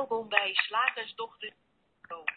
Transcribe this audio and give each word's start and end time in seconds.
Welkom 0.00 0.28
bij 0.28 0.50
Slagersdochter. 0.52 1.52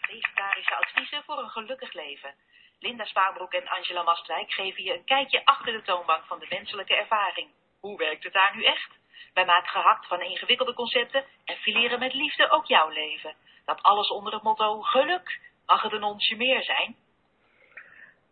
Vegetarische 0.01 0.75
adviezen 0.75 1.23
voor 1.23 1.37
een 1.37 1.49
gelukkig 1.49 1.93
leven. 1.93 2.33
Linda 2.79 3.05
Spaanbroek 3.05 3.53
en 3.53 3.67
Angela 3.67 4.03
Mastwijk 4.03 4.51
geven 4.51 4.83
je 4.83 4.93
een 4.93 5.03
kijkje 5.03 5.45
achter 5.45 5.73
de 5.73 5.81
toonbank 5.81 6.23
van 6.25 6.39
de 6.39 6.45
menselijke 6.49 6.95
ervaring. 6.95 7.47
Hoe 7.79 7.97
werkt 7.97 8.23
het 8.23 8.33
daar 8.33 8.55
nu 8.55 8.63
echt? 8.63 8.91
Wij 9.33 9.45
maken 9.45 9.69
gehakt 9.69 10.07
van 10.07 10.21
ingewikkelde 10.21 10.73
concepten 10.73 11.23
en 11.45 11.55
fileren 11.55 11.99
met 11.99 12.13
liefde 12.13 12.49
ook 12.51 12.65
jouw 12.65 12.89
leven. 12.89 13.33
Dat 13.65 13.81
alles 13.81 14.09
onder 14.09 14.33
het 14.33 14.43
motto 14.43 14.81
geluk. 14.81 15.39
Mag 15.65 15.81
het 15.81 15.91
een 15.91 16.03
onsje 16.03 16.35
meer 16.35 16.63
zijn? 16.63 16.95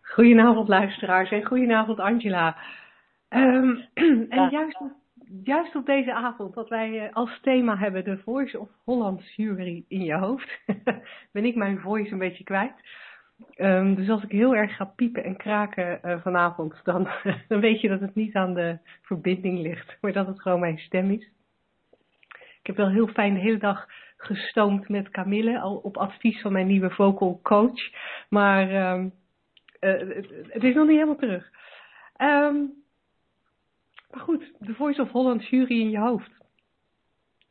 Goedenavond 0.02 0.68
luisteraars 0.68 1.30
en 1.32 1.46
goedenavond 1.46 2.00
Angela. 2.00 2.58
Ehm, 3.30 3.76
en 4.40 4.50
juist, 4.50 4.82
juist 5.44 5.76
op 5.76 5.86
deze 5.86 6.14
avond 6.14 6.54
dat 6.54 6.70
wij 6.70 7.00
eh, 7.00 7.14
als 7.16 7.40
thema 7.42 7.78
hebben 7.78 8.04
de 8.04 8.18
Voice 8.18 8.60
of 8.60 8.70
Holland 8.84 9.36
jury 9.36 9.86
in 9.88 10.04
je 10.04 10.18
hoofd, 10.18 10.60
ben 11.34 11.46
ik 11.46 11.56
mijn 11.56 11.80
voice 11.80 12.12
een 12.12 12.18
beetje 12.18 12.44
kwijt. 12.44 12.74
Ehm, 13.56 13.96
dus 13.96 14.10
als 14.10 14.24
ik 14.24 14.32
heel 14.32 14.56
erg 14.56 14.76
ga 14.76 14.86
piepen 14.86 15.24
en 15.24 15.38
kraken 15.38 16.00
uh, 16.04 16.22
vanavond, 16.22 16.80
dan, 16.84 17.08
dan 17.48 17.60
weet 17.60 17.82
je 17.82 17.88
dat 17.88 18.00
het 18.00 18.16
niet 18.16 18.36
aan 18.36 18.54
de 18.54 18.78
verbinding 19.02 19.60
ligt, 19.60 19.98
maar 20.02 20.14
dat 20.14 20.28
het 20.28 20.42
gewoon 20.42 20.60
mijn 20.60 20.78
stem 20.78 21.12
is. 21.12 21.30
Ik 22.60 22.68
heb 22.68 22.76
wel 22.76 22.90
heel 22.90 23.08
fijn 23.08 23.34
de 23.34 23.40
hele 23.40 23.58
dag 23.58 23.88
gestoomd 24.18 24.90
met 24.90 25.10
Camille, 25.10 25.60
al 25.60 25.76
op 25.76 25.98
advies 25.98 26.42
van 26.42 26.52
mijn 26.52 26.68
nieuwe 26.68 26.90
vocal 26.90 27.40
coach. 27.44 27.92
Maar 28.30 28.94
um, 28.94 29.14
uh, 29.80 30.00
het, 30.50 30.64
is 30.64 30.74
nog 30.74 30.88
niet 30.88 30.96
helemaal 30.96 31.16
terug. 31.16 31.52
Um, 32.18 32.81
maar 34.12 34.24
goed, 34.24 34.54
de 34.60 34.74
Voice 34.74 35.02
of 35.02 35.12
Holland 35.12 35.48
jury 35.48 35.80
in 35.80 35.90
je 35.90 36.00
hoofd. 36.00 36.32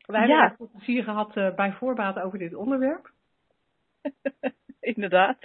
Wij 0.05 0.19
hebben 0.19 0.37
ja. 0.37 0.55
veel 0.57 0.69
plezier 0.71 1.03
gehad 1.03 1.35
uh, 1.35 1.55
bij 1.55 1.71
voorbaat 1.71 2.19
over 2.19 2.39
dit 2.39 2.55
onderwerp. 2.55 3.11
Inderdaad. 4.79 5.37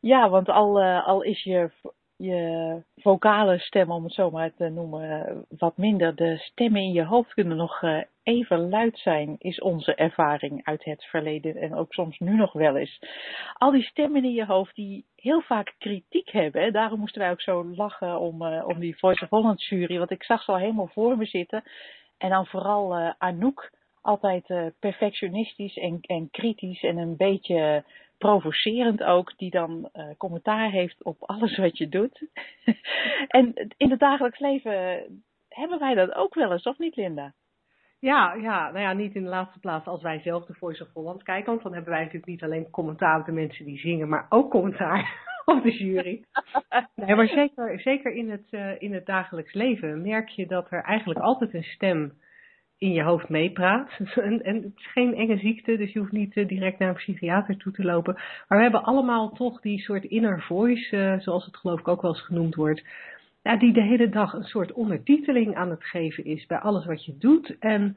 Ja, 0.00 0.28
want 0.28 0.48
al, 0.48 0.82
uh, 0.82 1.06
al 1.06 1.22
is 1.22 1.42
je, 1.42 1.70
je 2.16 2.82
vocale 2.96 3.58
stem, 3.58 3.90
om 3.90 4.04
het 4.04 4.12
zo 4.12 4.30
maar 4.30 4.54
te 4.54 4.68
noemen, 4.68 5.44
wat 5.58 5.76
minder. 5.76 6.14
De 6.14 6.36
stemmen 6.36 6.80
in 6.80 6.92
je 6.92 7.04
hoofd 7.04 7.34
kunnen 7.34 7.56
nog 7.56 7.82
uh, 7.82 8.02
even 8.22 8.68
luid 8.68 8.98
zijn, 8.98 9.36
is 9.38 9.60
onze 9.60 9.94
ervaring 9.94 10.64
uit 10.64 10.84
het 10.84 11.04
verleden 11.04 11.56
en 11.56 11.74
ook 11.74 11.92
soms 11.92 12.18
nu 12.18 12.36
nog 12.36 12.52
wel 12.52 12.76
eens. 12.76 13.00
Al 13.52 13.70
die 13.70 13.82
stemmen 13.82 14.24
in 14.24 14.32
je 14.32 14.46
hoofd 14.46 14.74
die 14.74 15.04
heel 15.16 15.40
vaak 15.40 15.74
kritiek 15.78 16.30
hebben, 16.30 16.72
daarom 16.72 16.98
moesten 16.98 17.20
wij 17.20 17.30
ook 17.30 17.40
zo 17.40 17.64
lachen 17.64 18.20
om, 18.20 18.42
uh, 18.42 18.68
om 18.68 18.78
die 18.78 18.98
Voice 18.98 19.24
of 19.24 19.30
Holland 19.30 19.64
jury, 19.64 19.98
want 19.98 20.10
ik 20.10 20.22
zag 20.22 20.42
ze 20.42 20.52
al 20.52 20.58
helemaal 20.58 20.90
voor 20.92 21.16
me 21.16 21.26
zitten. 21.26 21.62
En 22.18 22.30
dan 22.30 22.46
vooral 22.46 23.14
Anouk, 23.18 23.70
altijd 24.06 24.48
uh, 24.48 24.66
perfectionistisch 24.80 25.76
en, 25.76 25.98
en 26.00 26.30
kritisch 26.30 26.82
en 26.82 26.96
een 26.96 27.16
beetje 27.16 27.84
provocerend 28.18 29.02
ook, 29.02 29.32
die 29.36 29.50
dan 29.50 29.88
uh, 29.94 30.04
commentaar 30.16 30.70
heeft 30.70 31.04
op 31.04 31.16
alles 31.20 31.56
wat 31.56 31.78
je 31.78 31.88
doet. 31.88 32.26
en 33.38 33.74
in 33.76 33.90
het 33.90 34.00
dagelijks 34.00 34.38
leven 34.38 35.04
hebben 35.48 35.78
wij 35.78 35.94
dat 35.94 36.14
ook 36.14 36.34
wel 36.34 36.52
eens, 36.52 36.66
of 36.66 36.78
niet 36.78 36.96
Linda? 36.96 37.32
Ja, 37.98 38.34
ja, 38.34 38.70
nou 38.70 38.78
ja, 38.78 38.92
niet 38.92 39.14
in 39.14 39.22
de 39.22 39.28
laatste 39.28 39.58
plaats 39.58 39.86
als 39.86 40.02
wij 40.02 40.20
zelf 40.20 40.44
de 40.44 40.54
Voice 40.54 40.82
of 40.82 40.92
Holland 40.92 41.22
kijken, 41.22 41.50
want 41.50 41.62
dan 41.62 41.72
hebben 41.72 41.90
wij 41.90 42.00
natuurlijk 42.00 42.26
niet 42.26 42.42
alleen 42.42 42.70
commentaar 42.70 43.18
op 43.20 43.26
de 43.26 43.32
mensen 43.32 43.64
die 43.64 43.78
zingen, 43.78 44.08
maar 44.08 44.26
ook 44.28 44.50
commentaar 44.50 45.24
op 45.44 45.62
de 45.62 45.76
jury. 45.76 46.24
nee, 46.94 47.14
maar 47.14 47.28
zeker, 47.28 47.80
zeker 47.80 48.12
in, 48.12 48.30
het, 48.30 48.46
uh, 48.50 48.80
in 48.80 48.94
het 48.94 49.06
dagelijks 49.06 49.52
leven 49.52 50.02
merk 50.02 50.28
je 50.28 50.46
dat 50.46 50.70
er 50.70 50.82
eigenlijk 50.82 51.20
altijd 51.20 51.54
een 51.54 51.62
stem 51.62 52.12
in 52.78 52.92
je 52.92 53.02
hoofd 53.02 53.28
meepraat. 53.28 53.90
En, 54.14 54.42
en, 54.42 54.54
het 54.54 54.72
is 54.76 54.92
geen 54.92 55.14
enge 55.14 55.38
ziekte, 55.38 55.76
dus 55.76 55.92
je 55.92 55.98
hoeft 55.98 56.12
niet 56.12 56.36
uh, 56.36 56.48
direct 56.48 56.78
naar 56.78 56.88
een 56.88 56.94
psychiater 56.94 57.56
toe 57.56 57.72
te 57.72 57.84
lopen. 57.84 58.14
Maar 58.14 58.58
we 58.58 58.62
hebben 58.64 58.84
allemaal 58.84 59.30
toch 59.30 59.60
die 59.60 59.80
soort 59.80 60.04
inner 60.04 60.42
voice, 60.42 60.96
uh, 60.96 61.18
zoals 61.18 61.44
het 61.44 61.56
geloof 61.56 61.80
ik 61.80 61.88
ook 61.88 62.02
wel 62.02 62.10
eens 62.10 62.24
genoemd 62.24 62.54
wordt. 62.54 62.84
Ja, 63.42 63.56
die 63.56 63.72
de 63.72 63.82
hele 63.82 64.08
dag 64.08 64.32
een 64.32 64.44
soort 64.44 64.72
ondertiteling 64.72 65.56
aan 65.56 65.70
het 65.70 65.84
geven 65.84 66.24
is 66.24 66.46
bij 66.46 66.58
alles 66.58 66.84
wat 66.84 67.04
je 67.04 67.16
doet. 67.18 67.58
En 67.58 67.96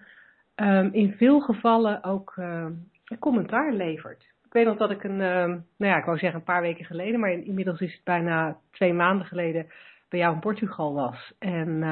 um, 0.55 0.89
in 0.93 1.13
veel 1.17 1.39
gevallen 1.39 2.03
ook 2.03 2.35
uh, 2.39 2.65
een 3.05 3.19
commentaar 3.19 3.73
levert. 3.73 4.21
Ik 4.45 4.53
weet 4.53 4.65
nog 4.65 4.77
dat 4.77 4.91
ik 4.91 5.03
een, 5.03 5.17
nou 5.17 5.63
ja, 5.77 5.97
ik 5.97 6.05
wou 6.05 6.17
zeggen 6.17 6.39
een 6.39 6.45
paar 6.45 6.61
weken 6.61 6.85
geleden, 6.85 7.19
maar 7.19 7.31
inmiddels 7.31 7.79
is 7.79 7.93
het 7.93 8.03
bijna 8.03 8.57
twee 8.71 8.93
maanden 8.93 9.25
geleden 9.25 9.67
bij 10.09 10.19
jou 10.19 10.33
in 10.33 10.39
Portugal 10.39 10.93
was. 10.93 11.33
En 11.39 11.83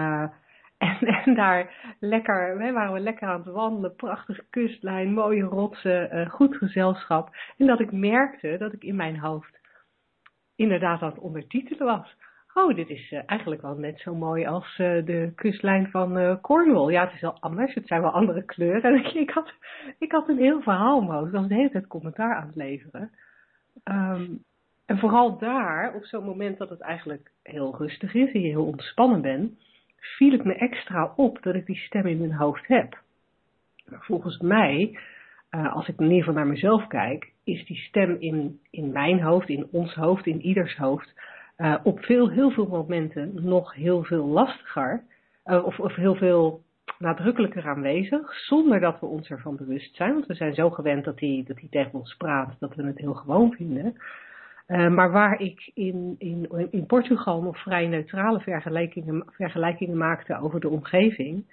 en, 0.77 0.97
en 1.25 1.35
daar 1.35 1.95
lekker, 1.99 2.59
hè, 2.59 2.71
waren 2.71 2.93
we 2.93 2.99
lekker 2.99 3.27
aan 3.27 3.39
het 3.39 3.53
wandelen, 3.53 3.95
prachtige 3.95 4.45
kustlijn, 4.49 5.13
mooie 5.13 5.43
rotsen, 5.43 6.15
uh, 6.15 6.29
goed 6.29 6.57
gezelschap. 6.57 7.35
En 7.57 7.67
dat 7.67 7.79
ik 7.79 7.91
merkte 7.91 8.55
dat 8.57 8.73
ik 8.73 8.83
in 8.83 8.95
mijn 8.95 9.19
hoofd 9.19 9.59
inderdaad 10.55 11.01
aan 11.01 11.09
het 11.09 11.19
ondertitelen 11.19 11.85
was. 11.85 12.15
Oh, 12.53 12.75
dit 12.75 12.89
is 12.89 13.11
uh, 13.11 13.21
eigenlijk 13.25 13.61
wel 13.61 13.75
net 13.75 13.99
zo 13.99 14.15
mooi 14.15 14.45
als 14.45 14.77
uh, 14.77 15.05
de 15.05 15.31
kustlijn 15.35 15.89
van 15.89 16.39
Cornwall. 16.41 16.91
Ja, 16.91 17.03
het 17.03 17.13
is 17.13 17.21
wel 17.21 17.37
anders, 17.39 17.73
het 17.73 17.87
zijn 17.87 18.01
wel 18.01 18.11
andere 18.11 18.43
kleuren. 18.43 18.83
En 18.93 19.15
ik 19.15 19.29
had, 19.29 19.53
ik 19.99 20.11
had 20.11 20.27
een 20.27 20.37
heel 20.37 20.61
verhaal 20.61 20.97
omhoog, 20.97 21.27
ik 21.27 21.33
was 21.33 21.47
de 21.47 21.53
hele 21.53 21.71
tijd 21.71 21.87
commentaar 21.87 22.35
aan 22.35 22.47
het 22.47 22.55
leveren. 22.55 23.11
Um, 23.83 24.43
en 24.85 24.97
vooral 24.97 25.37
daar, 25.37 25.93
op 25.95 26.05
zo'n 26.05 26.23
moment 26.23 26.57
dat 26.57 26.69
het 26.69 26.81
eigenlijk 26.81 27.31
heel 27.43 27.75
rustig 27.77 28.13
is 28.13 28.31
en 28.31 28.41
je 28.41 28.47
heel 28.47 28.65
ontspannen 28.65 29.21
bent 29.21 29.59
viel 29.99 30.31
het 30.31 30.43
me 30.43 30.53
extra 30.53 31.13
op 31.15 31.41
dat 31.41 31.55
ik 31.55 31.65
die 31.65 31.75
stem 31.75 32.05
in 32.05 32.17
mijn 32.17 32.33
hoofd 32.33 32.67
heb. 32.67 33.01
Volgens 33.85 34.37
mij, 34.37 34.99
uh, 35.51 35.73
als 35.73 35.87
ik 35.87 35.97
in 35.97 36.03
ieder 36.03 36.17
geval 36.17 36.33
naar 36.33 36.47
mezelf 36.47 36.87
kijk, 36.87 37.31
is 37.43 37.65
die 37.65 37.77
stem 37.77 38.15
in, 38.19 38.59
in 38.69 38.91
mijn 38.91 39.21
hoofd, 39.21 39.49
in 39.49 39.67
ons 39.71 39.93
hoofd, 39.93 40.25
in 40.25 40.41
ieders 40.41 40.77
hoofd, 40.77 41.13
uh, 41.57 41.75
op 41.83 42.03
veel, 42.03 42.29
heel 42.29 42.51
veel 42.51 42.67
momenten 42.67 43.31
nog 43.33 43.73
heel 43.73 44.03
veel 44.03 44.25
lastiger, 44.25 45.03
uh, 45.45 45.65
of, 45.65 45.79
of 45.79 45.95
heel 45.95 46.15
veel 46.15 46.61
nadrukkelijker 46.99 47.67
aanwezig, 47.67 48.33
zonder 48.33 48.79
dat 48.79 48.99
we 48.99 49.05
ons 49.05 49.29
ervan 49.29 49.55
bewust 49.55 49.95
zijn. 49.95 50.13
Want 50.13 50.25
we 50.25 50.33
zijn 50.33 50.53
zo 50.53 50.69
gewend 50.69 51.05
dat 51.05 51.19
hij 51.19 51.43
dat 51.47 51.57
die 51.57 51.69
tegen 51.69 51.93
ons 51.93 52.15
praat, 52.15 52.55
dat 52.59 52.75
we 52.75 52.83
het 52.83 52.97
heel 52.97 53.13
gewoon 53.13 53.51
vinden. 53.51 53.95
Uh, 54.67 54.89
maar 54.89 55.11
waar 55.11 55.41
ik 55.41 55.71
in, 55.73 56.15
in, 56.17 56.47
in 56.71 56.85
Portugal 56.85 57.41
nog 57.41 57.57
vrij 57.61 57.87
neutrale 57.87 58.39
vergelijkingen, 58.39 59.23
vergelijkingen 59.27 59.97
maakte 59.97 60.39
over 60.39 60.59
de 60.59 60.69
omgeving, 60.69 61.45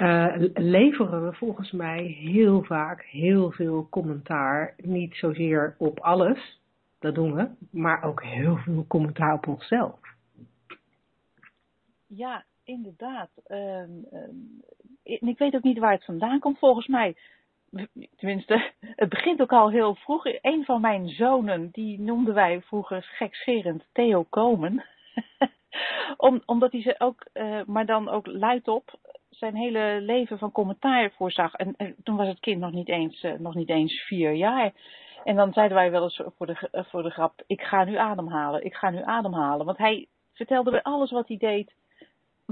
uh, 0.00 0.34
leveren 0.54 1.26
we 1.26 1.32
volgens 1.32 1.70
mij 1.70 2.02
heel 2.02 2.62
vaak 2.62 3.02
heel 3.02 3.50
veel 3.50 3.86
commentaar. 3.90 4.74
Niet 4.76 5.14
zozeer 5.14 5.74
op 5.78 6.00
alles, 6.00 6.60
dat 6.98 7.14
doen 7.14 7.34
we, 7.34 7.48
maar 7.70 8.02
ook 8.02 8.22
heel 8.22 8.56
veel 8.56 8.84
commentaar 8.88 9.32
op 9.32 9.46
onszelf. 9.46 9.98
Ja, 12.06 12.44
inderdaad. 12.64 13.30
Uh, 13.46 13.88
ik 15.02 15.38
weet 15.38 15.54
ook 15.54 15.62
niet 15.62 15.78
waar 15.78 15.92
het 15.92 16.04
vandaan 16.04 16.38
komt. 16.38 16.58
Volgens 16.58 16.86
mij 16.86 17.16
tenminste, 18.16 18.72
het 18.80 19.08
begint 19.08 19.40
ook 19.40 19.52
al 19.52 19.70
heel 19.70 19.94
vroeg. 19.94 20.24
Een 20.40 20.64
van 20.64 20.80
mijn 20.80 21.08
zonen, 21.08 21.68
die 21.72 22.00
noemden 22.00 22.34
wij 22.34 22.62
vroeger 22.62 23.02
gekscherend 23.02 23.88
Theo 23.92 24.22
Komen. 24.22 24.84
Om, 26.16 26.42
omdat 26.46 26.72
hij 26.72 26.82
ze 26.82 26.94
ook, 26.98 27.26
uh, 27.34 27.60
maar 27.66 27.86
dan 27.86 28.08
ook 28.08 28.26
luidop, 28.26 28.98
zijn 29.30 29.56
hele 29.56 29.98
leven 30.00 30.38
van 30.38 30.52
commentaar 30.52 31.12
voorzag. 31.16 31.54
En, 31.54 31.74
en 31.76 31.96
toen 32.02 32.16
was 32.16 32.28
het 32.28 32.40
kind 32.40 32.60
nog 32.60 32.72
niet, 32.72 32.88
eens, 32.88 33.22
uh, 33.22 33.32
nog 33.38 33.54
niet 33.54 33.68
eens 33.68 34.00
vier 34.00 34.32
jaar. 34.32 34.72
En 35.24 35.36
dan 35.36 35.52
zeiden 35.52 35.76
wij 35.76 35.90
wel 35.90 36.02
eens 36.02 36.22
voor 36.36 36.46
de, 36.46 36.68
uh, 36.72 36.84
voor 36.84 37.02
de 37.02 37.10
grap, 37.10 37.42
ik 37.46 37.60
ga 37.60 37.84
nu 37.84 37.96
ademhalen, 37.96 38.64
ik 38.64 38.74
ga 38.74 38.90
nu 38.90 39.02
ademhalen. 39.02 39.66
Want 39.66 39.78
hij 39.78 40.06
vertelde 40.32 40.70
bij 40.70 40.82
alles 40.82 41.10
wat 41.10 41.28
hij 41.28 41.36
deed, 41.36 41.74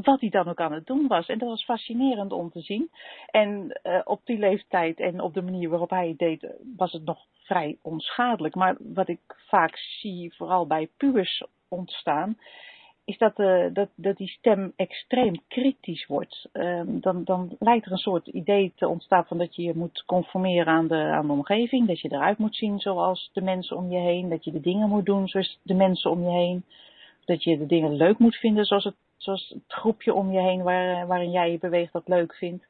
wat 0.03 0.21
hij 0.21 0.31
dan 0.31 0.49
ook 0.49 0.61
aan 0.61 0.73
het 0.73 0.87
doen 0.87 1.07
was. 1.07 1.27
En 1.27 1.39
dat 1.39 1.49
was 1.49 1.65
fascinerend 1.65 2.33
om 2.33 2.51
te 2.51 2.61
zien. 2.61 2.91
En 3.31 3.81
uh, 3.83 4.01
op 4.05 4.21
die 4.25 4.39
leeftijd 4.39 5.01
en 5.01 5.21
op 5.21 5.35
de 5.35 5.43
manier 5.43 5.69
waarop 5.69 5.91
hij 5.91 6.09
het 6.09 6.19
deed, 6.19 6.47
was 6.77 6.93
het 6.93 7.05
nog 7.05 7.27
vrij 7.43 7.77
onschadelijk. 7.83 8.55
Maar 8.55 8.77
wat 8.79 9.09
ik 9.09 9.21
vaak 9.27 9.77
zie, 9.77 10.35
vooral 10.35 10.67
bij 10.67 10.89
pubers 10.97 11.45
ontstaan, 11.69 12.37
is 13.05 13.19
dat, 13.19 13.39
uh, 13.39 13.65
dat, 13.73 13.89
dat 13.95 14.17
die 14.17 14.29
stem 14.29 14.73
extreem 14.77 15.35
kritisch 15.49 16.07
wordt. 16.07 16.49
Uh, 16.53 16.83
dan, 16.87 17.25
dan 17.25 17.57
lijkt 17.59 17.87
er 17.87 17.93
een 17.93 17.99
soort 17.99 18.27
idee 18.27 18.73
te 18.77 18.89
ontstaan 18.89 19.25
van 19.25 19.39
dat 19.39 19.57
je 19.57 19.63
je 19.63 19.75
moet 19.75 20.03
conformeren 20.07 20.67
aan 20.67 20.87
de, 20.87 20.95
aan 20.95 21.27
de 21.27 21.33
omgeving. 21.33 21.87
Dat 21.87 22.01
je 22.01 22.13
eruit 22.13 22.39
moet 22.39 22.57
zien 22.57 22.79
zoals 22.79 23.31
de 23.33 23.43
mensen 23.43 23.77
om 23.77 23.91
je 23.91 23.99
heen. 23.99 24.29
Dat 24.29 24.45
je 24.45 24.53
de 24.53 24.61
dingen 24.61 24.89
moet 24.89 25.07
doen 25.07 25.29
zoals 25.29 25.59
de 25.63 25.75
mensen 25.75 26.11
om 26.11 26.23
je 26.23 26.31
heen. 26.31 26.65
Dat 27.25 27.45
je 27.45 27.59
de 27.59 27.67
dingen 27.67 27.97
leuk 27.97 28.19
moet 28.19 28.37
vinden 28.37 28.65
zoals 28.65 28.85
het 28.85 28.95
zoals 29.23 29.49
het 29.49 29.63
groepje 29.73 30.15
om 30.15 30.33
je 30.33 30.41
heen 30.41 30.63
waar, 30.63 31.07
waarin 31.07 31.31
jij 31.31 31.51
je 31.51 31.59
beweegt 31.59 31.93
dat 31.93 32.09
leuk 32.09 32.35
vindt. 32.35 32.67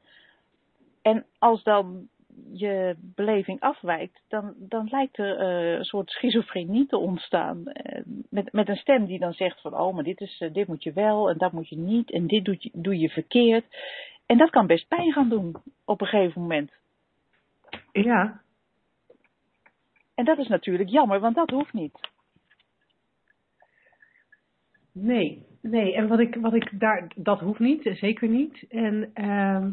En 1.01 1.25
als 1.39 1.63
dan 1.63 2.09
je 2.53 2.95
beleving 2.99 3.59
afwijkt, 3.59 4.21
dan, 4.27 4.53
dan 4.57 4.87
lijkt 4.91 5.17
er 5.17 5.41
uh, 5.41 5.77
een 5.77 5.83
soort 5.83 6.09
schizofrenie 6.09 6.85
te 6.85 6.97
ontstaan. 6.97 7.63
Uh, 7.65 8.01
met, 8.29 8.53
met 8.53 8.69
een 8.69 8.75
stem 8.75 9.05
die 9.05 9.19
dan 9.19 9.33
zegt 9.33 9.61
van, 9.61 9.77
oh, 9.77 9.93
maar 9.93 10.03
dit, 10.03 10.21
is, 10.21 10.39
uh, 10.39 10.53
dit 10.53 10.67
moet 10.67 10.83
je 10.83 10.93
wel 10.93 11.29
en 11.29 11.37
dat 11.37 11.51
moet 11.51 11.69
je 11.69 11.77
niet 11.77 12.11
en 12.11 12.27
dit 12.27 12.45
doe 12.45 12.55
je, 12.59 12.69
doe 12.73 12.99
je 12.99 13.09
verkeerd. 13.09 13.65
En 14.25 14.37
dat 14.37 14.49
kan 14.49 14.67
best 14.67 14.87
pijn 14.87 15.11
gaan 15.11 15.29
doen 15.29 15.55
op 15.85 16.01
een 16.01 16.07
gegeven 16.07 16.41
moment. 16.41 16.71
Ja. 17.91 18.41
En 20.15 20.25
dat 20.25 20.37
is 20.37 20.47
natuurlijk 20.47 20.89
jammer, 20.89 21.19
want 21.19 21.35
dat 21.35 21.49
hoeft 21.49 21.73
niet. 21.73 21.99
Nee, 24.91 25.50
nee. 25.61 25.95
En 25.95 26.07
wat 26.07 26.19
ik, 26.19 26.35
wat 26.35 26.53
ik 26.53 26.79
daar, 26.79 27.07
dat 27.15 27.39
hoeft 27.39 27.59
niet, 27.59 27.89
zeker 27.93 28.27
niet. 28.27 28.65
En 28.69 29.09
ehm 29.13 29.69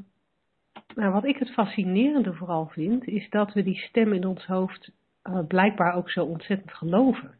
nou, 0.95 1.13
wat 1.13 1.25
ik 1.25 1.37
het 1.37 1.51
fascinerende 1.51 2.35
vooral 2.35 2.67
vind, 2.67 3.07
is 3.07 3.31
dat 3.31 3.53
we 3.53 3.63
die 3.63 3.77
stem 3.77 4.13
in 4.13 4.27
ons 4.27 4.47
hoofd 4.47 4.91
uh, 5.25 5.39
blijkbaar 5.49 5.95
ook 5.95 6.11
zo 6.11 6.25
ontzettend 6.25 6.73
geloven. 6.73 7.31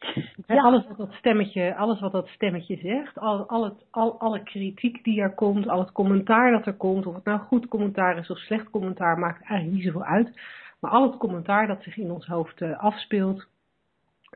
Ja. 0.46 0.62
Alles, 0.62 0.86
wat 0.86 0.96
dat 0.96 1.12
stemmetje, 1.12 1.74
alles 1.74 2.00
wat 2.00 2.12
dat 2.12 2.28
stemmetje 2.28 2.76
zegt, 2.76 3.18
al, 3.18 3.48
al 3.48 3.64
het, 3.64 3.84
al, 3.90 4.20
alle 4.20 4.42
kritiek 4.42 5.04
die 5.04 5.20
er 5.20 5.34
komt, 5.34 5.68
al 5.68 5.78
het 5.78 5.92
commentaar 5.92 6.50
dat 6.50 6.66
er 6.66 6.74
komt, 6.74 7.06
of 7.06 7.14
het 7.14 7.24
nou 7.24 7.40
goed 7.40 7.68
commentaar 7.68 8.18
is 8.18 8.30
of 8.30 8.38
slecht 8.38 8.70
commentaar, 8.70 9.18
maakt 9.18 9.42
eigenlijk 9.42 9.72
niet 9.72 9.84
zoveel 9.84 10.04
uit. 10.04 10.40
Maar 10.80 10.90
al 10.90 11.02
het 11.02 11.16
commentaar 11.16 11.66
dat 11.66 11.82
zich 11.82 11.96
in 11.96 12.10
ons 12.10 12.26
hoofd 12.26 12.60
uh, 12.60 12.78
afspeelt 12.78 13.46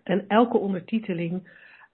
en 0.03 0.25
elke 0.29 0.59
ondertiteling, 0.59 1.49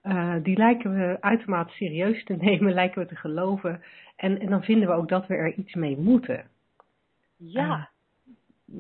uh, 0.05 0.35
die 0.43 0.57
lijken 0.57 0.95
we 0.95 1.17
uitermate 1.21 1.73
serieus 1.73 2.25
te 2.25 2.37
nemen, 2.47 2.73
lijken 2.73 3.03
we 3.03 3.09
te 3.09 3.17
geloven. 3.17 3.83
En, 4.17 4.41
en 4.41 4.51
dan 4.51 4.63
vinden 4.63 4.89
we 4.89 4.95
ook 4.95 5.09
dat 5.09 5.27
we 5.27 5.35
er 5.35 5.55
iets 5.55 5.75
mee 5.75 5.97
moeten. 5.97 6.45
Ja. 7.37 7.69
Uh, 7.69 7.85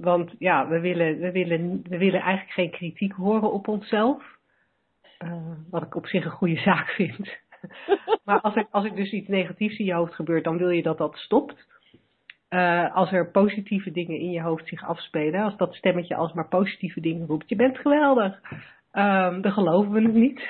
want 0.02 0.34
ja, 0.38 0.68
we 0.68 0.80
willen, 0.80 1.18
we, 1.18 1.32
willen, 1.32 1.82
we 1.88 1.98
willen 1.98 2.20
eigenlijk 2.20 2.52
geen 2.52 2.70
kritiek 2.70 3.12
horen 3.12 3.52
op 3.52 3.68
onszelf. 3.68 4.22
Uh, 5.24 5.52
wat 5.70 5.82
ik 5.82 5.94
op 5.94 6.06
zich 6.06 6.24
een 6.24 6.30
goede 6.30 6.60
zaak 6.70 6.88
vind. 6.88 7.36
maar 8.24 8.40
als 8.40 8.56
er, 8.56 8.66
als 8.70 8.84
er 8.84 8.94
dus 8.94 9.12
iets 9.12 9.28
negatiefs 9.28 9.78
in 9.78 9.84
je 9.84 9.94
hoofd 9.94 10.14
gebeurt, 10.14 10.44
dan 10.44 10.58
wil 10.58 10.70
je 10.70 10.82
dat 10.82 10.98
dat 10.98 11.16
stopt. 11.16 11.66
Uh, 12.50 12.94
als 12.94 13.12
er 13.12 13.30
positieve 13.30 13.90
dingen 13.90 14.18
in 14.18 14.30
je 14.30 14.40
hoofd 14.40 14.68
zich 14.68 14.84
afspelen, 14.84 15.42
als 15.42 15.56
dat 15.56 15.74
stemmetje 15.74 16.14
alsmaar 16.14 16.48
positieve 16.48 17.00
dingen 17.00 17.26
roept, 17.26 17.48
je 17.48 17.56
bent 17.56 17.78
geweldig, 17.78 18.40
um, 18.92 19.40
dan 19.40 19.52
geloven 19.52 19.92
we 19.92 20.02
het 20.02 20.14
niet. 20.14 20.48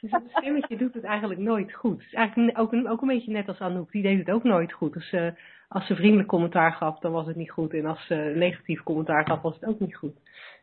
Dus 0.00 0.10
dat 0.10 0.22
stemmetje 0.28 0.76
doet 0.76 0.94
het 0.94 1.04
eigenlijk 1.04 1.40
nooit 1.40 1.74
goed. 1.74 2.06
Eigenlijk 2.12 2.58
ook 2.58 2.72
een, 2.72 2.88
ook 2.88 3.02
een 3.02 3.08
beetje 3.08 3.32
net 3.32 3.48
als 3.48 3.58
Anouk, 3.58 3.92
die 3.92 4.02
deed 4.02 4.18
het 4.18 4.30
ook 4.30 4.42
nooit 4.42 4.72
goed. 4.72 4.92
Dus, 4.92 5.12
uh, 5.12 5.30
als 5.68 5.86
ze 5.86 5.94
vriendelijk 5.94 6.28
commentaar 6.28 6.72
gaf, 6.72 6.98
dan 6.98 7.12
was 7.12 7.26
het 7.26 7.36
niet 7.36 7.50
goed. 7.50 7.74
En 7.74 7.86
als 7.86 8.06
ze 8.06 8.32
negatief 8.34 8.82
commentaar 8.82 9.26
gaf, 9.26 9.42
was 9.42 9.54
het 9.54 9.64
ook 9.64 9.80
niet 9.80 9.96
goed. 9.96 10.14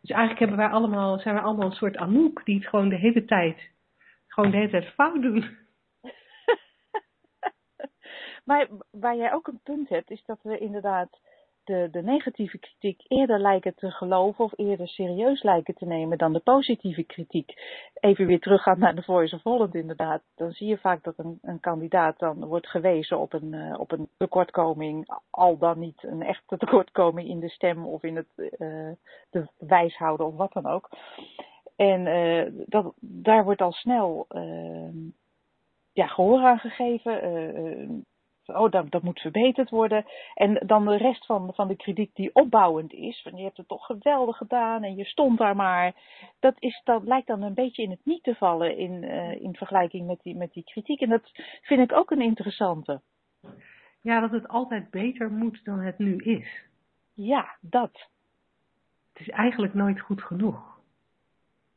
Dus 0.02 0.10
eigenlijk 0.10 0.40
hebben 0.40 0.58
wij 0.58 0.68
allemaal, 0.68 1.20
zijn 1.20 1.36
wij 1.36 1.44
allemaal 1.44 1.66
een 1.66 1.76
soort 1.76 1.98
Anouk 1.98 2.46
die 2.46 2.56
het 2.56 2.68
gewoon 2.68 2.90
de 2.90 2.96
hele 2.96 3.26
tijd, 3.26 3.70
gewoon 4.28 4.52
de 4.52 4.58
hele 4.58 4.70
tijd 4.70 4.86
fout 4.86 5.22
doen. 5.22 5.58
maar 8.46 8.68
waar 8.92 9.16
jij 9.16 9.34
ook 9.34 9.48
een 9.48 9.60
punt 9.64 9.90
hebt, 9.90 10.12
is 10.12 10.24
dat 10.26 10.40
we 10.42 10.58
inderdaad 10.58 11.20
de, 11.64 11.88
de 11.92 12.04
negatieve 12.04 12.58
kritiek 12.58 13.02
eerder 13.08 13.40
lijken 13.40 13.76
te 13.76 13.92
geloven 13.92 14.46
of 14.46 14.52
eerder 14.56 14.88
serieus 14.88 15.44
lijken 15.44 15.76
te 15.76 15.86
nemen 15.86 16.18
dan 16.18 16.34
de 16.34 16.40
positieve 16.40 17.04
kritiek. 17.04 17.54
Even 17.94 18.26
weer 18.26 18.40
teruggaan 18.40 18.80
naar 18.80 18.96
de 18.96 19.04
Voice 19.04 19.36
of 19.36 19.44
Holland 19.44 19.76
inderdaad. 19.76 20.22
Dan 20.36 20.52
zie 20.52 20.68
je 20.68 20.78
vaak 20.78 21.04
dat 21.04 21.18
een, 21.18 21.40
een 21.42 21.60
kandidaat 21.60 22.20
dan 22.20 22.46
wordt 22.46 22.68
gewezen 22.68 23.20
op 23.20 23.34
een, 23.34 23.54
uh, 23.54 23.80
op 23.80 23.92
een 23.92 24.10
tekortkoming, 24.18 25.20
al 25.30 25.58
dan 25.58 25.80
niet 25.80 26.04
een 26.04 26.22
echte 26.22 26.58
tekortkoming 26.58 27.30
in 27.30 27.40
de 27.40 27.50
stem 27.50 27.86
of 27.86 28.04
in 28.04 28.16
het 28.16 28.28
uh, 28.38 28.92
de 29.30 29.48
wijshouden 29.58 30.26
of 30.26 30.36
wat 30.36 30.54
dan 30.54 30.66
ook. 30.66 30.90
En 31.76 32.06
uh, 32.06 32.66
dat, 32.66 32.94
daar 33.00 33.44
wordt 33.44 33.62
al 33.62 33.72
snel 33.72 34.28
ja, 35.94 36.08
gehoor 36.08 36.40
aan 36.40 36.60
gegeven 36.60 38.06
oh, 38.46 38.72
dat, 38.72 38.92
dat 38.92 39.04
moet 39.04 39.20
verbeterd 39.20 39.70
worden. 39.70 40.06
En 40.34 40.62
dan 40.66 40.86
de 40.86 40.98
rest 40.98 41.26
van, 41.26 41.54
van 41.54 41.68
de 41.68 41.76
kritiek 41.76 42.16
die 42.16 42.30
opbouwend 42.34 42.94
is, 42.94 43.22
van 43.22 43.38
je 43.38 43.44
hebt 43.44 43.58
het 43.58 43.68
toch 43.68 43.86
geweldig 43.86 44.38
gedaan 44.38 44.84
en 44.84 44.96
je 44.96 45.06
stond 45.06 45.38
daar 45.38 45.56
maar. 45.56 45.94
Dat, 46.40 46.56
is, 46.60 46.82
dat 46.84 47.04
lijkt 47.04 47.28
dan 47.28 47.42
een 47.42 47.54
beetje 47.54 47.84
in 47.84 47.90
het 47.90 48.06
niet 48.06 48.24
te 48.24 48.36
vallen 48.36 48.78
in, 48.78 49.04
uh, 49.04 49.42
in 49.42 49.56
vergelijking 49.56 50.08
met 50.08 50.20
die, 50.24 50.36
met 50.36 50.54
die 50.54 50.64
kritiek. 50.64 51.02
En 51.02 51.10
dat 51.10 51.32
vind 51.62 51.92
ik 51.92 51.98
ook 51.98 52.12
een 52.12 52.22
interessante. 52.22 53.02
Ja, 54.02 54.20
dat 54.20 54.32
het 54.32 54.48
altijd 54.48 54.90
beter 54.90 55.32
moet 55.32 55.66
dan 55.66 55.80
het 55.80 55.98
nu 55.98 56.18
is. 56.18 56.64
Ja, 57.14 57.56
dat. 57.62 58.08
Het 59.14 59.22
is 59.22 59.30
eigenlijk 59.30 59.74
nooit 59.74 60.00
goed 60.00 60.22
genoeg. 60.22 60.80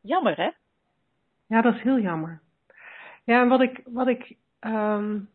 Jammer, 0.01 0.37
hè? 0.37 0.51
Ja, 1.47 1.61
dat 1.63 1.75
is 1.75 1.83
heel 1.83 1.99
jammer. 1.99 2.41
Ja, 3.25 3.41
en 3.41 3.49
wat 3.49 3.61
ik, 3.61 3.83
wat 3.85 4.07
ik 4.07 4.37
um, 4.61 5.29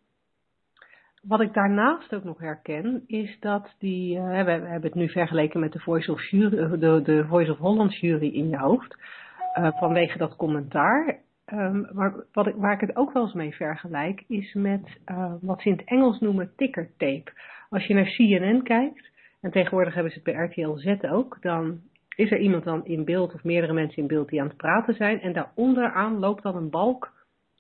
wat 1.22 1.42
ik 1.42 1.54
daarnaast 1.54 2.16
ook 2.16 2.24
nog 2.24 2.40
herken, 2.40 3.04
is 3.08 3.38
dat 3.40 3.76
die, 3.80 4.18
uh, 4.18 4.24
we, 4.24 4.52
hebben 4.52 4.82
het 4.82 4.96
nu 4.96 5.10
vergeleken 5.10 5.60
met 5.60 5.72
de 5.72 5.80
Voice 5.80 6.12
of, 6.12 6.30
jury, 6.30 6.78
de, 6.80 7.02
de 7.02 7.26
Voice 7.28 7.52
of 7.52 7.58
Holland 7.58 7.98
jury 7.98 8.34
in 8.34 8.50
je 8.50 8.58
hoofd, 8.58 8.98
uh, 9.58 9.68
vanwege 9.80 10.18
dat 10.18 10.36
commentaar. 10.36 11.20
Maar 11.94 12.14
wat 12.32 12.48
ik, 12.48 12.56
waar 12.56 12.74
ik 12.74 12.82
het 12.88 12.96
ook 12.96 13.14
wel 13.14 13.24
eens 13.24 13.34
mee 13.34 13.56
vergelijk, 13.56 14.24
is 14.28 14.54
met 14.54 15.00
wat 15.42 15.62
ze 15.62 15.70
in 15.70 15.76
het 15.78 15.86
Engels 15.86 16.20
noemen 16.20 16.52
ticker 16.56 16.90
tape. 16.98 17.32
Als 17.70 17.86
je 17.86 17.94
naar 17.94 18.14
CNN 18.16 18.64
kijkt, 18.64 19.12
en 19.42 19.52
tegenwoordig 19.52 19.94
hebben 19.94 20.12
ze 20.12 20.20
het 20.24 20.36
bij 20.36 20.46
RTL 20.46 20.76
Z 20.76 21.04
ook, 21.12 21.38
dan 21.42 21.82
is 22.16 22.32
er 22.32 22.40
iemand 22.40 22.64
dan 22.64 22.86
in 22.86 23.06
beeld 23.06 23.34
of 23.34 23.44
meerdere 23.44 23.74
mensen 23.74 24.02
in 24.02 24.08
beeld 24.08 24.30
die 24.30 24.42
aan 24.42 24.48
het 24.48 24.58
praten 24.58 24.94
zijn 24.94 25.22
en 25.22 25.34
daaronderaan 25.34 26.20
loopt 26.20 26.44
dan 26.44 26.56
een 26.56 26.70
balk 26.70 27.12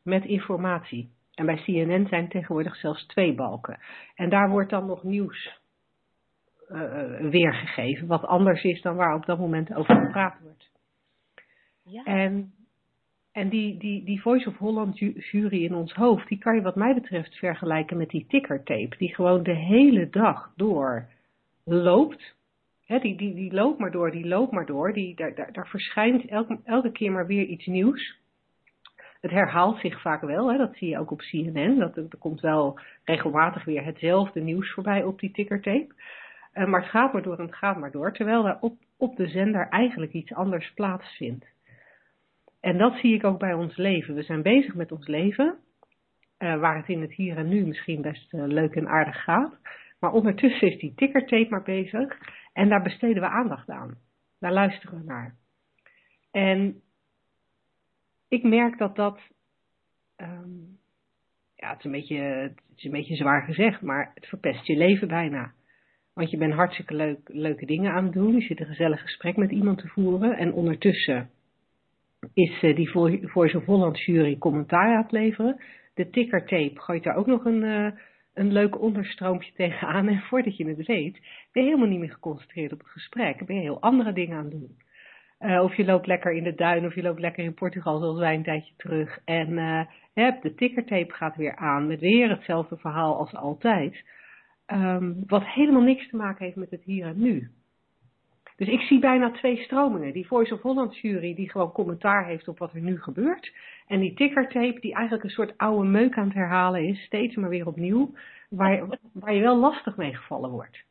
met 0.03 0.25
informatie. 0.25 1.11
En 1.35 1.45
bij 1.45 1.61
CNN 1.63 2.07
zijn 2.07 2.29
tegenwoordig 2.29 2.75
zelfs 2.75 3.05
twee 3.05 3.33
balken. 3.33 3.79
En 4.15 4.29
daar 4.29 4.49
wordt 4.49 4.69
dan 4.69 4.85
nog 4.85 5.03
nieuws 5.03 5.59
uh, 6.69 7.29
weergegeven, 7.29 8.07
wat 8.07 8.25
anders 8.25 8.63
is 8.63 8.81
dan 8.81 8.95
waar 8.95 9.15
op 9.15 9.25
dat 9.25 9.39
moment 9.39 9.73
over 9.73 9.95
gepraat 9.95 10.39
wordt. 10.41 10.71
Ja. 11.83 12.03
En, 12.03 12.53
en 13.31 13.49
die, 13.49 13.77
die, 13.77 14.03
die 14.03 14.21
Voice 14.21 14.49
of 14.49 14.57
Holland 14.57 14.97
jury 14.99 15.63
in 15.63 15.75
ons 15.75 15.93
hoofd, 15.93 16.27
die 16.27 16.37
kan 16.37 16.55
je 16.55 16.61
wat 16.61 16.75
mij 16.75 16.93
betreft 16.93 17.35
vergelijken 17.35 17.97
met 17.97 18.09
die 18.09 18.25
tickertape, 18.27 18.97
die 18.97 19.15
gewoon 19.15 19.43
de 19.43 19.55
hele 19.55 20.09
dag 20.09 20.53
door 20.55 21.09
loopt. 21.63 22.35
He, 22.85 22.99
die, 22.99 23.17
die, 23.17 23.33
die 23.33 23.53
loopt 23.53 23.79
maar 23.79 23.91
door, 23.91 24.11
die 24.11 24.27
loopt 24.27 24.51
maar 24.51 24.65
door, 24.65 24.93
die, 24.93 25.15
daar, 25.15 25.35
daar, 25.35 25.53
daar 25.53 25.67
verschijnt 25.67 26.25
elke, 26.25 26.59
elke 26.63 26.91
keer 26.91 27.11
maar 27.11 27.27
weer 27.27 27.45
iets 27.45 27.65
nieuws. 27.65 28.19
Het 29.21 29.31
herhaalt 29.31 29.79
zich 29.79 30.01
vaak 30.01 30.21
wel, 30.21 30.51
hè, 30.51 30.57
dat 30.57 30.75
zie 30.75 30.89
je 30.89 30.99
ook 30.99 31.11
op 31.11 31.19
CNN. 31.19 31.79
Dat, 31.79 31.97
er 31.97 32.17
komt 32.19 32.41
wel 32.41 32.79
regelmatig 33.03 33.63
weer 33.63 33.85
hetzelfde 33.85 34.39
nieuws 34.39 34.73
voorbij 34.73 35.03
op 35.03 35.19
die 35.19 35.31
tickertape. 35.31 35.93
Uh, 36.53 36.65
maar 36.65 36.81
het 36.81 36.89
gaat 36.89 37.13
maar 37.13 37.21
door 37.21 37.37
en 37.37 37.45
het 37.45 37.55
gaat 37.55 37.77
maar 37.77 37.91
door, 37.91 38.13
terwijl 38.13 38.43
daar 38.43 38.57
op, 38.61 38.77
op 38.97 39.15
de 39.15 39.27
zender 39.27 39.67
eigenlijk 39.69 40.13
iets 40.13 40.33
anders 40.33 40.73
plaatsvindt. 40.73 41.45
En 42.59 42.77
dat 42.77 42.95
zie 42.95 43.13
ik 43.13 43.23
ook 43.23 43.39
bij 43.39 43.53
ons 43.53 43.77
leven. 43.77 44.15
We 44.15 44.23
zijn 44.23 44.41
bezig 44.41 44.75
met 44.75 44.91
ons 44.91 45.07
leven, 45.07 45.57
uh, 46.39 46.59
waar 46.59 46.77
het 46.77 46.87
in 46.87 47.01
het 47.01 47.13
hier 47.13 47.37
en 47.37 47.47
nu 47.47 47.65
misschien 47.65 48.01
best 48.01 48.33
uh, 48.33 48.43
leuk 48.45 48.75
en 48.75 48.87
aardig 48.87 49.23
gaat. 49.23 49.53
Maar 49.99 50.11
ondertussen 50.11 50.67
is 50.67 50.79
die 50.79 50.93
tickertape 50.95 51.49
maar 51.49 51.63
bezig 51.63 52.17
en 52.53 52.69
daar 52.69 52.81
besteden 52.81 53.21
we 53.21 53.29
aandacht 53.29 53.69
aan. 53.69 53.97
Daar 54.39 54.53
luisteren 54.53 54.97
we 54.97 55.03
naar. 55.05 55.35
En 56.31 56.81
ik 58.31 58.43
merk 58.43 58.77
dat 58.77 58.95
dat, 58.95 59.19
um, 60.17 60.79
ja, 61.55 61.69
het 61.69 61.79
is, 61.79 61.85
een 61.85 61.91
beetje, 61.91 62.17
het 62.17 62.59
is 62.75 62.83
een 62.83 62.91
beetje 62.91 63.15
zwaar 63.15 63.41
gezegd, 63.41 63.81
maar 63.81 64.11
het 64.13 64.25
verpest 64.25 64.65
je 64.65 64.77
leven 64.77 65.07
bijna. 65.07 65.53
Want 66.13 66.29
je 66.31 66.37
bent 66.37 66.53
hartstikke 66.53 66.95
leuk, 66.95 67.19
leuke 67.23 67.65
dingen 67.65 67.91
aan 67.91 68.03
het 68.03 68.13
doen. 68.13 68.35
Je 68.35 68.41
zit 68.41 68.59
een 68.59 68.65
gezellig 68.65 69.01
gesprek 69.01 69.35
met 69.35 69.51
iemand 69.51 69.77
te 69.77 69.87
voeren. 69.87 70.37
En 70.37 70.53
ondertussen 70.53 71.29
is 72.33 72.63
uh, 72.63 72.75
die 72.75 72.89
Voice 73.29 73.57
of 73.57 73.65
Holland 73.65 73.99
jury 73.99 74.37
commentaar 74.37 74.95
aan 74.95 75.01
het 75.01 75.11
leveren. 75.11 75.61
De 75.93 76.09
tickertape 76.09 76.81
gooit 76.81 77.03
daar 77.03 77.15
ook 77.15 77.27
nog 77.27 77.45
een, 77.45 77.63
uh, 77.63 77.91
een 78.33 78.51
leuk 78.51 78.81
onderstroompje 78.81 79.53
tegenaan. 79.53 80.07
En 80.07 80.21
voordat 80.21 80.57
je 80.57 80.67
het 80.67 80.87
weet, 80.87 81.19
ben 81.51 81.63
je 81.63 81.69
helemaal 81.69 81.89
niet 81.89 81.99
meer 81.99 82.11
geconcentreerd 82.11 82.73
op 82.73 82.79
het 82.79 82.89
gesprek. 82.89 83.45
Ben 83.45 83.55
je 83.55 83.61
heel 83.61 83.81
andere 83.81 84.13
dingen 84.13 84.37
aan 84.37 84.43
het 84.43 84.51
doen. 84.51 84.77
Uh, 85.41 85.63
of 85.63 85.75
je 85.75 85.85
loopt 85.85 86.07
lekker 86.07 86.31
in 86.31 86.43
de 86.43 86.55
duin, 86.55 86.85
of 86.85 86.95
je 86.95 87.01
loopt 87.01 87.19
lekker 87.19 87.43
in 87.43 87.53
Portugal, 87.53 87.99
zoals 87.99 88.19
wij 88.19 88.35
een 88.35 88.43
tijdje 88.43 88.73
terug. 88.77 89.19
En 89.25 89.49
uh, 89.51 90.41
de 90.41 90.53
tickertape 90.55 91.13
gaat 91.13 91.35
weer 91.35 91.55
aan, 91.55 91.87
met 91.87 91.99
weer 91.99 92.29
hetzelfde 92.29 92.77
verhaal 92.77 93.17
als 93.17 93.35
altijd. 93.35 94.03
Um, 94.67 95.23
wat 95.27 95.45
helemaal 95.45 95.81
niks 95.81 96.09
te 96.09 96.15
maken 96.15 96.45
heeft 96.45 96.57
met 96.57 96.71
het 96.71 96.83
hier 96.83 97.05
en 97.05 97.19
nu. 97.19 97.49
Dus 98.55 98.67
ik 98.67 98.81
zie 98.81 98.99
bijna 98.99 99.31
twee 99.31 99.57
stromingen. 99.57 100.13
Die 100.13 100.27
Voice 100.27 100.53
of 100.53 100.61
Holland 100.61 100.97
jury 100.97 101.35
die 101.35 101.49
gewoon 101.49 101.71
commentaar 101.71 102.25
heeft 102.25 102.47
op 102.47 102.57
wat 102.59 102.73
er 102.73 102.81
nu 102.81 103.01
gebeurt. 103.01 103.53
En 103.87 103.99
die 103.99 104.13
tickertape 104.13 104.79
die 104.79 104.93
eigenlijk 104.93 105.23
een 105.23 105.29
soort 105.29 105.57
oude 105.57 105.87
meuk 105.87 106.17
aan 106.17 106.25
het 106.25 106.33
herhalen 106.33 106.87
is, 106.87 107.03
steeds 107.03 107.35
maar 107.35 107.49
weer 107.49 107.67
opnieuw. 107.67 108.13
Waar, 108.49 108.99
waar 109.13 109.33
je 109.33 109.41
wel 109.41 109.57
lastig 109.57 109.97
mee 109.97 110.15
gevallen 110.15 110.49
wordt. 110.49 110.83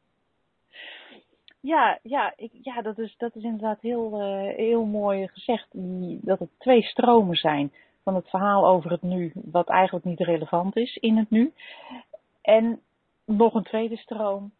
Ja, 1.60 1.98
ja, 2.02 2.32
ik, 2.36 2.50
ja 2.62 2.82
dat, 2.82 2.98
is, 2.98 3.14
dat 3.16 3.36
is 3.36 3.42
inderdaad 3.42 3.80
heel, 3.80 4.20
uh, 4.20 4.56
heel 4.56 4.84
mooi 4.84 5.28
gezegd. 5.28 5.66
Dat 6.26 6.38
het 6.38 6.50
twee 6.58 6.82
stromen 6.82 7.36
zijn 7.36 7.72
van 8.02 8.14
het 8.14 8.28
verhaal 8.28 8.66
over 8.66 8.90
het 8.90 9.02
nu, 9.02 9.32
wat 9.34 9.68
eigenlijk 9.68 10.04
niet 10.04 10.20
relevant 10.20 10.76
is 10.76 10.96
in 10.96 11.16
het 11.16 11.30
nu. 11.30 11.52
En 12.42 12.80
nog 13.24 13.54
een 13.54 13.62
tweede 13.62 13.96
stroom, 13.96 14.52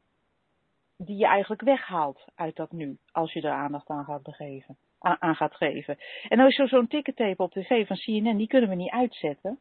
die 0.97 1.16
je 1.16 1.26
eigenlijk 1.26 1.62
weghaalt 1.62 2.25
uit 2.35 2.57
dat 2.57 2.73
nu, 2.73 2.99
als 3.12 3.33
je 3.33 3.40
er 3.40 3.52
aandacht 3.52 3.88
aan 3.88 4.04
gaat, 4.04 4.23
begeven, 4.23 4.76
aan, 4.99 5.35
gaat 5.37 5.54
geven. 5.54 5.99
En 6.28 6.37
nou 6.37 6.49
is 6.49 6.57
zo 6.57 6.66
zo'n 6.66 6.87
ticketape 6.87 7.42
op 7.42 7.52
tv 7.52 7.87
van 7.87 7.97
CNN, 7.97 8.37
die 8.37 8.47
kunnen 8.47 8.69
we 8.69 8.75
niet 8.75 8.90
uitzetten. 8.90 9.59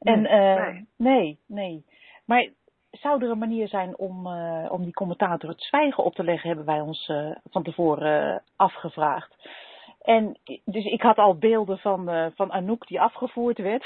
En 0.00 0.22
Nee, 0.22 0.30
eh, 0.30 0.80
nee, 0.96 1.38
nee. 1.46 1.84
Maar 2.24 2.48
zou 3.00 3.22
er 3.22 3.30
een 3.30 3.38
manier 3.38 3.68
zijn 3.68 3.96
om, 3.96 4.26
eh, 4.26 4.66
om 4.72 4.82
die 4.82 4.92
commentator 4.92 5.48
het 5.50 5.62
zwijgen 5.62 6.04
op 6.04 6.14
te 6.14 6.24
leggen, 6.24 6.48
hebben 6.48 6.66
wij 6.66 6.80
ons 6.80 7.08
eh, 7.08 7.30
van 7.50 7.62
tevoren 7.62 8.34
eh, 8.34 8.40
afgevraagd. 8.56 9.48
En 10.02 10.38
dus 10.64 10.84
ik 10.84 11.02
had 11.02 11.18
al 11.18 11.38
beelden 11.38 11.78
van, 11.78 12.32
van 12.34 12.52
Anouk 12.52 12.86
die 12.86 13.00
afgevoerd 13.00 13.58
werd. 13.58 13.84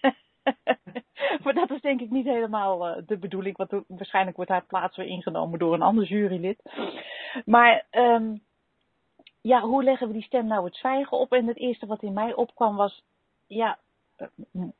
maar 1.42 1.54
dat 1.54 1.70
is 1.70 1.80
denk 1.80 2.00
ik 2.00 2.10
niet 2.10 2.24
helemaal 2.24 3.02
de 3.06 3.18
bedoeling, 3.18 3.56
want 3.56 3.84
waarschijnlijk 3.88 4.36
wordt 4.36 4.50
haar 4.50 4.64
plaats 4.64 4.96
weer 4.96 5.06
ingenomen 5.06 5.58
door 5.58 5.74
een 5.74 5.82
ander 5.82 6.04
jurylid. 6.04 6.62
Maar 7.44 7.86
ehm, 7.90 8.36
ja, 9.40 9.60
hoe 9.60 9.84
leggen 9.84 10.06
we 10.06 10.12
die 10.12 10.22
stem 10.22 10.46
nou 10.46 10.64
het 10.64 10.76
zwijgen 10.76 11.18
op? 11.18 11.32
En 11.32 11.46
het 11.46 11.58
eerste 11.58 11.86
wat 11.86 12.02
in 12.02 12.12
mij 12.12 12.34
opkwam 12.34 12.76
was, 12.76 13.02
ja, 13.46 13.78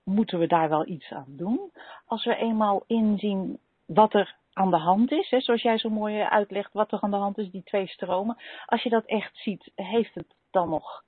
moeten 0.03 0.39
we 0.39 0.47
daar 0.47 0.69
wel 0.69 0.87
iets 0.87 1.11
aan 1.11 1.37
doen? 1.37 1.73
Als 2.07 2.25
we 2.25 2.37
eenmaal 2.37 2.85
inzien 2.87 3.59
wat 3.87 4.15
er 4.15 4.37
aan 4.53 4.71
de 4.71 4.77
hand 4.77 5.13
is, 5.13 5.31
hè, 5.31 5.41
zoals 5.41 5.63
jij 5.63 5.79
zo 5.79 5.89
mooi 5.89 6.21
uitlegt 6.21 6.73
wat 6.73 6.93
er 6.93 7.01
aan 7.01 7.11
de 7.11 7.17
hand 7.17 7.39
is, 7.39 7.51
die 7.51 7.63
twee 7.63 7.87
stromen. 7.87 8.37
Als 8.67 8.83
je 8.83 8.89
dat 8.89 9.05
echt 9.05 9.37
ziet, 9.37 9.71
heeft 9.75 10.15
het 10.15 10.35
dan 10.51 10.69
nog 10.69 11.05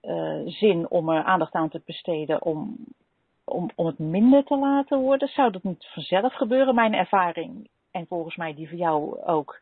eh, 0.00 0.40
zin 0.46 0.90
om 0.90 1.08
er 1.08 1.24
aandacht 1.24 1.52
aan 1.52 1.68
te 1.68 1.82
besteden 1.84 2.42
om, 2.42 2.76
om, 3.44 3.70
om 3.74 3.86
het 3.86 3.98
minder 3.98 4.44
te 4.44 4.56
laten 4.56 4.98
worden? 4.98 5.28
Zou 5.28 5.50
dat 5.50 5.62
niet 5.62 5.86
vanzelf 5.86 6.34
gebeuren? 6.34 6.74
Mijn 6.74 6.94
ervaring, 6.94 7.68
en 7.90 8.06
volgens 8.06 8.36
mij 8.36 8.54
die 8.54 8.68
van 8.68 8.78
jou 8.78 9.22
ook, 9.22 9.60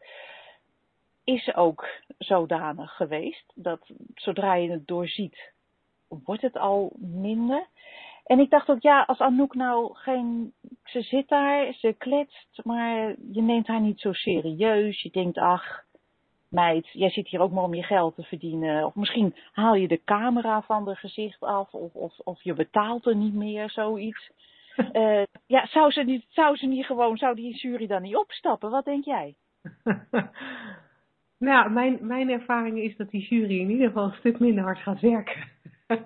is 1.25 1.55
ook 1.55 1.88
zodanig 2.19 2.97
geweest 2.97 3.53
dat 3.55 3.91
zodra 4.15 4.55
je 4.55 4.71
het 4.71 4.87
doorziet, 4.87 5.53
wordt 6.08 6.42
het 6.42 6.56
al 6.56 6.92
minder. 6.98 7.66
En 8.25 8.38
ik 8.38 8.50
dacht 8.50 8.68
ook, 8.68 8.80
ja, 8.80 9.02
als 9.02 9.18
Anouk 9.18 9.54
nou 9.54 9.94
geen. 9.94 10.52
Ze 10.84 11.02
zit 11.02 11.28
daar, 11.28 11.72
ze 11.72 11.94
kletst, 11.98 12.60
maar 12.64 13.14
je 13.32 13.42
neemt 13.42 13.66
haar 13.66 13.80
niet 13.80 14.00
zo 14.00 14.12
serieus. 14.12 15.02
Je 15.02 15.10
denkt, 15.10 15.38
ach, 15.38 15.84
meid, 16.48 16.88
jij 16.92 17.10
zit 17.10 17.28
hier 17.28 17.40
ook 17.40 17.52
maar 17.52 17.64
om 17.64 17.75
je 17.75 17.82
geld 17.82 18.14
te 18.14 18.22
verdienen. 18.22 18.86
Of 18.86 18.94
misschien 18.94 19.34
haal 19.52 19.75
je 19.75 19.88
de 19.88 20.04
camera 20.04 20.62
van 20.62 20.86
haar 20.86 20.96
gezicht 20.96 21.40
af, 21.40 21.72
of, 21.72 21.94
of, 21.94 22.18
of 22.18 22.42
je 22.42 22.54
betaalt 22.54 23.06
er 23.06 23.16
niet 23.16 23.34
meer, 23.34 23.70
zoiets. 23.70 24.30
Eh, 24.92 25.22
ja, 25.46 25.66
zou 25.66 25.90
ze, 25.90 26.02
niet, 26.02 26.25
zou 26.28 26.56
ze 26.56 26.66
niet 26.66 26.86
gewoon, 26.86 27.16
zou 27.16 27.34
die 27.34 27.56
jury 27.56 27.86
dan 27.86 28.02
niet 28.02 28.16
opstappen? 28.16 28.70
Wat 28.70 28.84
denk 28.84 29.04
jij? 29.04 29.34
nou, 31.38 31.70
mijn, 31.70 31.98
mijn 32.00 32.30
ervaring 32.30 32.78
is 32.78 32.96
dat 32.96 33.10
die 33.10 33.26
jury 33.28 33.60
in 33.60 33.70
ieder 33.70 33.86
geval 33.86 34.04
een 34.04 34.12
stuk 34.18 34.38
minder 34.38 34.64
hard 34.64 34.78
gaat 34.78 35.00
werken. 35.00 35.55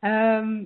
Ehm 0.00 0.64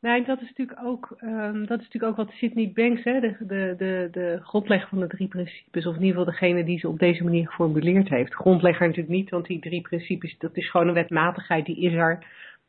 nou, 0.00 0.24
dat 0.24 0.40
is 0.40 0.48
natuurlijk 0.48 0.78
ook, 0.84 1.16
ehm, 1.18 1.58
dat 1.64 1.80
is 1.80 1.84
natuurlijk 1.84 2.04
ook 2.04 2.26
wat 2.26 2.30
Sydney 2.30 2.72
Banks, 2.74 3.04
hè, 3.04 3.20
de, 3.20 3.36
de, 3.38 3.74
de, 3.76 4.08
de 4.12 4.38
grondlegger 4.42 4.88
van 4.88 5.00
de 5.00 5.06
drie 5.06 5.28
principes, 5.28 5.86
of 5.86 5.94
in 5.94 6.02
ieder 6.02 6.18
geval 6.18 6.32
degene 6.32 6.64
die 6.64 6.78
ze 6.78 6.88
op 6.88 6.98
deze 6.98 7.24
manier 7.24 7.48
geformuleerd 7.48 8.08
heeft. 8.08 8.34
Grondlegger 8.34 8.86
natuurlijk 8.86 9.14
niet, 9.14 9.30
want 9.30 9.46
die 9.46 9.60
drie 9.60 9.80
principes, 9.80 10.38
dat 10.38 10.56
is 10.56 10.70
gewoon 10.70 10.88
een 10.88 10.94
wetmatigheid, 10.94 11.66
die 11.66 11.80
is 11.80 11.92
er 11.92 12.26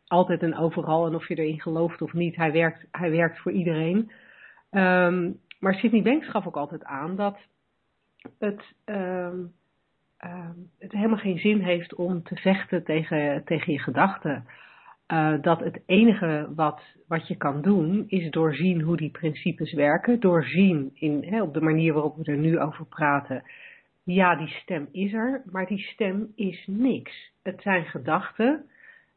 altijd 0.08 0.42
en 0.42 0.56
overal. 0.56 1.06
En 1.06 1.16
of 1.16 1.28
je 1.28 1.36
erin 1.36 1.62
gelooft 1.62 2.02
of 2.02 2.14
niet, 2.14 2.36
hij 2.36 2.52
werkt, 2.52 2.86
hij 2.92 3.12
werkt 3.12 3.40
voor 3.40 3.52
iedereen. 3.52 4.12
Ehm, 4.70 5.32
maar 5.60 5.74
Sydney 5.74 6.02
Banks 6.02 6.28
gaf 6.30 6.48
ook 6.48 6.58
altijd 6.58 6.84
aan 6.84 7.16
dat 7.16 7.38
het, 8.40 8.64
ehm, 10.22 10.58
het 10.80 10.92
helemaal 10.92 11.18
geen 11.18 11.40
zin 11.40 11.60
heeft 11.60 11.96
om 11.96 12.24
te 12.24 12.36
vechten 12.36 12.84
tegen, 12.84 13.44
tegen 13.44 13.74
je 13.74 13.80
gedachten. 13.80 14.46
Uh, 15.08 15.34
dat 15.42 15.60
het 15.60 15.82
enige 15.86 16.50
wat, 16.56 16.82
wat 17.08 17.28
je 17.28 17.36
kan 17.36 17.62
doen 17.62 18.04
is 18.08 18.30
doorzien 18.30 18.82
hoe 18.82 18.98
die 18.98 19.12
principes 19.12 19.74
werken, 19.74 20.20
doorzien 20.20 20.92
in, 20.94 21.24
hè, 21.24 21.42
op 21.42 21.54
de 21.54 21.62
manier 21.62 21.94
waarop 21.94 22.18
we 22.18 22.24
er 22.24 22.38
nu 22.38 22.60
over 22.60 22.86
praten. 22.86 23.44
Ja, 24.04 24.36
die 24.36 24.48
stem 24.48 24.88
is 24.92 25.14
er, 25.14 25.42
maar 25.46 25.66
die 25.68 25.80
stem 25.80 26.32
is 26.36 26.64
niks. 26.68 27.32
Het 27.44 27.62
zijn 27.62 27.86
gedachten. 27.86 28.66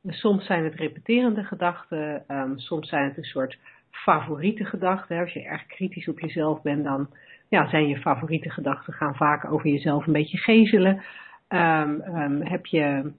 Soms 0.06 0.46
zijn 0.46 0.64
het 0.64 0.74
repeterende 0.74 1.44
gedachten, 1.44 2.24
um, 2.28 2.58
soms 2.58 2.88
zijn 2.88 3.04
het 3.04 3.16
een 3.16 3.24
soort 3.24 3.58
favoriete 3.90 4.64
gedachten. 4.64 5.18
Als 5.18 5.32
je 5.32 5.42
erg 5.42 5.66
kritisch 5.66 6.08
op 6.08 6.20
jezelf 6.20 6.62
bent, 6.62 6.84
dan 6.84 7.08
ja, 7.54 7.68
zijn 7.68 7.88
je 7.88 7.96
favoriete 7.96 8.50
gedachten 8.50 8.92
gaan 8.92 9.14
vaak 9.14 9.52
over 9.52 9.70
jezelf 9.70 10.06
een 10.06 10.12
beetje 10.12 10.38
gezelen. 10.38 11.02
Um, 11.48 12.02
um, 12.02 12.42
heb 12.42 12.66
je, 12.66 13.12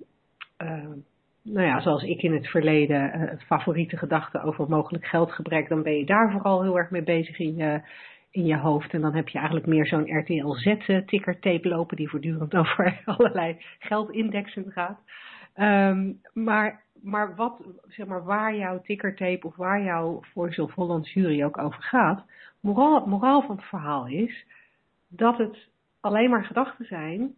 uh, 0.64 0.88
nou 1.44 1.66
ja, 1.68 1.82
zoals 1.82 2.04
ik 2.04 2.22
in 2.22 2.34
het 2.34 2.48
verleden, 2.48 3.20
uh, 3.20 3.40
favoriete 3.46 3.98
gedachten 3.98 4.44
over 4.44 4.70
mogelijk 4.70 5.06
geldgebrek, 5.06 5.70
dan 5.70 5.84
ben 5.84 5.98
je 5.98 6.06
daar 6.06 6.32
vooral 6.32 6.62
heel 6.62 6.78
erg 6.78 6.90
mee 6.90 7.04
bezig 7.04 7.40
in 7.40 7.56
je, 7.56 7.82
in 8.32 8.46
je 8.46 8.58
hoofd. 8.58 8.94
En 8.94 9.02
dan 9.02 9.16
heb 9.16 9.28
je 9.28 9.38
eigenlijk 9.38 9.68
meer 9.68 9.88
zo'n 9.88 10.20
RTL 10.20 10.52
Z-tickertape 10.52 11.68
lopen 11.68 11.98
die 11.98 12.10
voortdurend 12.10 12.56
over 12.62 13.02
allerlei 13.06 13.58
geldindexen 13.80 14.72
gaat. 14.72 15.00
Maar, 16.34 16.84
maar, 17.06 17.36
wat, 17.36 17.62
zeg 17.88 18.08
maar 18.08 18.24
waar 18.24 18.56
jouw 18.56 18.82
tickertape 18.82 19.48
of 19.48 19.56
waar 19.56 19.84
jouw 19.84 20.20
Voice 20.34 20.64
of 20.64 20.74
Holland 20.74 21.10
jury 21.10 21.44
ook 21.44 21.58
over 21.58 21.84
gaat, 21.84 22.26
moraal, 22.60 23.06
moraal 23.06 23.42
van 23.42 23.56
het 23.56 23.66
verhaal 23.66 24.08
is 24.08 24.46
dat 25.08 25.38
het 25.38 25.70
alleen 26.00 26.30
maar 26.30 26.46
gedachten 26.46 26.86
zijn 26.86 27.36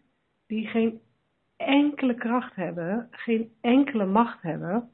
die 0.48 0.68
geen 0.68 1.00
enkele 1.58 2.16
kracht 2.16 2.56
hebben, 2.56 3.08
geen 3.12 3.52
enkele 3.62 4.06
macht 4.06 4.42
hebben. 4.42 4.90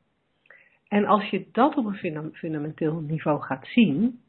En 0.87 1.05
als 1.05 1.29
je 1.29 1.47
dat 1.51 1.75
op 1.75 1.85
een 1.85 2.31
fundamenteel 2.33 2.99
niveau 2.99 3.41
gaat 3.41 3.67
zien, 3.67 4.21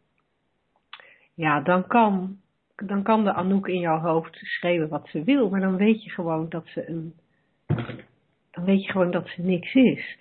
ja, 1.35 1.61
dan 1.61 1.87
kan, 1.87 2.37
dan 2.77 3.03
kan 3.03 3.25
de 3.25 3.33
Anouk 3.33 3.69
in 3.69 3.81
jouw 3.81 3.99
hoofd 4.01 4.37
schreeuwen 4.37 4.89
wat 4.89 5.09
ze 5.09 5.25
wil, 5.25 5.51
maar 5.51 5.61
dan 5.61 5.77
weet 5.77 6.05
je 6.05 6.11
gewoon 6.11 6.49
dat 6.49 6.67
ze 6.67 6.89
een 6.89 7.15
dan 8.55 8.65
weet 8.65 8.85
je 8.85 8.91
gewoon 8.91 9.11
dat 9.11 9.29
ze 9.29 9.43
niks 9.43 9.75
is. 9.75 10.19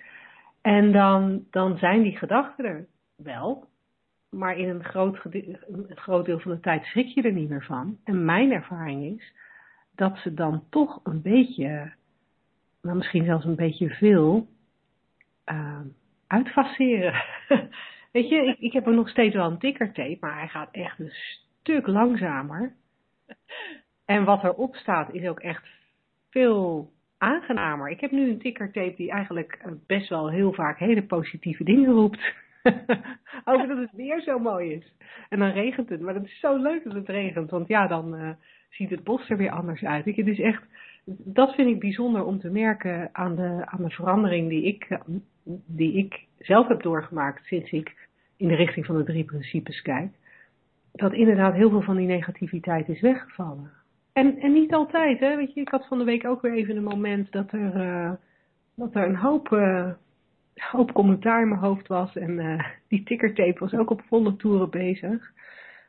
En 0.63 0.91
dan, 0.91 1.45
dan 1.49 1.77
zijn 1.77 2.03
die 2.03 2.17
gedachten 2.17 2.65
er 2.65 2.85
wel, 3.15 3.67
maar 4.29 4.57
in 4.57 4.69
een 4.69 4.83
groot, 4.83 5.19
groot 5.89 6.25
deel 6.25 6.39
van 6.39 6.51
de 6.51 6.59
tijd 6.59 6.83
schrik 6.83 7.07
je 7.07 7.21
er 7.21 7.31
niet 7.31 7.49
meer 7.49 7.63
van. 7.63 7.97
En 8.03 8.25
mijn 8.25 8.51
ervaring 8.51 9.19
is 9.19 9.33
dat 9.95 10.17
ze 10.17 10.33
dan 10.33 10.63
toch 10.69 10.99
een 11.03 11.21
beetje, 11.21 11.93
misschien 12.81 13.25
zelfs 13.25 13.45
een 13.45 13.55
beetje 13.55 13.89
veel, 13.89 14.47
uh, 15.45 15.79
uitfaceren. 16.27 17.23
Weet 18.11 18.29
je, 18.29 18.45
ik, 18.45 18.59
ik 18.59 18.73
heb 18.73 18.87
er 18.87 18.93
nog 18.93 19.09
steeds 19.09 19.35
wel 19.35 19.51
een 19.51 19.59
tickertape, 19.59 20.17
maar 20.19 20.37
hij 20.37 20.47
gaat 20.47 20.71
echt 20.71 20.99
een 20.99 21.13
stuk 21.61 21.87
langzamer. 21.87 22.73
En 24.05 24.23
wat 24.23 24.43
erop 24.43 24.75
staat 24.75 25.13
is 25.13 25.27
ook 25.27 25.39
echt 25.39 25.63
veel 26.29 26.91
aangenamer. 27.23 27.89
Ik 27.89 27.99
heb 27.99 28.11
nu 28.11 28.29
een 28.29 28.39
tickertape 28.39 28.93
die 28.95 29.11
eigenlijk 29.11 29.59
best 29.87 30.09
wel 30.09 30.29
heel 30.29 30.53
vaak 30.53 30.79
hele 30.79 31.03
positieve 31.03 31.63
dingen 31.63 31.91
roept. 31.91 32.33
Over 33.45 33.67
dat 33.67 33.77
het 33.77 33.91
weer 33.95 34.21
zo 34.21 34.39
mooi 34.39 34.71
is. 34.71 34.95
En 35.29 35.39
dan 35.39 35.51
regent 35.51 35.89
het. 35.89 36.01
Maar 36.01 36.13
dat 36.13 36.23
is 36.23 36.39
zo 36.39 36.57
leuk 36.57 36.83
dat 36.83 36.93
het 36.93 37.07
regent. 37.07 37.49
Want 37.49 37.67
ja, 37.67 37.87
dan 37.87 38.15
uh, 38.15 38.29
ziet 38.69 38.89
het 38.89 39.03
bos 39.03 39.29
er 39.29 39.37
weer 39.37 39.51
anders 39.51 39.83
uit. 39.83 40.05
Ik, 40.05 40.15
het 40.15 40.27
is 40.27 40.39
echt, 40.39 40.63
dat 41.05 41.55
vind 41.55 41.69
ik 41.69 41.79
bijzonder 41.79 42.23
om 42.23 42.39
te 42.39 42.49
merken 42.49 43.09
aan 43.11 43.35
de, 43.35 43.61
aan 43.65 43.83
de 43.83 43.89
verandering 43.89 44.49
die 44.49 44.63
ik, 44.63 44.99
die 45.65 45.93
ik 45.93 46.25
zelf 46.39 46.67
heb 46.67 46.81
doorgemaakt 46.81 47.45
sinds 47.45 47.71
ik 47.71 48.07
in 48.37 48.47
de 48.47 48.55
richting 48.55 48.85
van 48.85 48.97
de 48.97 49.03
drie 49.03 49.23
principes 49.23 49.81
kijk. 49.81 50.11
Dat 50.91 51.13
inderdaad 51.13 51.53
heel 51.53 51.69
veel 51.69 51.81
van 51.81 51.97
die 51.97 52.07
negativiteit 52.07 52.89
is 52.89 53.01
weggevallen. 53.01 53.82
En, 54.13 54.39
en 54.39 54.53
niet 54.53 54.73
altijd, 54.73 55.19
hè. 55.19 55.35
Weet 55.35 55.53
je, 55.53 55.61
ik 55.61 55.69
had 55.69 55.87
van 55.87 55.97
de 55.97 56.03
week 56.03 56.25
ook 56.25 56.41
weer 56.41 56.53
even 56.53 56.77
een 56.77 56.83
moment 56.83 57.31
dat 57.31 57.51
er, 57.51 57.75
uh, 57.75 58.11
dat 58.75 58.95
er 58.95 59.07
een 59.07 59.15
hoop, 59.15 59.51
uh, 59.51 59.91
hoop 60.55 60.93
commentaar 60.93 61.41
in 61.41 61.47
mijn 61.47 61.59
hoofd 61.59 61.87
was. 61.87 62.15
En 62.15 62.31
uh, 62.31 62.63
die 62.87 63.03
tickertape 63.03 63.59
was 63.59 63.73
ook 63.73 63.89
op 63.89 64.01
volle 64.07 64.35
toeren 64.35 64.69
bezig. 64.69 65.31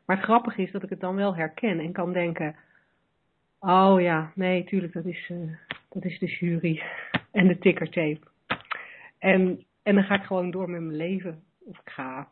Maar 0.06 0.16
het 0.16 0.24
grappige 0.24 0.62
is 0.62 0.72
dat 0.72 0.82
ik 0.82 0.90
het 0.90 1.00
dan 1.00 1.14
wel 1.14 1.36
herken 1.36 1.78
en 1.78 1.92
kan 1.92 2.12
denken... 2.12 2.56
Oh 3.60 4.00
ja, 4.00 4.32
nee, 4.34 4.64
tuurlijk, 4.64 4.92
dat 4.92 5.04
is, 5.04 5.32
dat 5.88 6.04
is 6.04 6.18
de 6.18 6.26
jury 6.26 6.82
en 7.32 7.46
de 7.46 7.58
tickertape. 7.58 8.20
En, 9.18 9.64
en 9.82 9.94
dan 9.94 10.04
ga 10.04 10.14
ik 10.14 10.22
gewoon 10.22 10.50
door 10.50 10.70
met 10.70 10.80
mijn 10.80 10.96
leven. 10.96 11.42
Of 11.64 11.78
ik 11.78 11.90
ga 11.90 12.28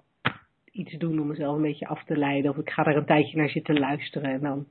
iets 0.73 0.93
doen 0.93 1.21
om 1.21 1.27
mezelf 1.27 1.57
een 1.57 1.63
beetje 1.63 1.87
af 1.87 2.05
te 2.05 2.17
leiden. 2.17 2.51
Of 2.51 2.57
ik 2.57 2.71
ga 2.71 2.85
er 2.85 2.97
een 2.97 3.05
tijdje 3.05 3.37
naar 3.37 3.49
zitten 3.49 3.79
luisteren 3.79 4.31
en 4.31 4.41
dan 4.41 4.67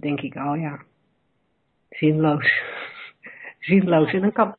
denk 0.00 0.20
ik, 0.20 0.34
oh 0.34 0.60
ja, 0.60 0.82
zinloos. 1.90 2.62
zinloos. 3.70 4.12
En 4.12 4.20
dan, 4.20 4.32
kan, 4.32 4.56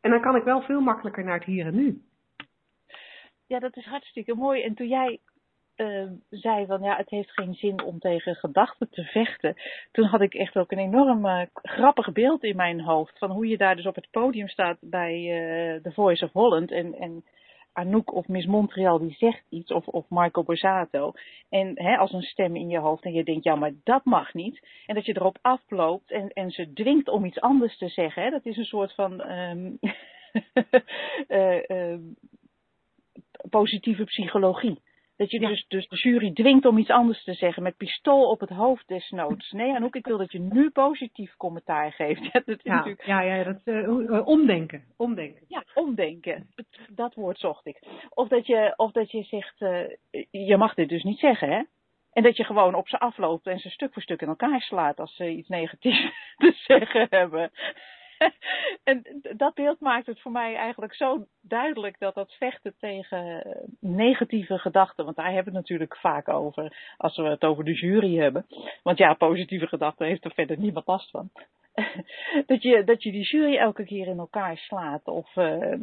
en 0.00 0.10
dan 0.10 0.20
kan 0.20 0.36
ik 0.36 0.42
wel 0.42 0.62
veel 0.62 0.80
makkelijker 0.80 1.24
naar 1.24 1.38
het 1.38 1.44
hier 1.44 1.66
en 1.66 1.74
nu. 1.74 2.02
Ja, 3.46 3.58
dat 3.58 3.76
is 3.76 3.84
hartstikke 3.84 4.34
mooi. 4.34 4.62
En 4.62 4.74
toen 4.74 4.88
jij 4.88 5.18
uh, 5.76 6.10
zei 6.30 6.66
van 6.66 6.82
ja, 6.82 6.96
het 6.96 7.10
heeft 7.10 7.30
geen 7.30 7.54
zin 7.54 7.82
om 7.82 7.98
tegen 7.98 8.34
gedachten 8.34 8.90
te 8.90 9.02
vechten. 9.02 9.54
Toen 9.92 10.04
had 10.04 10.20
ik 10.20 10.34
echt 10.34 10.56
ook 10.56 10.72
een 10.72 10.78
enorm 10.78 11.26
uh, 11.26 11.42
grappig 11.52 12.12
beeld 12.12 12.44
in 12.44 12.56
mijn 12.56 12.80
hoofd 12.80 13.18
van 13.18 13.30
hoe 13.30 13.46
je 13.46 13.56
daar 13.56 13.76
dus 13.76 13.86
op 13.86 13.94
het 13.94 14.10
podium 14.10 14.48
staat 14.48 14.76
bij 14.80 15.14
uh, 15.14 15.82
The 15.82 15.92
Voice 15.92 16.24
of 16.24 16.32
Holland 16.32 16.70
en, 16.70 16.94
en 16.94 17.24
Anouk 17.72 18.14
of 18.14 18.28
Miss 18.28 18.46
Montreal 18.46 18.98
die 18.98 19.14
zegt 19.18 19.44
iets 19.48 19.70
of, 19.70 19.86
of 19.86 20.06
Michael 20.08 20.46
Borsato 20.46 21.12
en 21.48 21.72
hè, 21.74 21.96
als 21.96 22.12
een 22.12 22.22
stem 22.22 22.56
in 22.56 22.68
je 22.68 22.78
hoofd 22.78 23.04
en 23.04 23.12
je 23.12 23.24
denkt 23.24 23.44
ja 23.44 23.54
maar 23.54 23.72
dat 23.84 24.04
mag 24.04 24.34
niet 24.34 24.66
en 24.86 24.94
dat 24.94 25.04
je 25.04 25.16
erop 25.16 25.38
afloopt 25.40 26.10
en, 26.10 26.28
en 26.28 26.50
ze 26.50 26.72
dwingt 26.72 27.08
om 27.08 27.24
iets 27.24 27.40
anders 27.40 27.78
te 27.78 27.88
zeggen. 27.88 28.22
Hè, 28.22 28.30
dat 28.30 28.46
is 28.46 28.56
een 28.56 28.64
soort 28.64 28.94
van 28.94 29.30
um, 29.30 29.78
positieve 33.50 34.04
psychologie. 34.04 34.80
Dat 35.20 35.30
je 35.30 35.38
dus, 35.38 35.64
dus 35.68 35.88
de 35.88 35.96
jury 35.96 36.32
dwingt 36.32 36.64
om 36.64 36.78
iets 36.78 36.90
anders 36.90 37.24
te 37.24 37.34
zeggen, 37.34 37.62
met 37.62 37.76
pistool 37.76 38.30
op 38.30 38.40
het 38.40 38.48
hoofd 38.48 38.88
desnoods. 38.88 39.50
Nee, 39.50 39.74
Anouk, 39.74 39.94
ik 39.94 40.06
wil 40.06 40.18
dat 40.18 40.32
je 40.32 40.38
nu 40.38 40.70
positief 40.70 41.36
commentaar 41.36 41.92
geeft. 41.92 42.24
Ja, 42.32 42.42
dat 42.44 42.58
is 42.58 42.62
ja, 42.62 42.74
natuurlijk... 42.74 43.06
ja, 43.06 43.20
ja 43.20 43.44
dat, 43.44 43.60
uh, 43.64 44.26
omdenken. 44.26 44.84
Omdenken. 44.96 45.44
Ja, 45.48 45.64
omdenken. 45.74 46.46
Dat 46.88 47.14
woord 47.14 47.38
zocht 47.38 47.66
ik. 47.66 47.78
Of 48.08 48.28
dat 48.28 48.46
je, 48.46 48.72
of 48.76 48.92
dat 48.92 49.10
je 49.10 49.22
zegt, 49.22 49.60
uh, 49.60 49.88
je 50.30 50.56
mag 50.56 50.74
dit 50.74 50.88
dus 50.88 51.02
niet 51.02 51.18
zeggen, 51.18 51.48
hè? 51.48 51.62
En 52.12 52.22
dat 52.22 52.36
je 52.36 52.44
gewoon 52.44 52.74
op 52.74 52.88
ze 52.88 52.98
afloopt 52.98 53.46
en 53.46 53.58
ze 53.58 53.70
stuk 53.70 53.92
voor 53.92 54.02
stuk 54.02 54.22
in 54.22 54.28
elkaar 54.28 54.60
slaat 54.60 55.00
als 55.00 55.16
ze 55.16 55.28
iets 55.28 55.48
negatiefs 55.48 56.12
te 56.36 56.52
zeggen 56.66 57.06
hebben. 57.10 57.50
en 58.84 59.02
dat 59.36 59.54
beeld 59.54 59.80
maakt 59.80 60.06
het 60.06 60.20
voor 60.20 60.32
mij 60.32 60.54
eigenlijk 60.56 60.94
zo 60.94 61.26
duidelijk 61.40 61.98
dat 61.98 62.14
dat 62.14 62.32
vechten 62.32 62.74
tegen 62.78 63.46
negatieve 63.80 64.58
gedachten, 64.58 65.04
want 65.04 65.16
daar 65.16 65.32
hebben 65.32 65.52
we 65.52 65.58
het 65.58 65.68
natuurlijk 65.68 65.96
vaak 65.96 66.28
over 66.28 66.94
als 66.96 67.16
we 67.16 67.22
het 67.22 67.44
over 67.44 67.64
de 67.64 67.74
jury 67.74 68.16
hebben. 68.16 68.46
Want 68.82 68.98
ja, 68.98 69.14
positieve 69.14 69.66
gedachten 69.66 70.06
heeft 70.06 70.24
er 70.24 70.34
verder 70.34 70.58
niemand 70.58 70.86
last 70.86 71.10
van. 71.10 71.30
dat, 72.46 72.62
je, 72.62 72.84
dat 72.84 73.02
je 73.02 73.12
die 73.12 73.24
jury 73.24 73.56
elke 73.56 73.84
keer 73.84 74.06
in 74.06 74.18
elkaar 74.18 74.56
slaat 74.56 75.06
of. 75.06 75.36
Uh... 75.36 75.74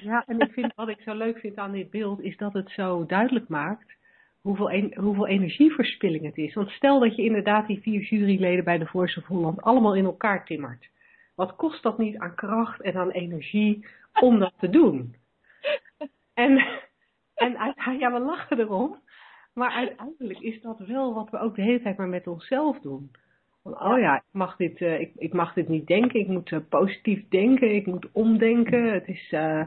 ja, 0.00 0.24
en 0.26 0.40
ik 0.40 0.52
vind 0.58 0.72
wat 0.74 0.88
ik 0.88 1.00
zo 1.00 1.14
leuk 1.14 1.38
vind 1.38 1.56
aan 1.56 1.72
dit 1.72 1.90
beeld 1.90 2.20
is 2.20 2.36
dat 2.36 2.52
het 2.52 2.70
zo 2.70 3.06
duidelijk 3.06 3.48
maakt 3.48 3.96
hoeveel, 4.40 4.70
en, 4.70 4.94
hoeveel 4.94 5.26
energieverspilling 5.26 6.24
het 6.24 6.36
is. 6.36 6.54
Want 6.54 6.70
stel 6.70 7.00
dat 7.00 7.16
je 7.16 7.22
inderdaad 7.22 7.66
die 7.66 7.80
vier 7.80 8.00
juryleden 8.00 8.64
bij 8.64 8.78
de 8.78 8.86
Voice 8.86 9.20
of 9.20 9.26
Holland 9.26 9.62
allemaal 9.62 9.94
in 9.94 10.04
elkaar 10.04 10.44
timmert. 10.44 10.88
Wat 11.38 11.56
kost 11.56 11.82
dat 11.82 11.98
niet 11.98 12.18
aan 12.18 12.34
kracht 12.34 12.80
en 12.80 12.94
aan 12.94 13.10
energie 13.10 13.86
om 14.20 14.38
dat 14.38 14.52
te 14.58 14.70
doen? 14.70 15.14
En, 16.34 16.66
en 17.34 17.74
ja, 17.98 18.12
we 18.12 18.18
lachen 18.18 18.58
erom. 18.58 19.00
Maar 19.54 19.70
uiteindelijk 19.70 20.40
is 20.40 20.60
dat 20.60 20.78
wel 20.78 21.14
wat 21.14 21.30
we 21.30 21.38
ook 21.38 21.54
de 21.54 21.62
hele 21.62 21.82
tijd 21.82 21.96
maar 21.96 22.08
met 22.08 22.26
onszelf 22.26 22.80
doen. 22.80 23.10
oh 23.62 23.98
ja, 23.98 24.16
ik 24.16 24.22
mag 24.32 24.56
dit, 24.56 24.80
uh, 24.80 25.00
ik, 25.00 25.12
ik 25.16 25.32
mag 25.32 25.52
dit 25.52 25.68
niet 25.68 25.86
denken. 25.86 26.20
Ik 26.20 26.28
moet 26.28 26.50
uh, 26.50 26.58
positief 26.68 27.28
denken. 27.28 27.74
Ik 27.74 27.86
moet 27.86 28.08
omdenken. 28.12 28.92
Het 28.92 29.08
is, 29.08 29.32
uh, 29.32 29.66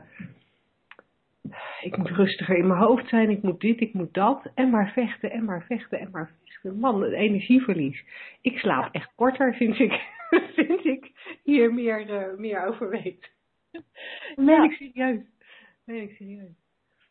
ik 1.82 1.98
moet 1.98 2.10
rustiger 2.10 2.58
in 2.58 2.68
mijn 2.68 2.80
hoofd 2.80 3.08
zijn. 3.08 3.30
Ik 3.30 3.42
moet 3.42 3.60
dit, 3.60 3.82
ik 3.82 3.94
moet 3.94 4.14
dat. 4.14 4.52
En 4.56 4.70
maar 4.70 4.92
vechten, 4.92 5.32
en 5.32 5.46
maar 5.46 5.64
vechten, 5.68 6.00
en 6.00 6.10
maar 6.12 6.32
vechten. 6.44 6.80
Man, 6.80 7.02
het 7.02 7.14
energieverlies. 7.14 8.04
Ik 8.42 8.58
slaap 8.58 8.94
echt 8.94 9.12
korter, 9.16 9.56
vind 9.56 9.80
ik. 9.80 10.02
vind 10.56 10.86
ik 10.86 11.12
hier 11.44 11.74
meer, 11.74 12.10
uh, 12.10 12.38
meer 12.38 12.66
over 12.68 12.90
weet. 12.90 13.32
Meen 14.36 14.62
ja. 14.62 14.64
ik 14.64 14.72
serieus. 14.72 15.22
Meen 15.86 16.02
ik 16.02 16.16
serieus. 16.16 16.60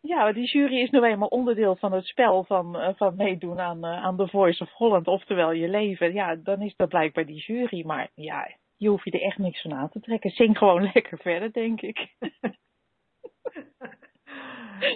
Ja, 0.02 0.32
die 0.32 0.46
jury 0.46 0.80
is 0.80 0.90
nu 0.90 1.02
eenmaal 1.02 1.28
onderdeel 1.28 1.76
van 1.76 1.92
het 1.92 2.06
spel 2.06 2.44
van, 2.44 2.76
uh, 2.76 2.88
van 2.94 3.16
meedoen 3.16 3.60
aan, 3.60 3.84
uh, 3.84 4.04
aan 4.04 4.16
The 4.16 4.28
Voice 4.28 4.62
of 4.62 4.70
Holland, 4.72 5.06
oftewel 5.06 5.52
je 5.52 5.68
leven. 5.68 6.12
Ja, 6.12 6.36
dan 6.36 6.62
is 6.62 6.76
dat 6.76 6.88
blijkbaar 6.88 7.26
die 7.26 7.42
jury. 7.46 7.86
Maar 7.86 8.10
ja, 8.14 8.54
je 8.76 8.88
hoeft 8.88 9.04
je 9.04 9.10
er 9.10 9.22
echt 9.22 9.38
niks 9.38 9.62
van 9.62 9.74
aan 9.74 9.88
te 9.88 10.00
trekken. 10.00 10.30
Zing 10.30 10.58
gewoon 10.58 10.90
lekker 10.94 11.18
verder, 11.18 11.52
denk 11.52 11.80
ik. 11.80 12.08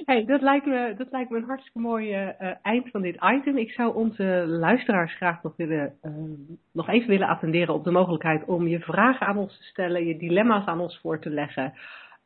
Hey, 0.04 0.24
dat, 0.24 0.40
lijkt 0.40 0.66
me, 0.66 0.94
dat 0.96 1.10
lijkt 1.10 1.30
me 1.30 1.36
een 1.36 1.44
hartstikke 1.44 1.78
mooi 1.78 2.10
uh, 2.10 2.30
eind 2.62 2.90
van 2.90 3.02
dit 3.02 3.16
item. 3.20 3.56
Ik 3.56 3.70
zou 3.70 3.94
onze 3.94 4.44
luisteraars 4.46 5.14
graag 5.14 5.42
nog, 5.42 5.56
willen, 5.56 5.94
uh, 6.02 6.12
nog 6.72 6.88
even 6.88 7.08
willen 7.08 7.28
attenderen 7.28 7.74
op 7.74 7.84
de 7.84 7.90
mogelijkheid 7.90 8.44
om 8.44 8.66
je 8.66 8.80
vragen 8.80 9.26
aan 9.26 9.36
ons 9.36 9.56
te 9.56 9.64
stellen, 9.64 10.06
je 10.06 10.16
dilemma's 10.16 10.66
aan 10.66 10.80
ons 10.80 10.98
voor 11.02 11.20
te 11.20 11.30
leggen. 11.30 11.72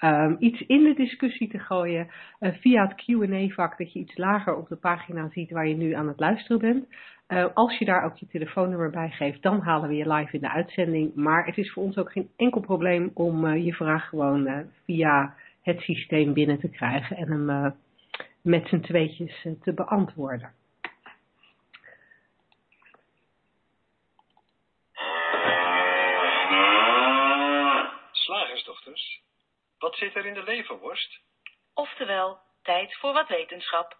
Um, 0.05 0.37
iets 0.39 0.61
in 0.61 0.85
de 0.85 0.95
discussie 0.95 1.49
te 1.49 1.59
gooien 1.59 2.09
via 2.41 2.87
het 2.87 2.95
Q&A-vak 2.95 3.79
dat 3.79 3.93
je 3.93 3.99
iets 3.99 4.17
lager 4.17 4.57
op 4.57 4.69
de 4.69 4.77
pagina 4.77 5.29
ziet 5.31 5.51
waar 5.51 5.69
je 5.69 5.77
nu 5.77 5.93
aan 5.93 6.09
het 6.09 6.21
luisteren 6.21 6.59
bent. 6.59 6.87
als 7.55 7.79
je 7.79 7.85
daar 7.85 8.05
ook 8.05 8.17
je 8.17 8.27
telefoonnummer 8.27 8.91
bij 8.91 9.11
geeft, 9.11 9.43
dan 9.43 9.61
halen 9.61 9.89
we 9.89 9.95
je 9.95 10.13
live 10.13 10.35
in 10.35 10.41
de 10.41 10.51
uitzending. 10.51 11.15
Maar 11.15 11.47
het 11.47 11.59
is 11.59 11.73
voor 11.73 11.83
ons 11.83 11.99
ook 11.99 12.13
geen 12.13 12.29
enkel 12.37 12.61
probleem 12.61 13.11
om 13.15 13.57
je 13.57 13.73
vraag 13.73 14.09
gewoon 14.09 14.49
via 14.85 15.35
het 15.69 15.81
systeem 15.81 16.33
binnen 16.33 16.61
te 16.61 16.69
krijgen 16.69 17.17
en 17.17 17.31
hem 17.31 17.51
uh, 17.51 17.71
met 18.43 18.69
z'n 18.69 18.81
tweetjes 18.81 19.45
uh, 19.45 19.53
te 19.63 19.73
beantwoorden. 19.73 20.55
Slagersdochters, 28.13 29.21
wat 29.79 29.97
zit 29.97 30.15
er 30.17 30.27
in 30.27 30.35
de 30.35 30.43
leverworst? 30.43 31.21
Oftewel, 31.75 32.39
tijd 32.63 32.97
voor 32.97 33.13
wat 33.13 33.29
wetenschap. 33.29 33.97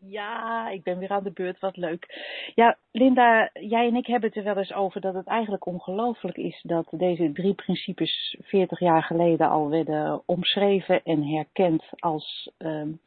Ja, 0.00 0.68
ik 0.68 0.82
ben 0.82 0.98
weer 0.98 1.10
aan 1.10 1.24
de 1.24 1.32
beurt. 1.32 1.60
Wat 1.60 1.76
leuk. 1.76 2.06
Ja, 2.54 2.76
Linda, 2.92 3.50
jij 3.52 3.86
en 3.86 3.96
ik 3.96 4.06
hebben 4.06 4.28
het 4.28 4.38
er 4.38 4.44
wel 4.44 4.56
eens 4.56 4.72
over 4.72 5.00
dat 5.00 5.14
het 5.14 5.26
eigenlijk 5.26 5.66
ongelooflijk 5.66 6.36
is 6.36 6.60
dat 6.62 6.88
deze 6.90 7.32
drie 7.32 7.54
principes 7.54 8.36
40 8.42 8.78
jaar 8.78 9.02
geleden 9.02 9.48
al 9.48 9.70
werden 9.70 10.22
omschreven 10.26 11.04
en 11.04 11.22
herkend 11.22 11.84
als 11.96 12.50
um, 12.58 13.00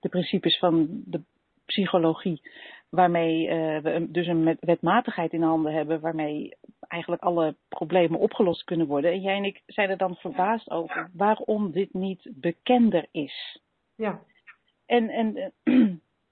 de 0.00 0.08
principes 0.08 0.58
van 0.58 1.02
de 1.04 1.20
psychologie. 1.66 2.40
Waarmee 2.88 3.48
uh, 3.48 3.78
we 3.78 4.06
dus 4.10 4.26
een 4.26 4.56
wetmatigheid 4.60 5.32
in 5.32 5.42
handen 5.42 5.72
hebben, 5.72 6.00
waarmee 6.00 6.56
eigenlijk 6.80 7.22
alle 7.22 7.56
problemen 7.68 8.20
opgelost 8.20 8.64
kunnen 8.64 8.86
worden. 8.86 9.12
En 9.12 9.20
jij 9.20 9.36
en 9.36 9.44
ik 9.44 9.62
zijn 9.66 9.90
er 9.90 9.96
dan 9.96 10.16
verbaasd 10.16 10.70
over 10.70 11.10
waarom 11.12 11.72
dit 11.72 11.94
niet 11.94 12.30
bekender 12.34 13.06
is. 13.10 13.60
Ja. 13.96 14.20
En, 14.86 15.08
en 15.08 15.52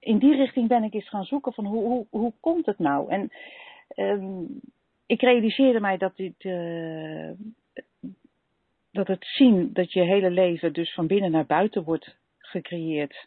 in 0.06 0.18
die 0.18 0.36
richting 0.36 0.68
ben 0.68 0.82
ik 0.82 0.94
eens 0.94 1.08
gaan 1.08 1.24
zoeken 1.24 1.52
van 1.52 1.64
hoe, 1.64 1.84
hoe, 1.84 2.06
hoe 2.10 2.32
komt 2.40 2.66
het 2.66 2.78
nou? 2.78 3.10
En 3.10 3.30
um, 3.96 4.60
ik 5.06 5.20
realiseerde 5.20 5.80
mij 5.80 5.96
dat 5.96 6.16
dit, 6.16 6.44
uh, 6.44 7.30
dat 8.90 9.06
het 9.06 9.24
zien 9.24 9.72
dat 9.72 9.92
je 9.92 10.02
hele 10.02 10.30
leven 10.30 10.72
dus 10.72 10.94
van 10.94 11.06
binnen 11.06 11.30
naar 11.30 11.46
buiten 11.46 11.84
wordt 11.84 12.16
gecreëerd. 12.38 13.26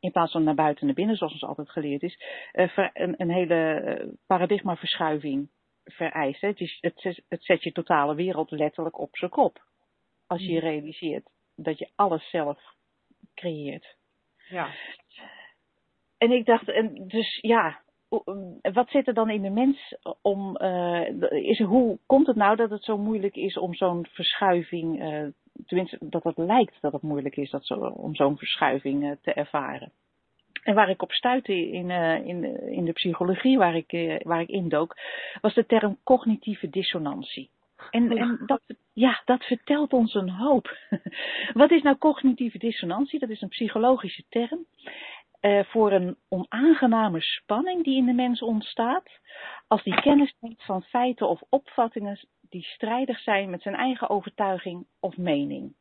In 0.00 0.12
plaats 0.12 0.32
van 0.32 0.44
naar 0.44 0.54
buiten 0.54 0.86
naar 0.86 0.94
binnen, 0.94 1.16
zoals 1.16 1.32
ons 1.32 1.44
altijd 1.44 1.70
geleerd 1.70 2.02
is, 2.02 2.22
uh, 2.52 2.76
een, 2.92 3.14
een, 3.16 3.30
hele 3.30 3.82
uh, 4.00 4.12
paradigmaverschuiving 4.26 5.48
vereist. 5.84 6.40
Hè? 6.40 6.48
Het, 6.48 6.60
is, 6.60 6.78
het, 6.80 7.22
het 7.28 7.44
zet 7.44 7.62
je 7.62 7.72
totale 7.72 8.14
wereld 8.14 8.50
letterlijk 8.50 8.98
op 8.98 9.16
zijn 9.16 9.30
kop. 9.30 9.62
Als 10.26 10.40
je 10.40 10.50
hmm. 10.50 10.58
realiseert 10.58 11.28
dat 11.54 11.78
je 11.78 11.88
alles 11.94 12.30
zelf 12.30 12.58
creëert. 13.34 13.96
Ja. 14.48 14.74
En 16.18 16.30
ik 16.30 16.46
dacht, 16.46 16.68
en 16.68 17.08
dus 17.08 17.38
ja, 17.40 17.80
wat 18.72 18.88
zit 18.88 19.06
er 19.06 19.14
dan 19.14 19.30
in 19.30 19.42
de 19.42 19.50
mens 19.50 19.96
om, 20.22 20.58
uh, 20.62 21.08
is, 21.30 21.58
hoe 21.58 21.98
komt 22.06 22.26
het 22.26 22.36
nou 22.36 22.56
dat 22.56 22.70
het 22.70 22.84
zo 22.84 22.98
moeilijk 22.98 23.36
is 23.36 23.58
om 23.58 23.74
zo'n 23.74 24.06
verschuiving, 24.10 25.02
uh, 25.02 25.26
tenminste 25.66 25.98
dat 26.00 26.24
het 26.24 26.36
lijkt 26.36 26.78
dat 26.80 26.92
het 26.92 27.02
moeilijk 27.02 27.36
is 27.36 27.50
dat 27.50 27.66
zo, 27.66 27.74
om 27.74 28.14
zo'n 28.14 28.38
verschuiving 28.38 29.04
uh, 29.04 29.12
te 29.22 29.32
ervaren? 29.32 29.92
En 30.62 30.74
waar 30.74 30.90
ik 30.90 31.02
op 31.02 31.12
stuitte 31.12 31.70
in, 31.70 31.90
in, 32.24 32.60
in 32.70 32.84
de 32.84 32.92
psychologie 32.92 33.58
waar 33.58 33.76
ik, 33.76 34.20
waar 34.22 34.40
ik 34.40 34.48
indook, 34.48 34.96
was 35.40 35.54
de 35.54 35.66
term 35.66 35.98
cognitieve 36.04 36.68
dissonantie. 36.70 37.50
En, 37.90 38.10
en 38.16 38.42
dat, 38.46 38.60
ja, 38.92 39.22
dat 39.24 39.44
vertelt 39.44 39.92
ons 39.92 40.14
een 40.14 40.30
hoop. 40.30 40.76
Wat 41.52 41.70
is 41.70 41.82
nou 41.82 41.98
cognitieve 41.98 42.58
dissonantie? 42.58 43.18
Dat 43.18 43.28
is 43.28 43.40
een 43.40 43.48
psychologische 43.48 44.24
term 44.28 44.66
uh, 45.40 45.64
voor 45.64 45.92
een 45.92 46.16
onaangename 46.28 47.20
spanning 47.20 47.84
die 47.84 47.96
in 47.96 48.06
de 48.06 48.12
mens 48.12 48.42
ontstaat 48.42 49.10
als 49.66 49.82
die 49.82 50.00
kennis 50.00 50.34
neemt 50.40 50.62
van 50.62 50.82
feiten 50.82 51.28
of 51.28 51.42
opvattingen 51.48 52.18
die 52.48 52.62
strijdig 52.62 53.18
zijn 53.18 53.50
met 53.50 53.62
zijn 53.62 53.74
eigen 53.74 54.08
overtuiging 54.08 54.86
of 55.00 55.16
mening. 55.16 55.74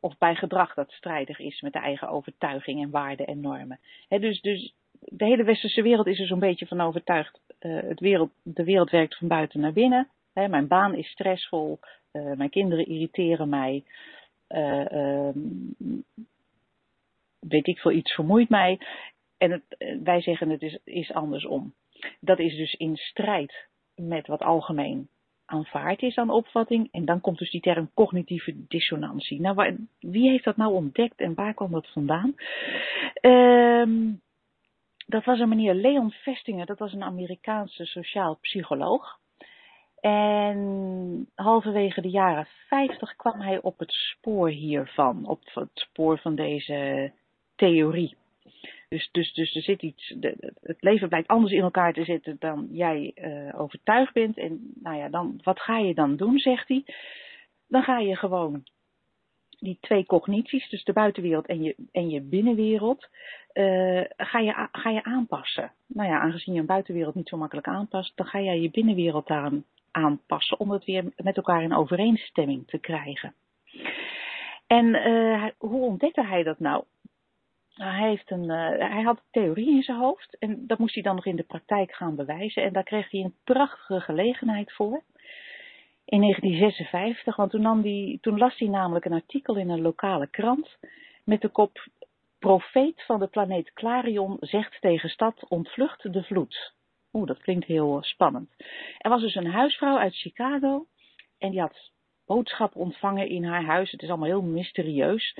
Of 0.00 0.18
bij 0.18 0.34
gedrag 0.34 0.74
dat 0.74 0.90
strijdig 0.90 1.38
is 1.38 1.60
met 1.60 1.72
de 1.72 1.78
eigen 1.78 2.08
overtuiging 2.08 2.82
en 2.82 2.90
waarden 2.90 3.26
en 3.26 3.40
normen. 3.40 3.80
Dus, 4.08 4.40
dus 4.40 4.74
de 4.98 5.24
hele 5.24 5.44
westerse 5.44 5.82
wereld 5.82 6.06
is 6.06 6.20
er 6.20 6.26
zo'n 6.26 6.38
beetje 6.38 6.66
van 6.66 6.80
overtuigd. 6.80 7.40
Uh, 7.60 7.82
het 7.82 8.00
wereld, 8.00 8.30
de 8.42 8.64
wereld 8.64 8.90
werkt 8.90 9.16
van 9.16 9.28
buiten 9.28 9.60
naar 9.60 9.72
binnen. 9.72 10.08
Mijn 10.32 10.68
baan 10.68 10.94
is 10.94 11.10
stressvol. 11.10 11.78
Uh, 12.12 12.32
mijn 12.32 12.50
kinderen 12.50 12.86
irriteren 12.86 13.48
mij. 13.48 13.84
Uh, 14.48 15.28
weet 17.48 17.66
ik 17.66 17.78
veel, 17.78 17.90
iets 17.90 18.12
vermoeit 18.12 18.48
mij. 18.48 18.78
en 19.38 19.62
eh, 19.68 19.96
wij 20.02 20.20
zeggen 20.20 20.50
het 20.50 20.62
is, 20.62 20.78
is 20.84 21.12
andersom. 21.12 21.74
Dat 22.20 22.38
is 22.38 22.56
dus 22.56 22.74
in 22.74 22.96
strijd 22.96 23.68
met 23.94 24.26
wat 24.26 24.42
algemeen 24.42 25.08
aanvaard 25.46 26.02
is 26.02 26.16
aan 26.16 26.30
opvatting. 26.30 26.88
En 26.92 27.04
dan 27.04 27.20
komt 27.20 27.38
dus 27.38 27.50
die 27.50 27.60
term 27.60 27.90
cognitieve 27.94 28.54
dissonantie. 28.68 29.40
Nou, 29.40 29.54
waar, 29.54 29.76
wie 30.00 30.30
heeft 30.30 30.44
dat 30.44 30.56
nou 30.56 30.72
ontdekt 30.72 31.20
en 31.20 31.34
waar 31.34 31.54
kwam 31.54 31.70
dat 31.70 31.92
vandaan? 31.92 32.34
Ehm, 33.14 34.12
dat 35.06 35.24
was 35.24 35.38
een 35.38 35.48
meneer 35.48 35.74
Leon 35.74 36.10
Vestingen, 36.10 36.66
dat 36.66 36.78
was 36.78 36.92
een 36.92 37.02
Amerikaanse 37.02 37.84
sociaal 37.84 38.38
psycholoog. 38.40 39.18
En 40.00 41.28
halverwege 41.34 42.00
de 42.00 42.10
jaren 42.10 42.46
50 42.68 43.16
kwam 43.16 43.40
hij 43.40 43.62
op 43.62 43.78
het 43.78 43.92
spoor 43.92 44.48
hiervan, 44.48 45.26
op 45.26 45.40
het 45.54 45.70
spoor 45.74 46.18
van 46.18 46.34
deze 46.34 47.12
theorie. 47.56 48.16
Dus, 48.88 49.08
dus, 49.12 49.32
dus 49.32 49.54
er 49.54 49.62
zit 49.62 49.82
iets, 49.82 50.14
het 50.60 50.76
leven 50.80 51.08
blijkt 51.08 51.28
anders 51.28 51.52
in 51.52 51.60
elkaar 51.60 51.92
te 51.92 52.04
zitten 52.04 52.36
dan 52.38 52.68
jij 52.70 53.12
uh, 53.14 53.60
overtuigd 53.60 54.12
bent. 54.12 54.38
En 54.38 54.72
nou 54.74 54.96
ja, 54.96 55.08
dan, 55.08 55.40
wat 55.42 55.60
ga 55.60 55.78
je 55.78 55.94
dan 55.94 56.16
doen, 56.16 56.38
zegt 56.38 56.68
hij. 56.68 56.84
Dan 57.68 57.82
ga 57.82 57.98
je 57.98 58.16
gewoon 58.16 58.64
die 59.58 59.78
twee 59.80 60.06
cognities, 60.06 60.68
dus 60.68 60.84
de 60.84 60.92
buitenwereld 60.92 61.46
en 61.46 61.62
je, 61.62 61.74
en 61.92 62.10
je 62.10 62.20
binnenwereld, 62.20 63.08
uh, 63.54 64.02
ga, 64.16 64.38
je, 64.38 64.68
ga 64.72 64.90
je 64.90 65.04
aanpassen. 65.04 65.72
Nou 65.86 66.08
ja, 66.08 66.20
aangezien 66.20 66.54
je 66.54 66.60
een 66.60 66.66
buitenwereld 66.66 67.14
niet 67.14 67.28
zo 67.28 67.36
makkelijk 67.36 67.68
aanpast, 67.68 68.16
dan 68.16 68.26
ga 68.26 68.40
jij 68.40 68.60
je 68.60 68.70
binnenwereld 68.70 69.26
daarom 69.26 69.64
aanpassen 69.90 70.60
om 70.60 70.70
het 70.70 70.84
weer 70.84 71.04
met 71.16 71.36
elkaar 71.36 71.62
in 71.62 71.74
overeenstemming 71.74 72.66
te 72.66 72.78
krijgen. 72.78 73.34
En 74.66 74.86
uh, 74.86 75.44
hoe 75.58 75.86
ontdekte 75.86 76.24
hij 76.24 76.42
dat 76.42 76.58
nou? 76.58 76.84
Nou, 77.74 77.92
hij, 77.92 78.08
heeft 78.08 78.30
een, 78.30 78.44
uh, 78.44 78.90
hij 78.90 79.02
had 79.02 79.22
theorie 79.30 79.70
in 79.70 79.82
zijn 79.82 79.98
hoofd 79.98 80.36
en 80.38 80.66
dat 80.66 80.78
moest 80.78 80.94
hij 80.94 81.02
dan 81.02 81.14
nog 81.14 81.26
in 81.26 81.36
de 81.36 81.42
praktijk 81.42 81.92
gaan 81.94 82.16
bewijzen. 82.16 82.62
En 82.62 82.72
daar 82.72 82.82
kreeg 82.82 83.10
hij 83.10 83.20
een 83.20 83.36
prachtige 83.44 84.00
gelegenheid 84.00 84.72
voor. 84.72 85.02
In 86.04 86.20
1956, 86.20 87.36
want 87.36 87.50
toen, 87.50 87.62
nam 87.62 87.82
die, 87.82 88.18
toen 88.20 88.38
las 88.38 88.58
hij 88.58 88.68
namelijk 88.68 89.04
een 89.04 89.12
artikel 89.12 89.56
in 89.56 89.70
een 89.70 89.82
lokale 89.82 90.26
krant 90.26 90.76
met 91.24 91.40
de 91.40 91.48
kop 91.48 91.88
Profeet 92.44 93.02
van 93.06 93.18
de 93.18 93.26
planeet 93.26 93.72
Clarion 93.72 94.36
zegt 94.40 94.80
tegen 94.80 95.08
stad 95.08 95.48
ontvlucht 95.48 96.12
de 96.12 96.22
vloed. 96.22 96.72
Oeh, 97.12 97.26
dat 97.26 97.38
klinkt 97.38 97.66
heel 97.66 97.98
spannend. 98.02 98.50
Er 98.98 99.10
was 99.10 99.20
dus 99.20 99.34
een 99.34 99.50
huisvrouw 99.50 99.98
uit 99.98 100.16
Chicago 100.16 100.86
en 101.38 101.50
die 101.50 101.60
had 101.60 101.90
boodschappen 102.26 102.80
ontvangen 102.80 103.28
in 103.28 103.44
haar 103.44 103.64
huis. 103.64 103.90
Het 103.90 104.02
is 104.02 104.08
allemaal 104.08 104.28
heel 104.28 104.42
mysterieus. 104.42 105.36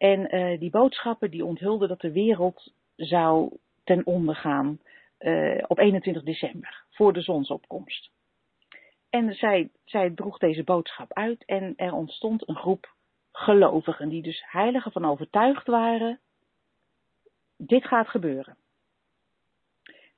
En 0.00 0.34
uh, 0.34 0.58
die 0.58 0.70
boodschappen 0.70 1.30
die 1.30 1.44
onthulden 1.44 1.88
dat 1.88 2.00
de 2.00 2.12
wereld 2.12 2.72
zou 2.96 3.56
ten 3.84 4.06
onder 4.06 4.34
gaan 4.34 4.80
uh, 5.18 5.64
op 5.66 5.78
21 5.78 6.22
december, 6.22 6.84
voor 6.90 7.12
de 7.12 7.20
zonsopkomst. 7.20 8.10
En 9.10 9.34
zij, 9.34 9.70
zij 9.84 10.10
droeg 10.10 10.38
deze 10.38 10.64
boodschap 10.64 11.12
uit 11.12 11.44
en 11.44 11.72
er 11.76 11.92
ontstond 11.92 12.48
een 12.48 12.56
groep 12.56 12.94
gelovigen, 13.32 14.08
die 14.08 14.22
dus 14.22 14.44
heiligen 14.46 14.92
van 14.92 15.04
overtuigd 15.04 15.66
waren, 15.66 16.20
dit 17.56 17.84
gaat 17.84 18.08
gebeuren. 18.08 18.56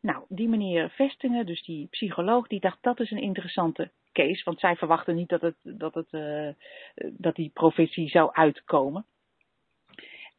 Nou, 0.00 0.24
die 0.28 0.48
meneer 0.48 0.90
Vestingen, 0.90 1.46
dus 1.46 1.64
die 1.64 1.86
psycholoog, 1.86 2.46
die 2.46 2.60
dacht 2.60 2.82
dat 2.82 3.00
is 3.00 3.10
een 3.10 3.22
interessante 3.22 3.90
case, 4.12 4.44
want 4.44 4.60
zij 4.60 4.76
verwachten 4.76 5.14
niet 5.14 5.28
dat, 5.28 5.40
het, 5.40 5.56
dat, 5.62 5.94
het, 5.94 6.12
uh, 6.12 6.48
dat 6.94 7.34
die 7.34 7.50
profetie 7.54 8.08
zou 8.08 8.32
uitkomen. 8.32 9.06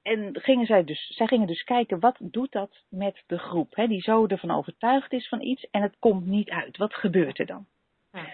En 0.04 0.42
gingen 0.42 0.66
zij, 0.66 0.84
dus, 0.84 1.08
zij 1.08 1.28
gingen 1.28 1.48
dus 1.48 1.64
kijken, 1.64 2.00
wat 2.00 2.18
doet 2.20 2.52
dat 2.52 2.84
met 2.90 3.24
de 3.28 3.38
groep, 3.38 3.76
hè, 3.76 3.88
die 3.88 4.02
zo 4.02 4.26
ervan 4.26 4.52
overtuigd 4.52 5.12
is 5.12 5.28
van 5.28 5.42
iets 5.42 5.68
en 5.72 5.82
het 5.82 5.96
komt 6.00 6.26
niet 6.26 6.50
uit. 6.50 6.78
Wat 6.78 6.94
gebeurt 6.94 7.40
er 7.40 7.46
dan? 7.46 7.66
Ja. 8.12 8.30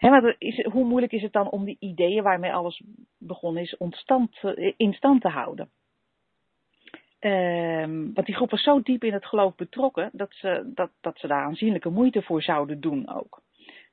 maar 0.10 0.34
is, 0.38 0.64
hoe 0.64 0.84
moeilijk 0.84 1.12
is 1.12 1.22
het 1.22 1.32
dan 1.32 1.50
om 1.50 1.64
die 1.64 1.76
ideeën 1.80 2.22
waarmee 2.22 2.52
alles 2.52 2.82
begonnen 3.18 3.62
is 3.62 3.76
ontstand, 3.76 4.42
in 4.76 4.92
stand 4.92 5.20
te 5.20 5.28
houden? 5.28 5.70
Um, 7.20 8.14
want 8.14 8.26
die 8.26 8.34
groep 8.34 8.50
was 8.50 8.62
zo 8.62 8.82
diep 8.82 9.04
in 9.04 9.12
het 9.12 9.26
geloof 9.26 9.54
betrokken 9.54 10.10
dat 10.12 10.32
ze, 10.32 10.70
dat, 10.74 10.90
dat 11.00 11.18
ze 11.18 11.26
daar 11.26 11.44
aanzienlijke 11.44 11.90
moeite 11.90 12.22
voor 12.22 12.42
zouden 12.42 12.80
doen 12.80 13.08
ook. 13.08 13.42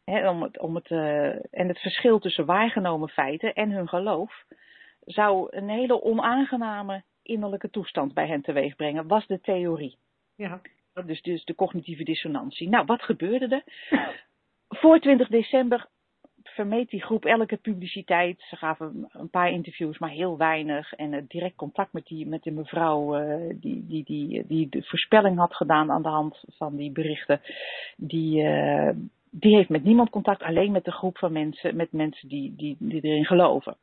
om 0.05 0.41
het, 0.41 0.59
om 0.59 0.75
het, 0.75 0.89
uh, 0.89 1.27
en 1.29 1.67
het 1.67 1.79
verschil 1.79 2.19
tussen 2.19 2.45
waargenomen 2.45 3.09
feiten 3.09 3.53
en 3.53 3.71
hun 3.71 3.87
geloof 3.87 4.45
zou 5.07 5.47
een 5.49 5.69
hele 5.69 6.03
onaangename 6.03 7.03
innerlijke 7.21 7.69
toestand 7.69 8.13
bij 8.13 8.27
hen 8.27 8.41
teweeg 8.41 8.75
brengen, 8.75 9.07
was 9.07 9.27
de 9.27 9.41
theorie. 9.41 9.97
Ja. 10.35 10.61
Dus, 11.05 11.21
dus 11.21 11.45
de 11.45 11.55
cognitieve 11.55 12.03
dissonantie. 12.03 12.69
Nou, 12.69 12.85
wat 12.85 13.01
gebeurde 13.01 13.47
er? 13.47 13.63
Voor 14.67 14.99
20 14.99 15.27
december 15.27 15.87
vermeed 16.43 16.89
die 16.89 17.01
groep 17.01 17.25
elke 17.25 17.57
publiciteit. 17.57 18.41
Ze 18.49 18.55
gaven 18.55 19.09
een 19.11 19.29
paar 19.29 19.51
interviews, 19.51 19.97
maar 19.97 20.09
heel 20.09 20.37
weinig. 20.37 20.93
En 20.93 21.13
uh, 21.13 21.21
direct 21.27 21.55
contact 21.55 21.93
met, 21.93 22.05
die, 22.05 22.27
met 22.27 22.43
de 22.43 22.51
mevrouw 22.51 23.19
uh, 23.19 23.53
die, 23.55 23.85
die, 23.87 24.03
die, 24.03 24.47
die 24.47 24.69
de 24.69 24.83
voorspelling 24.83 25.37
had 25.37 25.55
gedaan 25.55 25.91
aan 25.91 26.01
de 26.01 26.09
hand 26.09 26.43
van 26.47 26.75
die 26.75 26.91
berichten. 26.91 27.41
Die, 27.97 28.41
uh, 28.43 28.89
die 29.29 29.55
heeft 29.55 29.69
met 29.69 29.83
niemand 29.83 30.09
contact, 30.09 30.41
alleen 30.41 30.71
met 30.71 30.85
de 30.85 30.91
groep 30.91 31.17
van 31.17 31.31
mensen, 31.31 31.75
met 31.75 31.91
mensen 31.91 32.29
die, 32.29 32.55
die, 32.55 32.75
die 32.79 33.01
erin 33.01 33.25
geloven. 33.25 33.77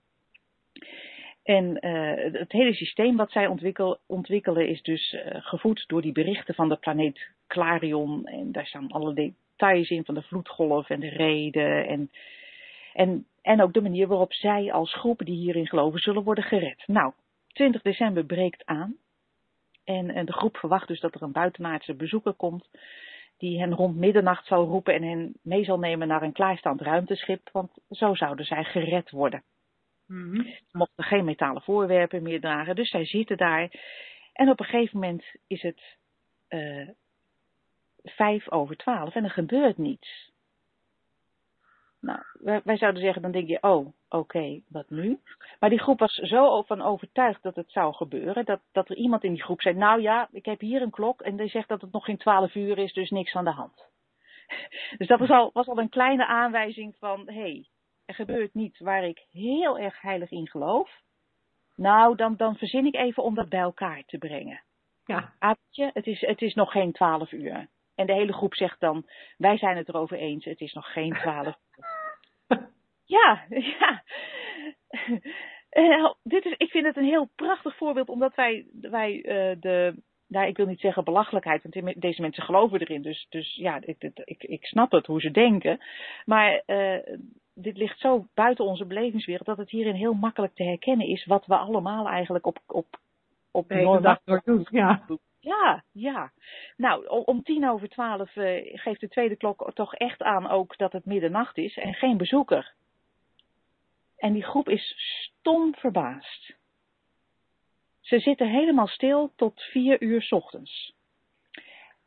En 1.45 1.79
uh, 1.81 2.33
het 2.33 2.53
hele 2.53 2.75
systeem 2.75 3.17
wat 3.17 3.31
zij 3.31 3.47
ontwikkel, 3.47 3.99
ontwikkelen 4.07 4.69
is 4.69 4.83
dus 4.83 5.13
uh, 5.13 5.23
gevoed 5.31 5.85
door 5.87 6.03
die 6.03 6.13
berichten 6.13 6.55
van 6.55 6.69
de 6.69 6.77
planeet 6.77 7.29
Clarion. 7.47 8.27
En 8.27 8.53
daar 8.53 8.67
staan 8.67 8.89
alle 8.89 9.15
details 9.15 9.91
in 9.91 10.05
van 10.05 10.15
de 10.15 10.23
vloedgolf 10.23 10.91
en 10.91 11.01
de 11.01 11.09
reden. 11.09 11.87
En, 11.87 12.11
en, 12.93 13.27
en 13.43 13.63
ook 13.63 13.73
de 13.73 13.83
manier 13.83 14.07
waarop 14.07 14.33
zij 14.33 14.73
als 14.73 14.95
groepen 14.95 15.27
die 15.27 15.37
hierin 15.37 15.67
geloven 15.67 16.01
zullen 16.01 16.23
worden 16.23 16.45
gered. 16.45 16.83
Nou, 16.87 17.13
20 17.49 17.83
december 17.83 18.25
breekt 18.25 18.65
aan. 18.67 18.97
En, 19.85 20.11
en 20.11 20.27
de 20.27 20.33
groep 20.33 20.57
verwacht 20.57 20.89
dus 20.89 21.01
dat 21.01 21.15
er 21.15 21.23
een 21.23 21.33
buitenaardse 21.33 21.95
bezoeker 21.95 22.33
komt. 22.33 22.69
Die 23.39 23.61
hen 23.61 23.75
rond 23.75 23.97
middernacht 23.97 24.47
zal 24.47 24.65
roepen 24.65 24.95
en 24.95 25.03
hen 25.03 25.35
mee 25.43 25.65
zal 25.65 25.79
nemen 25.79 26.09
naar 26.09 26.23
een 26.23 26.33
klaarstand 26.33 26.81
ruimteschip. 26.81 27.49
Want 27.53 27.71
zo 27.91 28.15
zouden 28.15 28.47
zij 28.47 28.65
gered 28.65 29.11
worden. 29.11 29.43
Ze 30.07 30.63
mochten 30.73 31.05
geen 31.05 31.25
metalen 31.25 31.63
voorwerpen 31.63 32.23
meer 32.23 32.41
dragen, 32.41 32.75
dus 32.75 32.91
zij 32.91 33.07
zitten 33.07 33.37
daar. 33.37 33.71
En 34.33 34.49
op 34.51 34.61
een 34.61 34.67
gegeven 34.67 34.99
moment 34.99 35.25
is 35.47 35.63
het 35.63 35.97
uh, 36.49 36.89
vijf 38.03 38.51
over 38.51 38.77
twaalf 38.77 39.15
en 39.15 39.25
er 39.25 39.31
gebeurt 39.31 39.79
niets. 39.79 40.33
Nou, 42.01 42.21
wij, 42.65 42.77
zouden 42.77 43.03
zeggen, 43.03 43.23
dan 43.23 43.31
denk 43.31 43.49
je, 43.49 43.63
oh, 43.63 43.95
oké, 44.09 44.61
wat 44.69 44.91
nu? 44.91 45.21
Maar 45.61 45.71
die 45.71 45.79
groep 45.79 45.99
was 45.99 46.15
zo 46.15 46.63
van 46.63 46.83
overtuigd 46.83 47.43
dat 47.43 47.55
het 47.57 47.71
zou 47.71 47.95
gebeuren, 47.95 48.45
dat, 48.45 48.61
dat 48.73 48.89
er 48.89 48.97
iemand 48.97 49.25
in 49.25 49.33
die 49.33 49.43
groep 49.43 49.61
zei, 49.61 49.75
nou 49.75 50.01
ja, 50.01 50.29
ik 50.33 50.45
heb 50.45 50.61
hier 50.61 50.83
een 50.83 50.91
klok 50.91 51.21
en 51.21 51.37
die 51.37 51.49
zegt 51.49 51.69
dat 51.69 51.81
het 51.81 51.93
nog 51.93 52.05
geen 52.05 52.17
twaalf 52.17 52.55
uur 52.55 52.79
is, 52.79 52.93
dus 52.93 53.11
niks 53.11 53.35
aan 53.35 53.45
de 53.45 53.51
hand. 53.51 53.85
Dus 54.99 55.07
dat 55.07 55.19
was 55.19 55.31
al, 55.31 55.51
was 55.53 55.67
al 55.67 55.79
een 55.79 55.89
kleine 55.89 56.27
aanwijzing 56.27 56.97
van, 56.99 57.23
hé, 57.27 57.41
hey, 57.41 57.67
er 58.05 58.15
gebeurt 58.15 58.55
niets 58.55 58.79
waar 58.79 59.05
ik 59.05 59.27
heel 59.31 59.79
erg 59.79 60.01
heilig 60.01 60.31
in 60.31 60.49
geloof, 60.49 61.03
nou, 61.77 62.17
dan, 62.17 62.37
dan 62.37 62.57
verzin 62.57 62.87
ik 62.87 62.95
even 62.95 63.23
om 63.23 63.35
dat 63.35 63.49
bij 63.49 63.61
elkaar 63.61 64.03
te 64.07 64.19
brengen. 64.19 64.63
Ja. 65.05 65.33
Aapje, 65.39 65.91
het 65.93 66.07
is, 66.07 66.21
het 66.21 66.43
is 66.43 66.55
nog 66.55 66.71
geen 66.71 66.93
twaalf 66.93 67.33
uur. 67.33 67.69
En 67.95 68.07
de 68.07 68.13
hele 68.13 68.33
groep 68.33 68.55
zegt 68.55 68.81
dan, 68.81 69.07
wij 69.37 69.59
zijn 69.59 69.77
het 69.77 69.89
erover 69.89 70.19
eens, 70.19 70.45
het 70.45 70.61
is 70.61 70.73
nog 70.73 70.93
geen 70.93 71.13
twaalf 71.13 71.57
uur. 71.77 71.85
ja, 73.19 73.45
ja. 73.49 74.03
Uh, 75.73 76.13
dit 76.23 76.45
is, 76.45 76.55
ik 76.57 76.71
vind 76.71 76.87
het 76.87 76.97
een 76.97 77.05
heel 77.05 77.31
prachtig 77.37 77.77
voorbeeld, 77.77 78.09
omdat 78.09 78.35
wij, 78.35 78.67
wij 78.81 79.15
uh, 79.15 79.61
de, 79.61 80.03
nou, 80.29 80.47
ik 80.47 80.57
wil 80.57 80.67
niet 80.67 80.81
zeggen 80.81 81.05
belachelijkheid, 81.05 81.63
want 81.63 82.01
deze 82.01 82.21
mensen 82.21 82.43
geloven 82.43 82.81
erin. 82.81 83.03
Dus, 83.03 83.27
dus 83.29 83.55
ja, 83.55 83.81
ik, 83.81 84.11
ik, 84.25 84.43
ik 84.43 84.65
snap 84.65 84.91
het 84.91 85.07
hoe 85.07 85.21
ze 85.21 85.31
denken. 85.31 85.81
Maar 86.25 86.63
uh, 86.67 86.99
dit 87.55 87.77
ligt 87.77 87.99
zo 87.99 88.27
buiten 88.35 88.65
onze 88.65 88.85
belevingswereld 88.85 89.47
dat 89.47 89.57
het 89.57 89.71
hierin 89.71 89.95
heel 89.95 90.13
makkelijk 90.13 90.55
te 90.55 90.63
herkennen 90.63 91.07
is 91.07 91.25
wat 91.25 91.47
we 91.47 91.57
allemaal 91.57 92.09
eigenlijk 92.09 92.47
op, 92.47 92.59
op, 92.67 92.87
op 93.51 93.69
normaal 93.69 94.41
doen. 94.45 94.67
Ja. 94.71 95.07
Ja, 95.41 95.85
ja. 95.93 96.33
Nou, 96.77 97.07
om 97.07 97.43
tien 97.43 97.69
over 97.69 97.89
twaalf 97.89 98.37
uh, 98.37 98.79
geeft 98.79 99.01
de 99.01 99.09
tweede 99.09 99.37
klok 99.37 99.71
toch 99.75 99.95
echt 99.95 100.23
aan 100.23 100.47
ook 100.51 100.77
dat 100.79 100.93
het 100.93 101.05
middernacht 101.05 101.59
is 101.59 101.77
en 101.77 101.95
geen 101.95 102.17
bezoeker. 102.17 102.73
En 104.17 104.33
die 104.33 104.43
groep 104.43 104.69
is 104.69 104.95
stom 104.97 105.75
verbaasd. 105.75 106.55
Ze 108.01 108.19
zitten 108.19 108.49
helemaal 108.49 108.87
stil 108.87 109.33
tot 109.37 109.63
vier 109.63 110.03
uur 110.03 110.23
s 110.23 110.33
ochtends. 110.33 110.95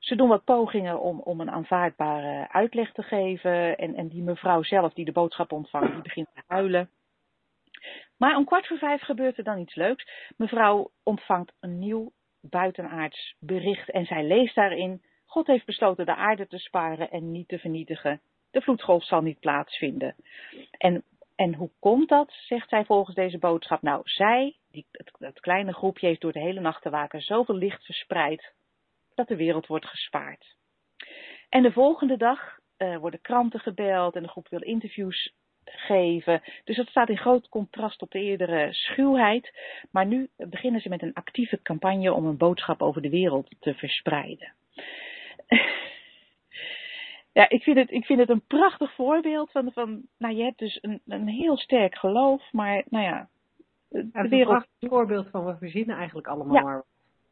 Ze 0.08 0.16
doen 0.16 0.28
wat 0.28 0.44
pogingen 0.44 1.00
om, 1.00 1.20
om 1.20 1.40
een 1.40 1.52
aanvaardbare 1.52 2.52
uitleg 2.52 2.92
te 2.92 3.04
geven. 3.04 3.78
En, 3.78 3.96
en 3.96 4.08
die 4.08 4.24
mevrouw 4.24 4.64
zelf, 4.64 4.94
die 4.94 5.06
de 5.06 5.12
boodschap 5.12 5.52
ontvangt, 5.52 5.94
die 5.94 6.02
begint 6.02 6.28
te 6.34 6.42
huilen. 6.48 6.90
Maar 8.18 8.36
om 8.36 8.46
kwart 8.46 8.68
voor 8.68 8.78
vijf 8.78 9.02
gebeurt 9.02 9.38
er 9.38 9.44
dan 9.44 9.60
iets 9.60 9.76
leuks. 9.76 10.08
Mevrouw 10.38 10.92
ontvangt 11.04 11.54
een 11.60 11.80
nieuw 11.80 12.12
buitenaards 12.42 13.36
bericht 13.40 13.90
en 13.90 14.06
zij 14.06 14.24
leest 14.24 14.56
daarin: 14.56 15.02
God 15.26 15.48
heeft 15.48 15.66
besloten 15.66 16.06
de 16.06 16.16
aarde 16.16 16.48
te 16.48 16.58
sparen 16.58 17.12
en 17.12 17.32
niet 17.32 17.48
te 17.48 17.60
vernietigen. 17.60 18.22
De 18.52 18.62
vloedgolf 18.62 19.04
zal 19.04 19.22
niet 19.22 19.40
plaatsvinden. 19.40 20.16
En, 20.72 21.04
en 21.36 21.54
hoe 21.54 21.72
komt 21.80 22.10
dat, 22.10 22.32
zegt 22.32 22.70
zij 22.70 22.86
volgens 22.86 23.16
deze 23.16 23.38
boodschap? 23.38 23.82
Nou, 23.82 24.02
zij, 24.04 24.56
die, 24.72 24.86
kleine 25.34 25.74
groepje, 25.74 26.08
heeft 26.08 26.22
door 26.22 26.32
de 26.32 26.40
hele 26.40 26.60
nacht 26.60 26.82
te 26.82 26.90
waken 26.90 27.22
zoveel 27.22 27.56
licht 27.56 27.86
verspreid 27.86 28.56
dat 29.18 29.28
de 29.28 29.36
wereld 29.36 29.68
wordt 29.68 29.86
gespaard. 29.86 30.56
En 31.50 31.64
de 31.64 31.72
volgende 31.72 32.18
dag 32.18 32.60
uh, 32.78 32.98
worden 32.98 33.22
kranten 33.22 33.60
gebeld 33.60 34.16
en 34.16 34.22
de 34.22 34.30
groep 34.30 34.50
wil 34.50 34.62
interviews 34.62 35.34
geven. 35.66 36.42
Dus 36.64 36.76
dat 36.76 36.88
staat 36.88 37.10
in 37.10 37.18
groot 37.18 37.50
contrast 37.50 38.02
op 38.02 38.12
de 38.12 38.20
eerdere 38.20 38.74
schuwheid. 38.74 39.60
Maar 39.92 40.06
nu 40.06 40.30
beginnen 40.36 40.82
ze 40.82 40.90
met 40.90 41.02
een 41.02 41.14
actieve 41.14 41.62
campagne 41.62 42.14
om 42.14 42.26
een 42.26 42.38
boodschap 42.38 42.82
over 42.82 43.02
de 43.02 43.10
wereld 43.10 43.56
te 43.60 43.74
verspreiden. 43.74 44.54
ja, 47.40 47.50
ik 47.50 47.64
vind, 47.64 47.78
het, 47.78 47.92
ik 47.92 48.06
vind 48.06 48.20
het 48.20 48.30
een 48.30 48.46
prachtig 48.48 48.94
voorbeeld 48.94 49.52
van, 49.52 49.72
van 49.72 50.02
nou 50.18 50.36
je 50.36 50.44
hebt 50.44 50.60
dus 50.60 50.80
een, 50.82 51.02
een 51.06 51.28
heel 51.28 51.58
sterk 51.58 51.96
geloof, 51.96 52.52
maar 52.52 52.84
nou 52.90 53.04
ja, 53.04 53.30
de 53.90 54.10
ja, 54.14 54.28
wereld... 54.28 54.68
Een 54.80 54.90
voorbeeld 54.90 55.30
van 55.30 55.46
we 55.46 55.58
verzinnen 55.58 55.96
eigenlijk 55.96 56.28
allemaal 56.28 56.56
ja. 56.56 56.62
maar 56.62 56.84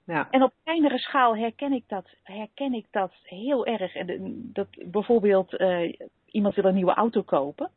En 0.06 0.44
op 0.44 0.54
kleinere 0.64 0.98
schaal 0.98 1.38
herken 1.38 1.74
ik 1.74 1.84
dat, 1.88 2.10
herken 2.24 2.74
ik 2.74 2.86
dat 2.92 3.12
heel 3.24 3.66
erg. 3.66 3.96
En 3.96 4.32
dat 4.54 4.68
bijvoorbeeld 4.86 5.54
uh, 5.54 5.94
iemand 6.26 6.56
wil 6.56 6.66
een 6.66 6.76
nieuwe 6.76 6.94
auto 6.94 7.22
kopen. 7.22 7.72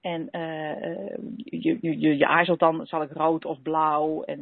En 0.00 0.28
uh, 0.32 1.16
je, 1.36 1.78
je, 1.80 2.16
je 2.16 2.26
aarzelt 2.26 2.58
dan, 2.58 2.86
zal 2.86 3.02
ik 3.02 3.12
rood 3.12 3.44
of 3.44 3.62
blauw? 3.62 4.22
En 4.22 4.38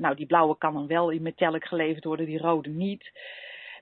nou, 0.00 0.14
die 0.14 0.26
blauwe 0.26 0.58
kan 0.58 0.74
dan 0.74 0.86
wel 0.86 1.10
in 1.10 1.22
metallic 1.22 1.64
geleverd 1.64 2.04
worden, 2.04 2.26
die 2.26 2.38
rode 2.38 2.70
niet. 2.70 3.10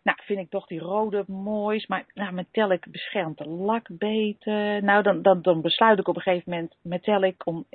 Nou, 0.02 0.18
vind 0.22 0.38
ik 0.38 0.50
toch 0.50 0.66
die 0.66 0.80
rode 0.80 1.24
moois, 1.26 1.86
maar 1.86 2.04
nou, 2.14 2.32
metallic 2.32 2.86
beschermt 2.90 3.38
de 3.38 3.48
lak 3.48 3.86
beter. 3.90 4.82
Nou, 4.82 5.02
dan, 5.02 5.22
dan, 5.22 5.42
dan 5.42 5.60
besluit 5.60 5.98
ik 5.98 6.08
op 6.08 6.16
een 6.16 6.22
gegeven 6.22 6.50
moment 6.50 6.76
metallic, 6.82 7.46
om, 7.46 7.66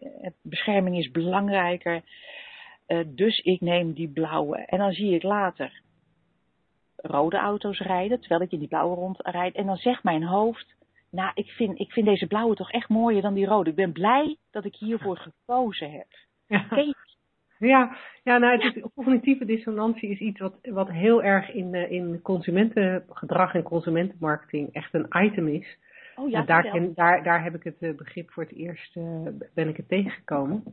bescherming 0.42 0.98
is 0.98 1.12
belangrijker. 1.12 2.02
Uh, 2.88 3.00
dus 3.06 3.40
ik 3.40 3.62
neem 3.62 3.94
die 3.94 4.10
blauwe. 4.10 4.58
En 4.58 4.78
dan 4.78 4.92
zie 4.92 5.14
ik 5.14 5.24
later 5.24 5.82
rode 6.96 7.38
auto's 7.38 7.80
rijden, 7.80 8.20
terwijl 8.20 8.42
ik 8.42 8.52
in 8.52 8.60
die 8.60 8.68
blauwe 8.68 8.96
rondrijd. 8.96 9.56
En 9.56 9.66
dan 9.66 9.78
zegt 9.78 10.04
mijn 10.04 10.24
hoofd, 10.24 10.76
nou, 11.12 11.32
ik 11.34 11.50
vind, 11.50 11.80
ik 11.80 11.92
vind 11.92 12.06
deze 12.06 12.28
blauwe 12.28 12.56
toch 12.56 12.72
echt 12.72 12.90
mooier 12.90 13.22
dan 13.22 13.34
die 13.34 13.46
rode. 13.46 13.70
Ik 13.70 13.76
ben 13.76 13.92
blij 13.92 14.38
dat 14.52 14.66
ik 14.66 14.76
hiervoor 14.76 15.18
gekozen 15.18 15.92
heb. 15.92 16.08
Ja. 16.78 16.94
Ja, 17.58 17.96
ja 18.24 18.38
nou, 18.38 18.62
het 18.62 18.76
is, 18.76 18.84
cognitieve 18.96 19.46
dissonantie 19.46 20.10
is 20.10 20.20
iets 20.20 20.40
wat, 20.40 20.54
wat 20.62 20.90
heel 20.90 21.24
erg 21.24 21.52
in, 21.52 21.74
uh, 21.74 21.92
in 21.92 22.22
consumentengedrag 22.22 23.54
en 23.54 23.64
consumentenmarketing 23.64 24.74
echt 24.74 24.94
een 24.94 25.08
item 25.10 25.48
is. 25.48 25.78
Oh 26.16 26.30
ja, 26.30 26.42
daar, 26.42 26.94
daar, 26.94 27.24
daar 27.24 27.44
heb 27.44 27.56
ik 27.56 27.64
het 27.64 27.76
uh, 27.80 27.96
begrip 27.96 28.32
voor 28.32 28.44
het 28.44 28.54
eerst, 28.54 28.96
uh, 28.96 29.28
ben 29.54 29.70
ik 29.70 29.78
het 29.78 29.88
tegengekomen. 29.88 30.64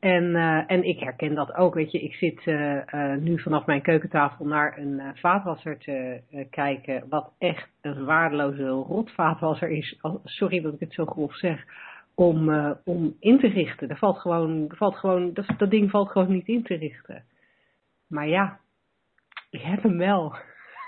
En, 0.00 0.24
uh, 0.24 0.70
en 0.70 0.84
ik 0.84 1.00
herken 1.00 1.34
dat 1.34 1.54
ook. 1.54 1.74
Weet 1.74 1.92
je, 1.92 2.00
ik 2.00 2.14
zit 2.14 2.46
uh, 2.46 2.74
uh, 2.94 3.14
nu 3.14 3.40
vanaf 3.40 3.66
mijn 3.66 3.82
keukentafel 3.82 4.44
naar 4.44 4.78
een 4.78 5.02
vaatwasser 5.14 5.78
te 5.78 6.20
kijken. 6.50 7.04
Wat 7.08 7.32
echt 7.38 7.68
een 7.80 8.04
waardeloze 8.04 8.66
rotvaatwasser 8.68 9.70
is. 9.70 10.00
Sorry 10.24 10.60
dat 10.60 10.74
ik 10.74 10.80
het 10.80 10.92
zo 10.92 11.06
grof 11.06 11.34
zeg. 11.36 11.64
Om, 12.14 12.50
om 12.84 13.16
in 13.20 13.38
te 13.38 13.48
richten. 13.48 13.88
Er 13.88 13.96
valt 13.96 14.18
gewoon, 14.18 14.64
valt 14.74 14.96
gewoon, 14.96 15.32
dat, 15.32 15.46
dat 15.56 15.70
ding 15.70 15.90
valt 15.90 16.10
gewoon 16.10 16.32
niet 16.32 16.48
in 16.48 16.62
te 16.62 16.74
richten. 16.74 17.24
Maar 18.06 18.28
ja, 18.28 18.58
ik 19.50 19.60
heb 19.60 19.82
hem 19.82 19.98
wel. 19.98 20.34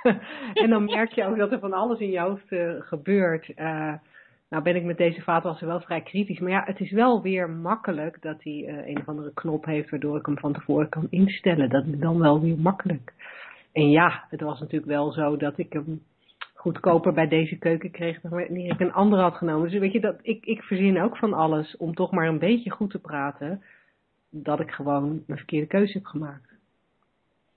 en 0.63 0.71
dan 0.71 0.85
merk 0.85 1.13
je 1.13 1.25
ook 1.25 1.37
dat 1.37 1.53
er 1.53 1.59
van 1.59 1.73
alles 1.73 1.99
in 1.99 2.11
je 2.11 2.21
hoofd 2.21 2.49
gebeurt. 2.89 3.53
Nou 4.49 4.63
ben 4.63 4.77
ik 4.77 4.85
met 4.85 4.97
deze 4.97 5.23
vaatwasser 5.23 5.67
wel 5.67 5.81
vrij 5.81 6.03
kritisch. 6.03 6.39
Maar 6.39 6.51
ja, 6.51 6.63
het 6.65 6.81
is 6.81 6.91
wel 6.91 7.23
weer 7.23 7.51
makkelijk 7.51 8.23
dat 8.23 8.43
hij 8.43 8.53
uh, 8.53 8.87
een 8.87 8.99
of 8.99 9.09
andere 9.09 9.33
knop 9.35 9.65
heeft 9.65 9.91
waardoor 9.91 10.19
ik 10.19 10.27
hem 10.27 10.39
van 10.39 10.53
tevoren 10.53 10.89
kan 10.89 11.07
instellen. 11.11 11.71
Dat 11.71 11.87
is 11.87 11.99
dan 11.99 12.19
wel 12.19 12.41
weer 12.41 12.59
makkelijk. 12.59 13.13
En 13.73 13.91
ja, 13.91 14.25
het 14.29 14.41
was 14.41 14.61
natuurlijk 14.61 14.91
wel 14.91 15.13
zo 15.13 15.37
dat 15.37 15.59
ik 15.59 15.73
hem 15.73 16.03
goedkoper 16.55 17.13
bij 17.13 17.29
deze 17.29 17.59
keuken 17.59 17.91
kreeg 17.91 18.21
dan 18.21 18.31
wanneer 18.31 18.73
ik 18.73 18.81
een 18.81 18.93
andere 18.93 19.23
had 19.23 19.37
genomen. 19.37 19.71
Dus 19.71 19.79
weet 19.79 19.93
je, 19.93 20.01
dat, 20.01 20.19
ik, 20.23 20.47
ik 20.47 20.63
verzin 20.63 21.01
ook 21.01 21.17
van 21.17 21.33
alles 21.33 21.77
om 21.77 21.95
toch 21.95 22.11
maar 22.11 22.29
een 22.29 22.39
beetje 22.39 22.71
goed 22.71 22.91
te 22.91 23.01
praten. 23.01 23.63
Dat 24.31 24.61
ik 24.61 24.71
gewoon 24.71 25.23
een 25.27 25.37
verkeerde 25.37 25.67
keuze 25.67 25.93
heb 25.93 26.07
gemaakt. 26.07 26.53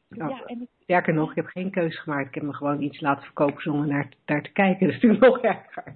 Ja, 0.08 0.42
en... 0.46 0.68
Sterker 0.84 1.14
nog, 1.14 1.30
ik 1.30 1.36
heb 1.36 1.46
geen 1.46 1.72
keuze 1.72 1.98
gemaakt. 1.98 2.28
Ik 2.28 2.36
heb 2.36 2.44
me 2.44 2.54
gewoon 2.54 2.82
iets 2.82 3.02
laten 3.02 3.24
verkopen 3.24 3.62
zonder 3.62 3.88
naar, 3.88 4.10
daar 4.26 4.42
te 4.42 4.52
kijken. 4.52 4.88
Dat 4.88 4.96
is 4.96 5.02
natuurlijk 5.02 5.24
nog 5.24 5.42
erger. 5.42 5.94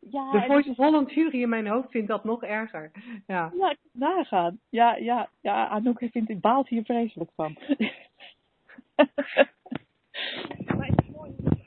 Ja, 0.00 0.30
de 0.30 0.42
Voice 0.46 0.70
of 0.70 0.76
Holland 0.76 1.12
jury 1.12 1.42
in 1.42 1.48
mijn 1.48 1.66
hoofd 1.66 1.90
vindt 1.90 2.08
dat 2.08 2.24
nog 2.24 2.42
erger. 2.42 2.90
Ja, 3.26 3.52
ja 3.58 3.76
nagaan. 3.92 4.60
Ja, 4.68 4.96
ja, 4.96 5.28
ja, 5.40 5.68
Anouk 5.68 5.98
vindt, 6.10 6.30
ik 6.30 6.40
baalt 6.40 6.68
hier 6.68 6.84
vreselijk 6.84 7.30
van. 7.34 7.58
maar 10.76 10.86
het 10.86 11.02
is 11.02 11.08
mooi 11.16 11.34
dat 11.36 11.58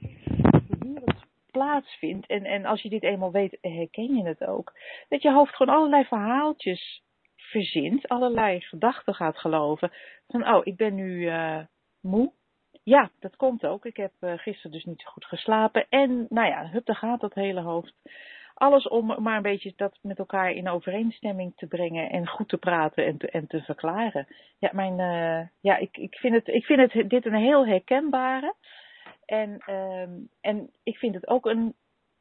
het 1.06 1.26
plaatsvindt. 1.52 2.28
En, 2.28 2.46
en 2.46 2.66
als 2.66 2.82
je 2.82 2.90
dit 2.90 3.04
eenmaal 3.04 3.32
weet, 3.32 3.58
herken 3.62 4.16
je 4.16 4.24
het 4.24 4.46
ook. 4.46 4.74
Dat 5.10 5.22
je 5.22 5.32
hoofd 5.32 5.56
gewoon 5.56 5.76
allerlei 5.76 6.06
verhaaltjes 6.06 7.04
verzint, 7.36 8.08
allerlei 8.08 8.62
gedachten 8.62 9.14
gaat 9.14 9.38
geloven. 9.38 9.92
Van, 10.28 10.48
oh, 10.48 10.62
ik 10.64 10.76
ben 10.76 10.96
nu 10.96 11.26
uh, 11.26 11.60
moe. 12.02 12.32
Ja, 12.88 13.12
dat 13.20 13.36
komt 13.36 13.66
ook. 13.66 13.86
Ik 13.86 13.98
heb 13.98 14.12
uh, 14.20 14.34
gisteren 14.38 14.72
dus 14.72 14.84
niet 14.84 15.04
goed 15.04 15.26
geslapen. 15.26 15.86
En 15.90 16.26
nou 16.30 16.48
ja, 16.48 16.70
hup, 16.70 16.86
daar 16.86 16.96
gaat 16.96 17.20
dat 17.20 17.34
hele 17.34 17.62
hoofd. 17.62 17.94
Alles 18.54 18.88
om 18.88 19.22
maar 19.22 19.36
een 19.36 19.42
beetje 19.42 19.74
dat 19.76 19.98
met 20.02 20.18
elkaar 20.18 20.52
in 20.52 20.70
overeenstemming 20.70 21.54
te 21.56 21.68
brengen 21.68 22.10
en 22.10 22.28
goed 22.28 22.50
te 22.50 22.58
praten 22.58 23.06
en 23.06 23.18
te, 23.18 23.30
en 23.30 23.48
te 23.48 23.62
verklaren. 23.62 24.28
Ja, 24.60 24.70
mijn, 24.74 25.00
uh, 25.00 25.48
ja 25.60 25.78
ik, 25.78 25.98
ik, 25.98 26.16
vind 26.16 26.34
het, 26.34 26.48
ik 26.48 26.66
vind 26.66 26.94
het 26.94 27.10
dit 27.10 27.26
een 27.26 27.36
heel 27.36 27.68
herkenbare. 27.68 28.56
En, 29.26 29.64
uh, 29.70 30.08
en 30.42 30.70
ik 30.84 30.98
vind 30.98 31.16
het 31.16 31.28
ook 31.28 31.46
een 31.46 31.76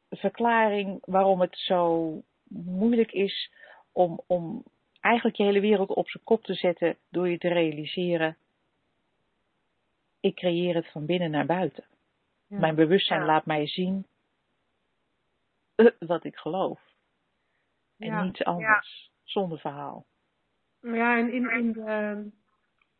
verklaring 0.09 0.97
waarom 1.05 1.41
het 1.41 1.57
zo 1.57 2.11
moeilijk 2.49 3.11
is 3.11 3.51
om, 3.91 4.21
om 4.25 4.63
eigenlijk 4.99 5.37
je 5.37 5.43
hele 5.43 5.59
wereld 5.59 5.89
op 5.89 6.09
zijn 6.09 6.23
kop 6.23 6.43
te 6.43 6.53
zetten 6.53 6.95
door 7.09 7.29
je 7.29 7.37
te 7.37 7.47
realiseren 7.47 8.37
ik 10.27 10.35
creëer 10.35 10.75
het 10.75 10.91
van 10.91 11.05
binnen 11.05 11.31
naar 11.31 11.45
buiten. 11.45 11.83
Mijn 12.47 12.75
bewustzijn 12.75 13.25
laat 13.25 13.45
mij 13.45 13.67
zien 13.67 14.05
uh, 15.75 15.91
wat 15.99 16.23
ik 16.23 16.35
geloof. 16.35 16.79
En 17.97 18.07
ja. 18.07 18.23
niets 18.23 18.43
anders, 18.43 19.11
zonder 19.23 19.59
verhaal. 19.59 20.05
Ja, 20.81 21.17
en 21.17 21.33
in, 21.33 21.49
in, 21.49 21.71
de, 21.71 22.31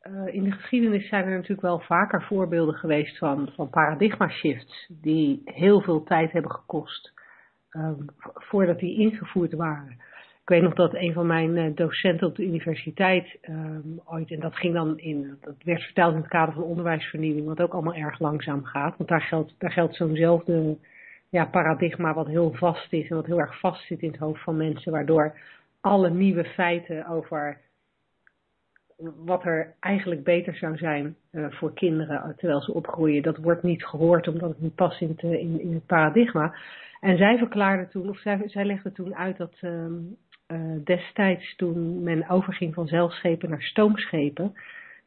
uh, 0.01 0.33
in 0.33 0.43
de 0.43 0.51
geschiedenis 0.51 1.07
zijn 1.07 1.23
er 1.23 1.31
natuurlijk 1.31 1.61
wel 1.61 1.79
vaker 1.79 2.23
voorbeelden 2.23 2.75
geweest 2.75 3.17
van, 3.17 3.51
van 3.55 3.69
paradigma 3.69 4.29
shifts 4.29 4.87
die 4.87 5.41
heel 5.45 5.81
veel 5.81 6.03
tijd 6.03 6.31
hebben 6.31 6.51
gekost 6.51 7.13
um, 7.71 8.05
voordat 8.23 8.79
die 8.79 8.99
ingevoerd 8.99 9.53
waren. 9.53 10.01
Ik 10.47 10.53
weet 10.53 10.61
nog 10.61 10.73
dat 10.73 10.95
een 10.95 11.13
van 11.13 11.27
mijn 11.27 11.57
eh, 11.57 11.75
docenten 11.75 12.27
op 12.27 12.35
de 12.35 12.45
universiteit 12.45 13.37
um, 13.49 14.01
ooit, 14.05 14.31
en 14.31 14.39
dat 14.39 14.55
ging 14.55 14.73
dan 14.73 14.99
in, 14.99 15.37
dat 15.41 15.55
werd 15.63 15.81
verteld 15.81 16.13
in 16.13 16.19
het 16.19 16.27
kader 16.27 16.53
van 16.53 16.63
onderwijsvernieuwing, 16.63 17.47
wat 17.47 17.61
ook 17.61 17.73
allemaal 17.73 17.93
erg 17.93 18.19
langzaam 18.19 18.63
gaat. 18.63 18.97
Want 18.97 19.09
daar 19.09 19.21
geldt, 19.21 19.55
daar 19.57 19.71
geldt 19.71 19.95
zo'nzelfde 19.95 20.77
ja, 21.29 21.45
paradigma 21.45 22.13
wat 22.13 22.27
heel 22.27 22.53
vast 22.53 22.93
is 22.93 23.09
en 23.09 23.15
wat 23.15 23.25
heel 23.25 23.39
erg 23.39 23.59
vast 23.59 23.85
zit 23.85 24.01
in 24.01 24.11
het 24.11 24.19
hoofd 24.19 24.43
van 24.43 24.57
mensen, 24.57 24.91
waardoor 24.91 25.39
alle 25.81 26.09
nieuwe 26.09 26.45
feiten 26.45 27.07
over 27.07 27.57
wat 29.25 29.45
er 29.45 29.73
eigenlijk 29.79 30.23
beter 30.23 30.55
zou 30.55 30.77
zijn 30.77 31.15
uh, 31.31 31.45
voor 31.49 31.73
kinderen 31.73 32.35
terwijl 32.37 32.61
ze 32.61 32.73
opgroeien, 32.73 33.23
dat 33.23 33.37
wordt 33.37 33.63
niet 33.63 33.85
gehoord 33.85 34.27
omdat 34.27 34.49
het 34.49 34.61
niet 34.61 34.75
past 34.75 35.01
in 35.01 35.09
het, 35.09 35.21
in, 35.21 35.61
in 35.61 35.73
het 35.73 35.85
paradigma. 35.85 36.55
En 36.99 37.17
zij 37.17 37.37
verklaarde 37.37 37.87
toen, 37.87 38.09
of 38.09 38.19
zij, 38.19 38.41
zij 38.45 38.65
legde 38.65 38.91
toen 38.91 39.15
uit 39.15 39.37
dat 39.37 39.53
um, 39.61 40.17
uh, 40.47 40.59
destijds 40.83 41.55
toen 41.55 42.03
men 42.03 42.29
overging 42.29 42.73
van 42.73 42.87
zeilschepen 42.87 43.49
naar 43.49 43.61
stoomschepen. 43.61 44.55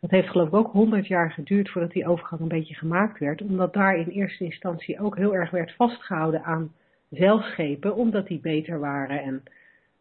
Dat 0.00 0.10
heeft 0.10 0.28
geloof 0.28 0.48
ik 0.48 0.54
ook 0.54 0.72
honderd 0.72 1.06
jaar 1.06 1.30
geduurd 1.30 1.70
voordat 1.70 1.90
die 1.90 2.06
overgang 2.06 2.40
een 2.40 2.48
beetje 2.48 2.74
gemaakt 2.74 3.18
werd. 3.18 3.42
Omdat 3.42 3.72
daar 3.72 3.96
in 3.96 4.08
eerste 4.08 4.44
instantie 4.44 5.00
ook 5.00 5.16
heel 5.16 5.34
erg 5.34 5.50
werd 5.50 5.74
vastgehouden 5.74 6.44
aan 6.44 6.72
zeilschepen. 7.10 7.94
Omdat 7.94 8.26
die 8.26 8.40
beter 8.40 8.78
waren 8.78 9.22
en 9.22 9.42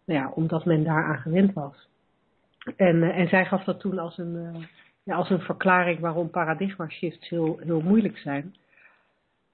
nou 0.06 0.20
ja, 0.20 0.30
omdat 0.30 0.66
men 0.66 0.84
daaraan 0.84 1.18
gewend 1.18 1.54
was. 1.54 1.88
En, 2.76 2.96
uh, 2.96 3.18
en 3.18 3.28
zij 3.28 3.46
gaf 3.46 3.64
dat 3.64 3.80
toen 3.80 4.00
als 4.00 4.18
een, 4.18 4.36
uh, 4.36 4.64
ja, 5.04 5.16
als 5.16 5.30
een 5.30 5.42
verklaring 5.42 6.00
waarom 6.00 6.30
paradigma 6.30 6.90
shifts 6.90 7.30
heel, 7.30 7.60
heel 7.64 7.82
moeilijk 7.82 8.18
zijn. 8.18 8.56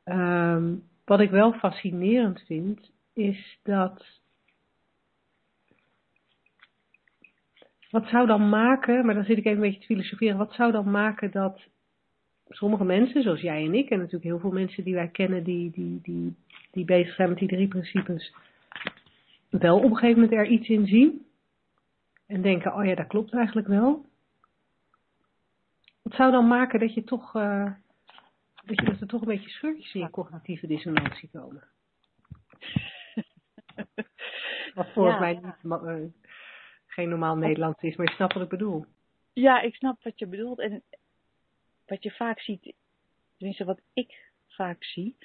Um, 0.05 0.83
wat 1.05 1.19
ik 1.19 1.29
wel 1.29 1.53
fascinerend 1.53 2.43
vind, 2.45 2.91
is 3.13 3.59
dat 3.63 4.05
wat 7.95 8.07
zou 8.07 8.27
dan 8.27 8.49
maken, 8.49 9.05
maar 9.05 9.15
dan 9.15 9.23
zit 9.23 9.37
ik 9.37 9.45
even 9.45 9.57
een 9.57 9.69
beetje 9.69 9.79
te 9.79 9.85
filosoferen, 9.85 10.37
wat 10.37 10.53
zou 10.53 10.71
dan 10.71 10.91
maken 10.91 11.31
dat 11.31 11.61
sommige 12.47 12.83
mensen, 12.83 13.21
zoals 13.21 13.41
jij 13.41 13.65
en 13.65 13.73
ik, 13.73 13.89
en 13.89 13.97
natuurlijk 13.97 14.23
heel 14.23 14.39
veel 14.39 14.51
mensen 14.51 14.83
die 14.83 14.93
wij 14.93 15.07
kennen 15.07 15.43
die, 15.43 15.71
die, 15.71 15.99
die, 16.01 16.35
die 16.71 16.85
bezig 16.85 17.15
zijn 17.15 17.29
met 17.29 17.37
die 17.37 17.47
drie 17.47 17.67
principes, 17.67 18.33
wel 19.49 19.77
op 19.77 19.83
een 19.83 19.97
gegeven 19.97 20.21
moment 20.21 20.39
er 20.39 20.47
iets 20.47 20.67
in 20.67 20.87
zien 20.87 21.25
en 22.25 22.41
denken, 22.41 22.75
oh 22.75 22.85
ja, 22.85 22.95
dat 22.95 23.07
klopt 23.07 23.33
eigenlijk 23.33 23.67
wel. 23.67 24.05
Wat 26.01 26.13
zou 26.13 26.31
dan 26.31 26.47
maken 26.47 26.79
dat 26.79 26.93
je 26.93 27.03
toch, 27.03 27.35
uh, 27.35 27.71
dat, 28.65 28.79
je, 28.79 28.85
dat 28.85 29.01
er 29.01 29.07
toch 29.07 29.21
een 29.21 29.27
beetje 29.27 29.49
scheurtjes 29.49 29.93
in 29.93 30.01
je 30.01 30.09
cognitieve 30.09 30.67
dissonantie 30.67 31.29
komen? 31.31 31.63
Wat 34.75 34.87
volgens 34.93 35.19
mij 35.19 35.33
niet, 35.33 35.81
uh, 35.83 35.95
geen 36.95 37.09
normaal 37.09 37.35
Nederlands 37.35 37.81
is, 37.81 37.95
maar 37.95 38.05
je 38.05 38.15
snapt 38.15 38.33
wat 38.33 38.43
ik 38.43 38.49
bedoel. 38.49 38.85
Ja, 39.33 39.61
ik 39.61 39.75
snap 39.75 40.03
wat 40.03 40.19
je 40.19 40.27
bedoelt. 40.27 40.59
En 40.59 40.83
wat 41.85 42.03
je 42.03 42.11
vaak 42.11 42.39
ziet, 42.39 42.73
tenminste 43.37 43.65
wat 43.65 43.81
ik 43.93 44.31
vaak 44.47 44.83
zie, 44.83 45.15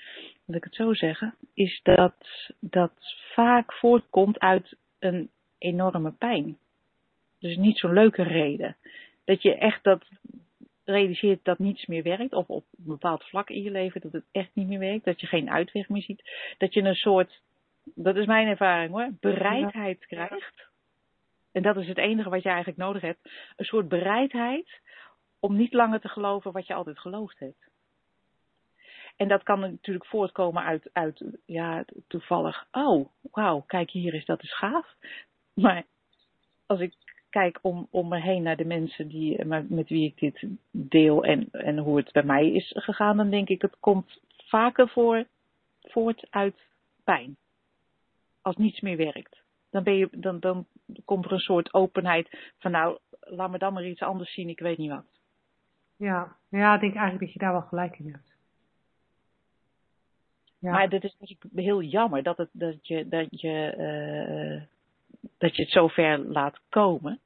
moet 0.45 0.57
ik 0.57 0.65
het 0.65 0.75
zo 0.75 0.95
zeggen, 0.95 1.35
is 1.55 1.81
dat 1.83 2.15
dat 2.61 2.93
vaak 3.35 3.73
voortkomt 3.73 4.39
uit 4.39 4.77
een 4.99 5.31
enorme 5.59 6.13
pijn. 6.13 6.59
Dus 7.39 7.57
niet 7.57 7.79
zo'n 7.79 7.93
leuke 7.93 8.23
reden. 8.23 8.77
Dat 9.25 9.43
je 9.43 9.55
echt 9.55 9.85
dat 9.85 10.09
realiseert 10.85 11.45
dat 11.45 11.59
niets 11.59 11.87
meer 11.87 12.03
werkt, 12.03 12.33
of 12.33 12.49
op 12.49 12.65
een 12.77 12.85
bepaald 12.85 13.25
vlak 13.25 13.51
in 13.51 13.63
je 13.63 13.71
leven 13.71 14.01
dat 14.01 14.13
het 14.13 14.25
echt 14.33 14.51
niet 14.53 14.69
meer 14.69 14.79
werkt, 14.79 15.05
dat 15.05 15.21
je 15.21 15.27
geen 15.27 15.51
uitweg 15.51 15.89
meer 15.89 16.03
ziet, 16.03 16.55
dat 16.59 16.75
je 16.75 16.83
een 16.83 16.95
soort, 16.95 17.43
dat 17.95 18.17
is 18.17 18.27
mijn 18.27 18.47
ervaring 18.47 18.91
hoor, 18.91 19.11
bereidheid 19.21 20.07
krijgt. 20.07 20.70
En 21.53 21.63
dat 21.63 21.77
is 21.77 21.89
het 21.89 21.99
enige 21.99 22.31
wat 22.31 22.43
je 22.43 22.49
eigenlijk 22.49 22.79
nodig 22.79 23.03
hebt. 23.03 23.31
Een 23.57 23.65
soort 23.65 23.89
bereidheid 23.89 24.81
om 25.41 25.57
niet 25.57 25.73
langer 25.73 26.01
te 26.01 26.09
geloven 26.09 26.53
wat 26.53 26.67
je 26.67 26.75
altijd 26.75 26.99
geloofd 26.99 27.39
hebt. 27.39 27.69
En 29.17 29.29
dat 29.29 29.43
kan 29.43 29.61
natuurlijk 29.61 30.07
voortkomen 30.07 30.63
uit, 30.63 30.91
uit 30.93 31.25
ja, 31.47 31.85
toevallig, 32.07 32.67
oh, 32.73 33.09
wauw, 33.31 33.61
kijk 33.61 33.91
hier 33.91 34.15
is 34.15 34.25
dat 34.25 34.43
is 34.43 34.57
gaaf. 34.57 34.95
Maar 35.55 35.85
als 36.67 36.81
ik 36.81 36.95
kijk 37.31 37.59
om, 37.63 37.89
om 37.91 38.09
me 38.09 38.21
heen 38.21 38.43
naar 38.43 38.57
de 38.57 38.65
mensen 38.65 39.09
die, 39.09 39.45
met 39.45 39.89
wie 39.89 40.07
ik 40.07 40.19
dit 40.19 40.47
deel 40.71 41.25
en, 41.25 41.49
en 41.51 41.79
hoe 41.79 41.97
het 41.97 42.13
bij 42.13 42.23
mij 42.23 42.51
is 42.51 42.73
gegaan, 42.77 43.17
dan 43.17 43.31
denk 43.31 43.49
ik, 43.49 43.63
het 43.63 43.77
komt 43.81 44.21
vaker 44.37 44.89
voor, 44.89 45.27
voort 45.83 46.27
uit 46.31 46.57
pijn. 47.05 47.37
Als 48.43 48.57
niets 48.57 48.81
meer 48.81 48.97
werkt. 48.97 49.43
Dan, 49.71 49.83
ben 49.83 49.97
je, 49.97 50.09
dan, 50.11 50.41
dan 50.41 50.67
komt 51.05 51.25
er 51.25 51.33
een 51.33 51.39
soort 51.39 51.75
openheid 51.75 52.53
van 52.59 52.71
nou, 52.71 52.99
laat 53.21 53.51
me 53.51 53.59
dan 53.59 53.73
maar 53.73 53.87
iets 53.87 54.03
anders 54.03 54.33
zien, 54.35 54.49
ik 54.49 54.61
weet 54.61 54.79
niet 54.79 54.91
wat. 54.91 55.07
Ja, 55.97 56.37
ja 56.49 56.75
ik 56.75 56.81
denk 56.81 56.95
eigenlijk 56.95 57.25
dat 57.25 57.33
je 57.33 57.39
daar 57.39 57.53
wel 57.53 57.61
gelijk 57.61 57.99
in 57.99 58.13
hebt. 58.13 58.31
Ja. 60.59 60.71
Maar 60.71 60.89
dat 60.89 61.05
is 61.05 61.17
natuurlijk 61.19 61.51
heel 61.55 61.83
jammer 61.83 62.23
dat, 62.23 62.37
het, 62.37 62.49
dat, 62.53 62.87
je, 62.87 63.09
dat, 63.09 63.41
je, 63.41 63.75
uh, 63.79 64.63
dat 65.39 65.57
je 65.57 65.63
het 65.63 65.71
zover 65.71 66.19
laat 66.19 66.61
komen. 66.69 67.19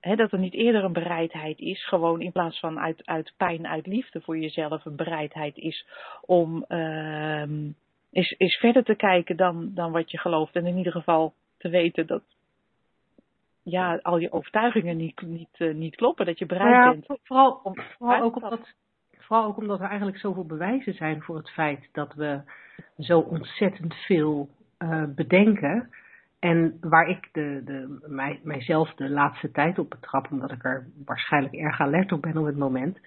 He, 0.00 0.16
dat 0.16 0.32
er 0.32 0.38
niet 0.38 0.54
eerder 0.54 0.84
een 0.84 0.92
bereidheid 0.92 1.58
is, 1.58 1.86
gewoon 1.86 2.20
in 2.20 2.32
plaats 2.32 2.58
van 2.58 2.78
uit, 2.78 3.06
uit 3.06 3.32
pijn, 3.36 3.66
uit 3.66 3.86
liefde 3.86 4.20
voor 4.20 4.38
jezelf, 4.38 4.84
een 4.84 4.96
bereidheid 4.96 5.56
is 5.56 5.86
om 6.20 6.64
uh, 6.68 7.44
is, 8.12 8.30
is 8.30 8.56
verder 8.56 8.84
te 8.84 8.94
kijken 8.94 9.36
dan, 9.36 9.70
dan 9.74 9.92
wat 9.92 10.10
je 10.10 10.18
gelooft. 10.18 10.56
En 10.56 10.66
in 10.66 10.76
ieder 10.76 10.92
geval 10.92 11.34
te 11.58 11.68
weten 11.68 12.06
dat 12.06 12.22
ja, 13.62 13.98
al 14.02 14.18
je 14.18 14.32
overtuigingen 14.32 14.96
niet, 14.96 15.20
niet, 15.20 15.58
uh, 15.58 15.74
niet 15.74 15.96
kloppen, 15.96 16.26
dat 16.26 16.38
je 16.38 16.46
bereid 16.46 16.74
ja, 16.74 16.90
bent. 16.90 17.20
Vooral, 17.22 17.60
om, 17.62 17.74
vooral, 17.98 18.22
ook 18.22 18.36
omdat, 18.36 18.74
vooral 19.18 19.46
ook 19.46 19.56
omdat 19.56 19.80
er 19.80 19.88
eigenlijk 19.88 20.18
zoveel 20.18 20.46
bewijzen 20.46 20.94
zijn 20.94 21.22
voor 21.22 21.36
het 21.36 21.50
feit 21.50 21.88
dat 21.92 22.14
we 22.14 22.40
zo 22.98 23.18
ontzettend 23.18 23.94
veel 23.94 24.48
uh, 24.78 25.04
bedenken. 25.14 25.90
En 26.38 26.76
waar 26.80 27.08
ik 27.08 27.28
de, 27.32 27.62
de, 27.64 28.04
mij, 28.06 28.40
mijzelf 28.42 28.94
de 28.94 29.10
laatste 29.10 29.50
tijd 29.50 29.78
op 29.78 29.90
betrap, 29.90 30.30
omdat 30.30 30.52
ik 30.52 30.64
er 30.64 30.86
waarschijnlijk 31.04 31.54
erg 31.54 31.80
alert 31.80 32.12
op 32.12 32.22
ben 32.22 32.36
op 32.36 32.46
het 32.46 32.56
moment, 32.56 32.98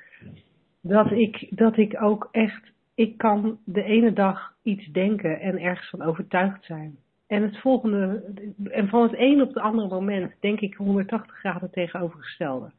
dat 0.82 1.12
ik, 1.12 1.48
dat 1.50 1.78
ik 1.78 2.02
ook 2.02 2.28
echt, 2.32 2.72
ik 2.95 3.17
kan 3.17 3.60
de 3.65 3.84
ene 3.84 4.13
dag 4.13 4.53
iets 4.63 4.91
denken 4.91 5.39
en 5.39 5.60
ergens 5.60 5.89
van 5.89 6.01
overtuigd 6.01 6.65
zijn. 6.65 6.97
En 7.27 7.41
het 7.41 7.60
volgende, 7.60 8.23
en 8.63 8.88
van 8.88 9.01
het 9.01 9.13
een 9.17 9.41
op 9.41 9.47
het 9.47 9.63
andere 9.63 9.88
moment 9.88 10.34
denk 10.39 10.60
ik 10.60 10.75
180 10.75 11.36
graden 11.36 11.71
tegenovergestelde. 11.71 12.71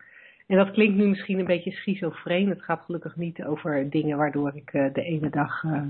En 0.47 0.57
dat 0.57 0.71
klinkt 0.71 0.97
nu 0.97 1.09
misschien 1.09 1.39
een 1.39 1.45
beetje 1.45 1.71
schizofreen. 1.71 2.49
Het 2.49 2.63
gaat 2.63 2.81
gelukkig 2.81 3.17
niet 3.17 3.45
over 3.45 3.91
dingen 3.91 4.17
waardoor 4.17 4.57
ik 4.57 4.73
uh, 4.73 4.93
de 4.93 5.03
ene 5.03 5.31
dag 5.31 5.63
uh, 5.63 5.83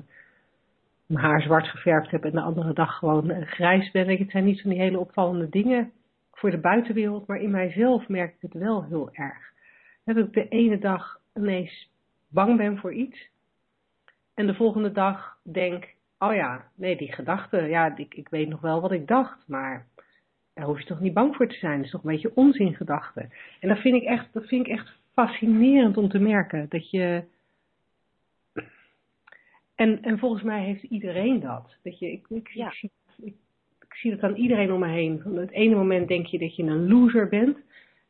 mijn 1.06 1.24
haar 1.24 1.42
zwart 1.42 1.66
geverfd 1.66 2.10
heb 2.10 2.24
en 2.24 2.32
de 2.32 2.40
andere 2.40 2.72
dag 2.72 2.98
gewoon 2.98 3.30
uh, 3.30 3.46
grijs 3.46 3.90
ben. 3.90 4.18
Het 4.18 4.30
zijn 4.30 4.44
niet 4.44 4.62
die 4.62 4.80
hele 4.80 4.98
opvallende 4.98 5.48
dingen 5.48 5.92
voor 6.32 6.50
de 6.50 6.60
buitenwereld, 6.60 7.26
maar 7.26 7.40
in 7.40 7.50
mijzelf 7.50 8.08
merk 8.08 8.34
ik 8.34 8.40
het 8.40 8.62
wel 8.62 8.84
heel 8.84 9.08
erg. 9.12 9.52
Dat 10.04 10.16
ik 10.16 10.32
de 10.32 10.48
ene 10.48 10.78
dag 10.78 11.20
ineens 11.34 11.90
bang 12.28 12.56
ben 12.56 12.78
voor 12.78 12.92
iets 12.92 13.30
en 14.36 14.46
de 14.46 14.54
volgende 14.54 14.92
dag 14.92 15.38
denk, 15.42 15.94
oh 16.18 16.34
ja, 16.34 16.70
nee, 16.74 16.96
die 16.96 17.12
gedachte, 17.12 17.56
ja, 17.56 17.96
ik, 17.96 18.14
ik 18.14 18.28
weet 18.28 18.48
nog 18.48 18.60
wel 18.60 18.80
wat 18.80 18.92
ik 18.92 19.06
dacht, 19.06 19.48
maar 19.48 19.86
daar 20.54 20.64
hoef 20.64 20.78
je 20.78 20.86
toch 20.86 21.00
niet 21.00 21.14
bang 21.14 21.36
voor 21.36 21.48
te 21.48 21.58
zijn. 21.58 21.76
Dat 21.76 21.84
is 21.84 21.90
toch 21.90 22.04
een 22.04 22.10
beetje 22.10 22.34
onzingedachte. 22.34 23.28
En 23.60 23.68
dat 23.68 23.78
vind 23.78 23.94
ik 23.94 24.02
echt, 24.02 24.32
dat 24.32 24.46
vind 24.46 24.66
ik 24.66 24.72
echt 24.72 24.98
fascinerend 25.12 25.96
om 25.96 26.08
te 26.08 26.18
merken. 26.18 26.66
Dat 26.68 26.90
je. 26.90 27.24
En, 29.74 30.02
en 30.02 30.18
volgens 30.18 30.42
mij 30.42 30.64
heeft 30.64 30.82
iedereen 30.82 31.40
dat. 31.40 31.76
dat 31.82 31.98
je, 31.98 32.12
ik, 32.28 32.48
ja. 32.48 32.72
ik, 32.80 33.34
ik 33.80 33.94
zie 33.94 34.10
dat 34.10 34.22
aan 34.22 34.36
iedereen 34.36 34.72
om 34.72 34.80
me 34.80 34.88
heen. 34.88 35.20
Van 35.22 35.36
het 35.36 35.50
ene 35.50 35.74
moment 35.74 36.08
denk 36.08 36.26
je 36.26 36.38
dat 36.38 36.56
je 36.56 36.62
een 36.62 36.88
loser 36.88 37.28
bent. 37.28 37.58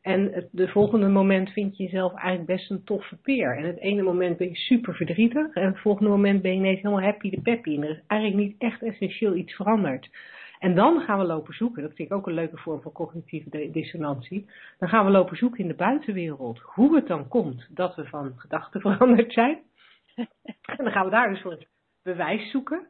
En 0.07 0.33
het 0.33 0.47
de 0.51 0.67
volgende 0.67 1.07
moment 1.07 1.49
vind 1.49 1.77
je 1.77 1.83
jezelf 1.83 2.13
eigenlijk 2.13 2.45
best 2.45 2.71
een 2.71 2.83
toffe 2.83 3.15
peer. 3.15 3.57
En 3.57 3.63
het 3.63 3.79
ene 3.79 4.01
moment 4.01 4.37
ben 4.37 4.47
je 4.47 4.55
super 4.55 4.95
verdrietig. 4.95 5.53
En 5.53 5.65
het 5.65 5.79
volgende 5.79 6.09
moment 6.09 6.41
ben 6.41 6.51
je 6.51 6.57
ineens 6.57 6.81
helemaal 6.81 7.03
happy 7.03 7.29
de 7.29 7.41
peppy. 7.41 7.75
En 7.75 7.83
er 7.83 7.89
is 7.89 8.01
eigenlijk 8.07 8.41
niet 8.41 8.55
echt 8.57 8.83
essentieel 8.83 9.35
iets 9.35 9.55
veranderd. 9.55 10.09
En 10.59 10.75
dan 10.75 10.99
gaan 11.01 11.19
we 11.19 11.25
lopen 11.25 11.53
zoeken. 11.53 11.81
Dat 11.81 11.93
vind 11.93 12.09
ik 12.09 12.15
ook 12.15 12.27
een 12.27 12.33
leuke 12.33 12.57
vorm 12.57 12.81
van 12.81 12.91
cognitieve 12.91 13.69
dissonantie. 13.71 14.49
Dan 14.79 14.89
gaan 14.89 15.05
we 15.05 15.11
lopen 15.11 15.37
zoeken 15.37 15.59
in 15.59 15.67
de 15.67 15.73
buitenwereld. 15.75 16.59
Hoe 16.59 16.95
het 16.95 17.07
dan 17.07 17.27
komt 17.27 17.67
dat 17.69 17.95
we 17.95 18.05
van 18.05 18.33
gedachten 18.35 18.81
veranderd 18.91 19.33
zijn. 19.33 19.59
En 20.15 20.77
dan 20.77 20.91
gaan 20.91 21.05
we 21.05 21.11
daar 21.11 21.29
een 21.29 21.35
soort 21.35 21.67
bewijs 22.03 22.51
zoeken. 22.51 22.87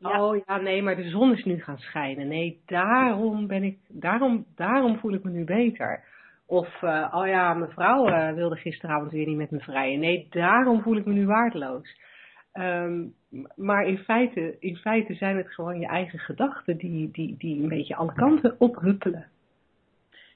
Ja. 0.00 0.24
Oh 0.24 0.36
ja, 0.46 0.56
nee, 0.56 0.82
maar 0.82 0.96
de 0.96 1.08
zon 1.08 1.32
is 1.32 1.44
nu 1.44 1.62
gaan 1.62 1.78
schijnen. 1.78 2.28
Nee, 2.28 2.62
daarom 2.66 3.46
ben 3.46 3.62
ik, 3.62 3.78
daarom, 3.88 4.46
daarom 4.54 4.98
voel 4.98 5.12
ik 5.12 5.22
me 5.22 5.30
nu 5.30 5.44
beter. 5.44 6.14
Of, 6.46 6.82
uh, 6.82 7.12
oh 7.14 7.26
ja, 7.26 7.54
mijn 7.54 7.70
vrouw 7.70 8.08
uh, 8.08 8.32
wilde 8.32 8.56
gisteravond 8.56 9.12
weer 9.12 9.26
niet 9.26 9.36
met 9.36 9.50
me 9.50 9.60
vrijen. 9.60 10.00
Nee, 10.00 10.26
daarom 10.30 10.82
voel 10.82 10.96
ik 10.96 11.04
me 11.04 11.12
nu 11.12 11.26
waardeloos. 11.26 12.04
Um, 12.52 13.14
maar 13.54 13.86
in 13.86 13.98
feite, 13.98 14.56
in 14.58 14.76
feite 14.76 15.14
zijn 15.14 15.36
het 15.36 15.54
gewoon 15.54 15.80
je 15.80 15.86
eigen 15.86 16.18
gedachten 16.18 16.76
die, 16.76 17.10
die, 17.10 17.36
die 17.38 17.62
een 17.62 17.68
beetje 17.68 17.96
alle 17.96 18.12
kanten 18.12 18.54
ophuppelen. 18.58 19.26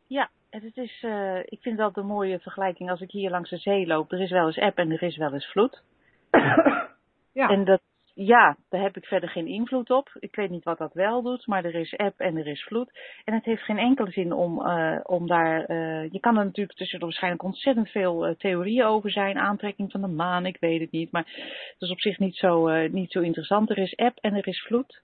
Ja, 0.06 0.30
het 0.50 0.76
is, 0.76 1.02
uh, 1.02 1.38
ik 1.38 1.58
vind 1.61 1.78
dat 1.78 1.96
een 1.96 2.06
mooie 2.06 2.38
vergelijking 2.38 2.90
als 2.90 3.00
ik 3.00 3.11
hier 3.11 3.30
langs 3.30 3.50
de 3.50 3.56
zee 3.56 3.86
loop. 3.86 4.12
Er 4.12 4.20
is 4.20 4.30
wel 4.30 4.46
eens 4.46 4.56
eb 4.56 4.76
en 4.76 4.90
er 4.90 5.02
is 5.02 5.16
wel 5.16 5.32
eens 5.32 5.50
vloed. 5.50 5.82
ja. 7.40 7.48
En 7.48 7.64
dat, 7.64 7.80
ja, 8.26 8.56
daar 8.68 8.82
heb 8.82 8.96
ik 8.96 9.04
verder 9.04 9.28
geen 9.28 9.46
invloed 9.46 9.90
op. 9.90 10.10
Ik 10.18 10.34
weet 10.34 10.50
niet 10.50 10.64
wat 10.64 10.78
dat 10.78 10.92
wel 10.92 11.22
doet, 11.22 11.46
maar 11.46 11.64
er 11.64 11.74
is 11.74 11.92
eb 11.92 12.18
en 12.20 12.36
er 12.36 12.46
is 12.46 12.62
vloed. 12.62 12.98
En 13.24 13.34
het 13.34 13.44
heeft 13.44 13.62
geen 13.62 13.78
enkele 13.78 14.10
zin 14.10 14.32
om, 14.32 14.66
uh, 14.66 15.00
om 15.02 15.26
daar. 15.26 15.70
Uh, 15.70 16.10
je 16.12 16.20
kan 16.20 16.36
er 16.36 16.44
natuurlijk 16.44 16.78
tussen 16.78 16.98
er 16.98 17.04
waarschijnlijk 17.04 17.42
ontzettend 17.42 17.88
veel 17.88 18.28
uh, 18.28 18.34
theorieën 18.34 18.84
over 18.84 19.10
zijn. 19.10 19.38
Aantrekking 19.38 19.90
van 19.90 20.00
de 20.00 20.06
maan, 20.06 20.46
ik 20.46 20.56
weet 20.60 20.80
het 20.80 20.90
niet. 20.90 21.12
Maar 21.12 21.24
het 21.72 21.82
is 21.82 21.90
op 21.90 22.00
zich 22.00 22.18
niet 22.18 22.36
zo, 22.36 22.86
niet 22.88 23.12
zo 23.12 23.20
interessant. 23.20 23.70
Er 23.70 23.78
is 23.78 23.94
eb 23.94 24.18
en 24.20 24.34
er 24.34 24.46
is 24.46 24.62
vloed. 24.62 25.00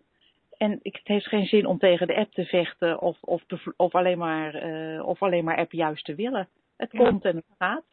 En 0.56 0.80
het 0.82 1.00
heeft 1.04 1.26
geen 1.26 1.46
zin 1.46 1.66
om 1.66 1.78
tegen 1.78 2.06
de 2.06 2.16
app 2.16 2.32
te 2.32 2.44
vechten 2.44 3.00
of, 3.00 3.18
of, 3.20 3.44
te, 3.46 3.74
of, 3.76 3.94
alleen, 3.94 4.18
maar, 4.18 4.54
of 5.02 5.22
alleen 5.22 5.44
maar 5.44 5.56
app 5.58 5.72
juist 5.72 6.04
te 6.04 6.14
willen. 6.14 6.48
Het 6.76 6.92
ja. 6.92 6.98
komt 6.98 7.24
en 7.24 7.36
het 7.36 7.44
gaat. 7.58 7.84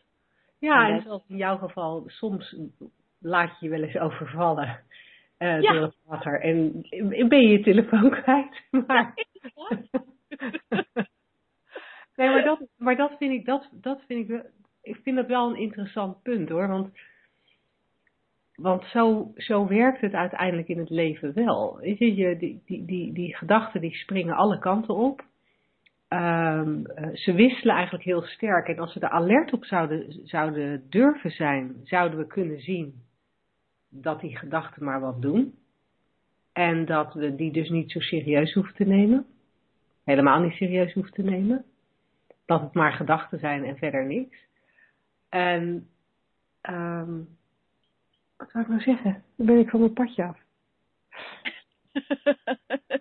Ja, 0.60 0.90
en 0.90 1.02
zoals 1.02 1.24
in 1.28 1.38
jouw 1.38 1.58
geval, 1.58 2.04
soms 2.08 2.56
laat 3.20 3.60
je 3.60 3.66
je 3.66 3.72
wel 3.72 3.84
eens 3.84 3.98
overvallen 3.98 4.80
uh, 5.44 5.62
Ja. 5.62 5.74
door 5.74 5.82
het 5.82 5.98
water. 6.06 6.42
En 6.42 6.72
ben 7.28 7.42
je 7.42 7.48
je 7.48 7.60
telefoon 7.64 8.10
kwijt. 8.22 8.64
Maar, 8.88 9.14
nee, 12.16 12.30
maar 12.30 12.44
dat, 12.44 12.68
maar 12.78 12.96
dat 12.96 13.12
vind 13.18 13.32
ik, 13.34 13.46
dat, 13.46 13.70
dat 13.72 14.02
vind 14.08 14.20
ik, 14.20 14.28
wel- 14.28 14.50
ik 14.82 15.00
vind 15.04 15.16
dat 15.16 15.28
wel 15.28 15.50
een 15.50 15.60
interessant 15.62 16.22
punt 16.22 16.50
hoor. 16.50 16.68
Want, 16.68 16.90
want 18.56 18.84
zo, 18.84 19.32
zo 19.36 19.68
werkt 19.68 20.02
het 20.02 20.14
uiteindelijk 20.14 20.68
in 20.68 20.78
het 20.80 20.90
leven 20.90 21.34
wel. 21.34 21.78
Weet 21.78 21.98
je, 21.98 22.16
je 22.16 22.38
die, 22.38 22.62
die, 22.66 22.86
die, 22.86 23.14
die 23.14 23.36
gedachten 23.38 23.82
die 23.82 23.96
springen 23.96 24.36
alle 24.36 24.60
kanten 24.60 24.96
op. 24.96 25.24
ehm, 26.08 26.86
eh, 26.86 27.10
ze 27.14 27.34
wisselen 27.34 27.76
eigenlijk 27.76 28.04
heel 28.06 28.22
sterk. 28.22 28.68
En 28.68 28.80
als 28.80 28.94
we 28.94 29.00
er 29.00 29.10
alert 29.10 29.54
op 29.54 29.66
zouden, 29.66 30.28
zouden 30.28 30.84
durven 30.90 31.32
zijn, 31.32 31.76
zouden 31.84 32.18
we 32.20 32.28
kunnen 32.28 32.60
zien 32.60 32.94
dat 34.02 34.20
die 34.20 34.38
gedachten 34.38 34.84
maar 34.84 35.00
wat 35.00 35.22
doen. 35.22 35.58
En 36.52 36.86
dat 36.86 37.14
we 37.14 37.36
die 37.36 37.52
dus 37.52 37.70
niet 37.70 37.92
zo 37.92 38.00
serieus 38.00 38.54
hoeven 38.54 38.76
te 38.76 38.84
nemen. 38.84 39.26
Helemaal 40.04 40.40
niet 40.40 40.54
serieus 40.54 40.94
hoeven 40.94 41.14
te 41.14 41.24
nemen. 41.24 41.66
Dat 42.46 42.62
het 42.62 42.74
maar 42.74 42.94
gedachten 42.94 43.40
zijn 43.40 43.64
en 43.66 43.78
verder 43.78 44.06
niks. 44.06 44.38
En 45.30 45.90
ehm, 46.62 47.18
wat 48.38 48.50
zou 48.52 48.64
ik 48.64 48.70
nou 48.70 48.82
zeggen? 48.82 49.24
Dan 49.36 49.46
ben 49.46 49.60
ik 49.60 49.70
van 49.70 49.80
mijn 49.80 49.94
padje 49.94 50.24
af. 50.24 50.40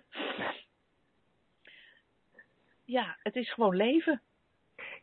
ja, 2.95 3.17
het 3.23 3.35
is 3.35 3.53
gewoon 3.53 3.75
leven. 3.75 4.21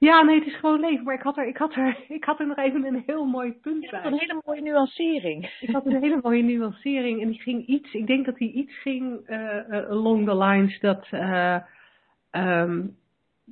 Ja, 0.01 0.23
nee, 0.23 0.39
het 0.39 0.47
is 0.47 0.57
gewoon 0.57 0.81
leven. 0.81 1.05
Maar 1.05 1.15
ik 1.15 1.23
had 1.23 1.37
er, 1.37 1.47
ik 1.47 1.57
had 1.57 1.75
er, 1.75 1.99
ik 2.19 2.25
had 2.25 2.41
er 2.41 2.47
nog 2.47 2.57
even 2.57 2.85
een 2.85 3.03
heel 3.07 3.25
mooi 3.25 3.53
punt 3.53 3.85
Je 3.85 3.91
bij. 3.91 4.05
een 4.05 4.19
hele 4.19 4.41
mooie 4.45 4.61
nuancering. 4.61 5.57
Ik 5.61 5.71
had 5.71 5.87
een 5.87 6.03
hele 6.03 6.19
mooie 6.23 6.43
nuancering 6.43 7.21
en 7.23 7.29
die 7.29 7.41
ging 7.41 7.67
iets, 7.67 7.93
ik 7.93 8.07
denk 8.07 8.27
dat 8.27 8.37
die 8.37 8.53
iets 8.53 8.81
ging 8.81 9.21
eh, 9.27 9.59
eh, 9.59 9.89
along 9.89 10.27
the 10.27 10.37
lines 10.37 10.81
dat, 10.81 11.07
eh, 11.11 11.57
ehm, 12.31 12.87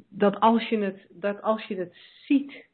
dat, 0.08 0.40
als 0.40 0.68
je 0.68 0.78
het, 0.78 1.06
dat 1.10 1.42
als 1.42 1.64
je 1.64 1.76
het 1.76 1.96
ziet 2.26 2.66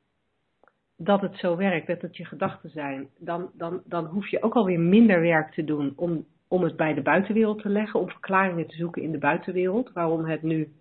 dat 0.97 1.21
het 1.21 1.37
zo 1.37 1.57
werkt, 1.57 1.87
dat 1.87 2.03
het 2.03 2.17
je 2.17 2.25
gedachten 2.25 2.71
zijn, 2.71 3.09
dan, 3.19 3.51
dan, 3.53 3.83
dan 3.85 4.05
hoef 4.05 4.29
je 4.29 4.43
ook 4.43 4.55
alweer 4.55 4.81
minder 4.81 5.21
werk 5.21 5.53
te 5.53 5.65
doen 5.65 5.93
om, 5.97 6.27
om 6.49 6.63
het 6.63 6.77
bij 6.77 6.95
de 6.95 7.03
buitenwereld 7.03 7.63
te 7.63 7.69
leggen, 7.69 8.01
om 8.01 8.09
verklaringen 8.09 8.67
te 8.67 8.77
zoeken 8.77 9.03
in 9.03 9.13
de 9.13 9.19
buitenwereld, 9.19 9.93
waarom, 9.93 10.25
het 10.25 10.43
nu, 10.43 10.73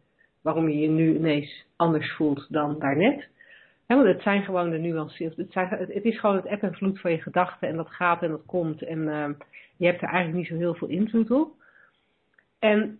waarom 0.43 0.69
je 0.69 0.77
je 0.77 0.89
nu 0.89 1.15
ineens 1.15 1.65
anders 1.75 2.15
voelt 2.15 2.47
dan 2.49 2.79
daarnet. 2.79 3.27
Hè, 3.87 3.95
want 3.95 4.07
het 4.07 4.21
zijn 4.21 4.43
gewoon 4.43 4.69
de 4.69 4.77
nuances. 4.77 5.35
Het, 5.35 5.51
zijn, 5.51 5.67
het, 5.67 5.93
het 5.93 6.03
is 6.03 6.19
gewoon 6.19 6.35
het 6.35 6.45
eb 6.45 6.61
en 6.61 6.73
vloed 6.73 6.99
van 6.99 7.11
je 7.11 7.21
gedachten 7.21 7.67
en 7.67 7.75
dat 7.75 7.89
gaat 7.89 8.21
en 8.21 8.29
dat 8.29 8.45
komt. 8.45 8.81
En 8.81 9.09
ehm, 9.09 9.33
je 9.77 9.85
hebt 9.85 10.01
er 10.01 10.07
eigenlijk 10.07 10.37
niet 10.37 10.47
zo 10.47 10.55
heel 10.55 10.75
veel 10.75 10.87
invloed 10.87 11.31
op. 11.31 11.51
En, 12.59 12.99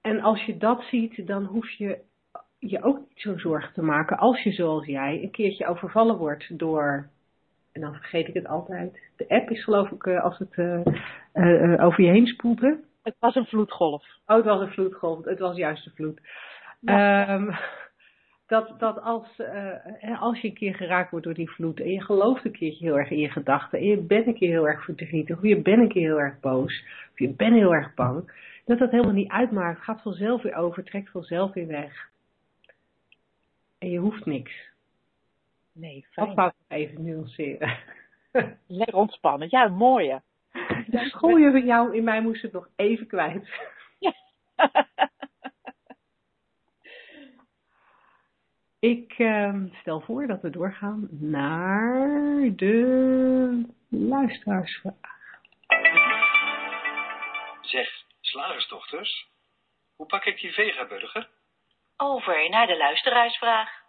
en 0.00 0.20
als 0.20 0.44
je 0.44 0.56
dat 0.56 0.82
ziet, 0.82 1.26
dan 1.26 1.44
hoef 1.44 1.70
je 1.70 1.98
je 2.58 2.82
ook 2.82 2.98
niet 2.98 3.20
zo 3.20 3.38
zorgen 3.38 3.72
te 3.72 3.82
maken 3.82 4.18
als 4.18 4.42
je 4.42 4.52
zoals 4.52 4.86
jij 4.86 5.22
een 5.22 5.30
keertje 5.30 5.66
overvallen 5.66 6.16
wordt 6.16 6.58
door, 6.58 7.08
en 7.72 7.80
dan 7.80 7.94
vergeet 7.94 8.28
ik 8.28 8.34
het 8.34 8.46
altijd, 8.46 9.00
de 9.16 9.28
app 9.28 9.50
is 9.50 9.64
geloof 9.64 9.90
ik 9.90 10.06
eh, 10.06 10.22
als 10.22 10.38
het 10.38 10.54
eh, 10.54 10.80
eh, 11.32 11.84
over 11.84 12.04
je 12.04 12.10
heen 12.10 12.26
spoelt. 12.26 12.60
hè? 12.60 12.72
Het 13.02 13.16
was 13.18 13.34
een 13.34 13.46
vloedgolf. 13.46 14.04
Oh, 14.26 14.36
het 14.36 14.44
was 14.44 14.60
een 14.60 14.72
vloedgolf. 14.72 15.24
Het 15.24 15.38
was 15.38 15.56
juist 15.56 15.86
een 15.86 15.92
vloed. 15.94 16.20
Ja. 16.82 17.26
Ehm, 17.26 17.50
dat 18.46 18.74
dat 18.78 19.00
als, 19.00 19.38
eh, 19.38 20.22
als 20.22 20.40
je 20.40 20.48
een 20.48 20.54
keer 20.54 20.74
geraakt 20.74 21.10
wordt 21.10 21.26
door 21.26 21.34
die 21.34 21.50
vloed 21.50 21.80
en 21.80 21.90
je 21.90 22.00
gelooft 22.00 22.44
een 22.44 22.52
keertje 22.52 22.84
heel 22.84 22.98
erg 22.98 23.10
in 23.10 23.18
je 23.18 23.30
gedachten 23.30 23.78
en 23.78 23.84
je 23.84 23.96
bent 23.96 24.26
een 24.26 24.34
keer 24.34 24.50
heel 24.50 24.68
erg 24.68 24.84
verdrietig 24.84 25.36
of 25.36 25.42
je 25.42 25.62
bent 25.62 25.78
een 25.78 25.88
keer 25.88 26.08
heel 26.08 26.20
erg 26.20 26.40
boos 26.40 26.84
of 27.12 27.18
je 27.18 27.28
bent 27.28 27.54
heel 27.54 27.74
erg 27.74 27.94
bang, 27.94 28.32
dat 28.64 28.78
dat 28.78 28.90
helemaal 28.90 29.12
niet 29.12 29.30
uitmaakt. 29.30 29.76
Het 29.76 29.84
gaat 29.84 30.02
vanzelf 30.02 30.42
weer 30.42 30.54
over, 30.54 30.84
trekt 30.84 31.10
vanzelf 31.10 31.52
weer 31.52 31.66
weg. 31.66 32.10
En 33.78 33.90
je 33.90 33.98
hoeft 33.98 34.26
niks. 34.26 34.70
Nee, 35.72 36.06
Dat 36.14 36.24
fijn. 36.24 36.36
wou 36.36 36.48
ik 36.48 36.76
even 36.76 37.04
nuanceren. 37.04 37.76
Lekker 38.66 38.96
ontspannen. 38.96 39.48
Ja, 39.50 39.68
mooie. 39.68 40.22
De 40.86 40.98
schoolje 41.08 41.50
van 41.50 41.64
jou 41.64 41.96
in 41.96 42.04
mij 42.04 42.22
moest 42.22 42.42
het 42.42 42.52
nog 42.52 42.68
even 42.76 43.06
kwijt. 43.06 43.48
Ja. 43.98 44.12
Ik 48.82 49.14
ehm, 49.18 49.66
stel 49.80 50.00
voor 50.00 50.26
dat 50.26 50.40
we 50.40 50.50
doorgaan 50.50 51.08
naar 51.10 52.56
de 52.56 53.64
luisteraarsvraag. 53.88 54.94
Zeg, 57.60 57.88
slagersdochters, 58.20 59.26
hoe 59.96 60.06
pak 60.06 60.24
ik 60.24 60.40
die 60.40 60.52
vegaburger? 60.52 61.28
Over 61.96 62.50
naar 62.50 62.66
de 62.66 62.76
luisteraarsvraag. 62.76 63.80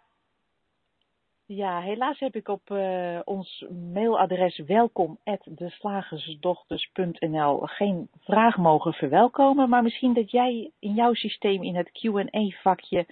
Ja, 1.46 1.80
helaas 1.80 2.18
heb 2.18 2.34
ik 2.34 2.48
op 2.48 2.70
eh, 2.70 3.20
ons 3.24 3.64
mailadres 3.92 4.58
welkom@deslagersdochters.nl 4.58 7.58
geen 7.58 8.08
vraag 8.20 8.56
mogen 8.56 8.92
verwelkomen, 8.92 9.68
maar 9.68 9.82
misschien 9.82 10.14
dat 10.14 10.30
jij 10.30 10.70
in 10.78 10.94
jouw 10.94 11.14
systeem 11.14 11.62
in 11.62 11.76
het 11.76 11.90
Q&A 11.90 12.48
vakje 12.62 13.06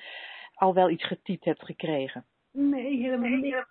al 0.62 0.74
wel 0.74 0.90
iets 0.90 1.06
getypt 1.06 1.44
hebt 1.44 1.64
gekregen. 1.64 2.24
Nee, 2.50 2.96
helemaal 3.02 3.28
niet. 3.30 3.64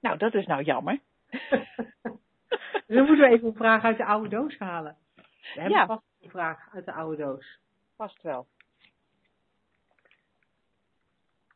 Nou, 0.00 0.18
dat 0.18 0.34
is 0.34 0.46
nou 0.46 0.62
jammer. 0.62 0.98
Dus 2.86 2.96
dan 3.00 3.06
moeten 3.06 3.28
we 3.28 3.34
even 3.34 3.48
een 3.48 3.54
vraag 3.54 3.84
uit 3.84 3.96
de 3.96 4.04
oude 4.04 4.28
doos 4.28 4.58
halen. 4.58 4.96
We 5.14 5.22
hebben 5.60 5.70
Ja. 5.78 5.86
vast 5.86 6.02
een 6.20 6.30
vraag 6.30 6.68
uit 6.74 6.84
de 6.84 6.92
oude 6.92 7.16
doos. 7.22 7.58
Past 7.96 8.22
wel. 8.22 8.46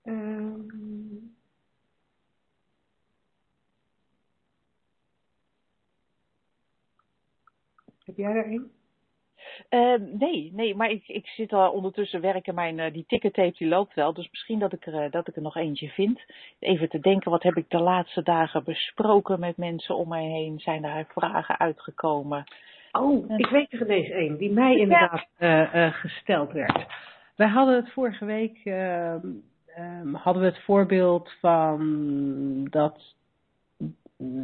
Ehm. 0.03 0.61
Heb 8.05 8.16
jij 8.16 8.32
er 8.34 8.47
een? 8.47 8.72
Eh, 9.69 9.95
nee, 10.19 10.53
nee, 10.55 10.75
maar 10.75 10.91
ik, 10.91 11.09
ik 11.09 11.27
zit 11.27 11.53
al 11.53 11.71
ondertussen 11.71 12.21
werken. 12.21 12.55
Mijn, 12.55 12.79
eh, 12.79 12.93
die 12.93 13.05
tickettape 13.07 13.55
die 13.59 13.69
loopt 13.69 13.95
wel. 13.95 14.12
Dus 14.12 14.31
misschien 14.31 14.59
dat 14.59 14.73
ik, 14.73 14.87
er, 14.87 15.03
eh, 15.03 15.11
dat 15.11 15.29
ik 15.29 15.37
er 15.37 15.43
nog 15.43 15.57
eentje 15.57 15.89
vind. 15.89 16.21
Even 16.59 16.89
te 16.89 17.01
denken, 17.01 17.31
wat 17.31 17.43
heb 17.43 17.57
ik 17.57 17.71
de 17.71 17.81
laatste 17.81 18.23
dagen 18.23 18.64
besproken 18.64 19.41
met 19.41 19.57
mensen 19.57 19.97
om 19.97 20.09
mij 20.09 20.25
heen? 20.25 20.59
Zijn 20.59 20.83
daar 20.83 21.07
vragen 21.09 21.59
uitgekomen? 21.59 22.45
Oh, 22.93 23.31
ik 23.37 23.47
weet 23.47 23.73
er 23.73 23.81
ineens 23.81 24.09
één 24.09 24.37
die 24.37 24.53
mij 24.53 24.77
inderdaad 24.77 25.27
eh, 25.37 25.93
gesteld 25.93 26.53
werd. 26.53 26.87
Wij 27.37 27.49
hadden 27.49 27.75
het 27.75 27.93
vorige 27.93 28.25
week, 28.25 28.61
ehm, 28.64 29.27
ehm, 29.67 30.14
hadden 30.14 30.43
we 30.43 30.49
het 30.49 30.64
voorbeeld 30.64 31.33
van 31.41 32.67
dat, 32.71 33.14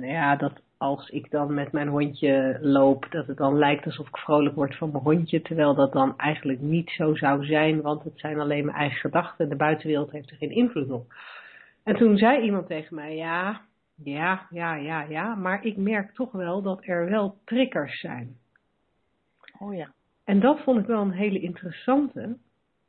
ja, 0.00 0.36
dat 0.36 0.52
als 0.82 1.08
ik 1.08 1.30
dan 1.30 1.54
met 1.54 1.72
mijn 1.72 1.88
hondje 1.88 2.58
loop, 2.60 3.06
dat 3.10 3.26
het 3.26 3.36
dan 3.36 3.58
lijkt 3.58 3.84
alsof 3.84 4.08
ik 4.08 4.16
vrolijk 4.16 4.54
word 4.54 4.76
van 4.76 4.90
mijn 4.90 5.04
hondje, 5.04 5.42
terwijl 5.42 5.74
dat 5.74 5.92
dan 5.92 6.18
eigenlijk 6.18 6.60
niet 6.60 6.90
zo 6.90 7.14
zou 7.14 7.44
zijn, 7.44 7.80
want 7.80 8.04
het 8.04 8.18
zijn 8.18 8.40
alleen 8.40 8.64
mijn 8.64 8.76
eigen 8.76 8.98
gedachten 8.98 9.44
en 9.44 9.50
de 9.50 9.56
buitenwereld 9.56 10.10
heeft 10.10 10.30
er 10.30 10.36
geen 10.36 10.50
invloed 10.50 10.90
op. 10.90 11.14
En 11.82 11.96
toen 11.96 12.16
zei 12.16 12.42
iemand 12.42 12.66
tegen 12.66 12.94
mij, 12.94 13.16
ja, 13.16 13.60
ja, 13.94 14.46
ja, 14.50 14.74
ja, 14.74 15.02
ja, 15.02 15.34
maar 15.34 15.64
ik 15.64 15.76
merk 15.76 16.14
toch 16.14 16.32
wel 16.32 16.62
dat 16.62 16.80
er 16.82 17.10
wel 17.10 17.36
triggers 17.44 18.00
zijn. 18.00 18.36
Oh 19.58 19.74
ja. 19.74 19.92
En 20.24 20.40
dat 20.40 20.60
vond 20.60 20.80
ik 20.80 20.86
wel 20.86 21.02
een 21.02 21.12
hele 21.12 21.40
interessante. 21.40 22.36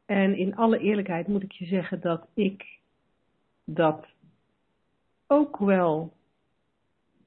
En 0.05 0.37
in 0.37 0.55
alle 0.55 0.79
eerlijkheid 0.79 1.27
moet 1.27 1.43
ik 1.43 1.51
je 1.51 1.65
zeggen 1.65 2.01
dat 2.01 2.27
ik 2.33 2.79
dat 3.65 4.05
ook 5.27 5.57
wel 5.57 6.13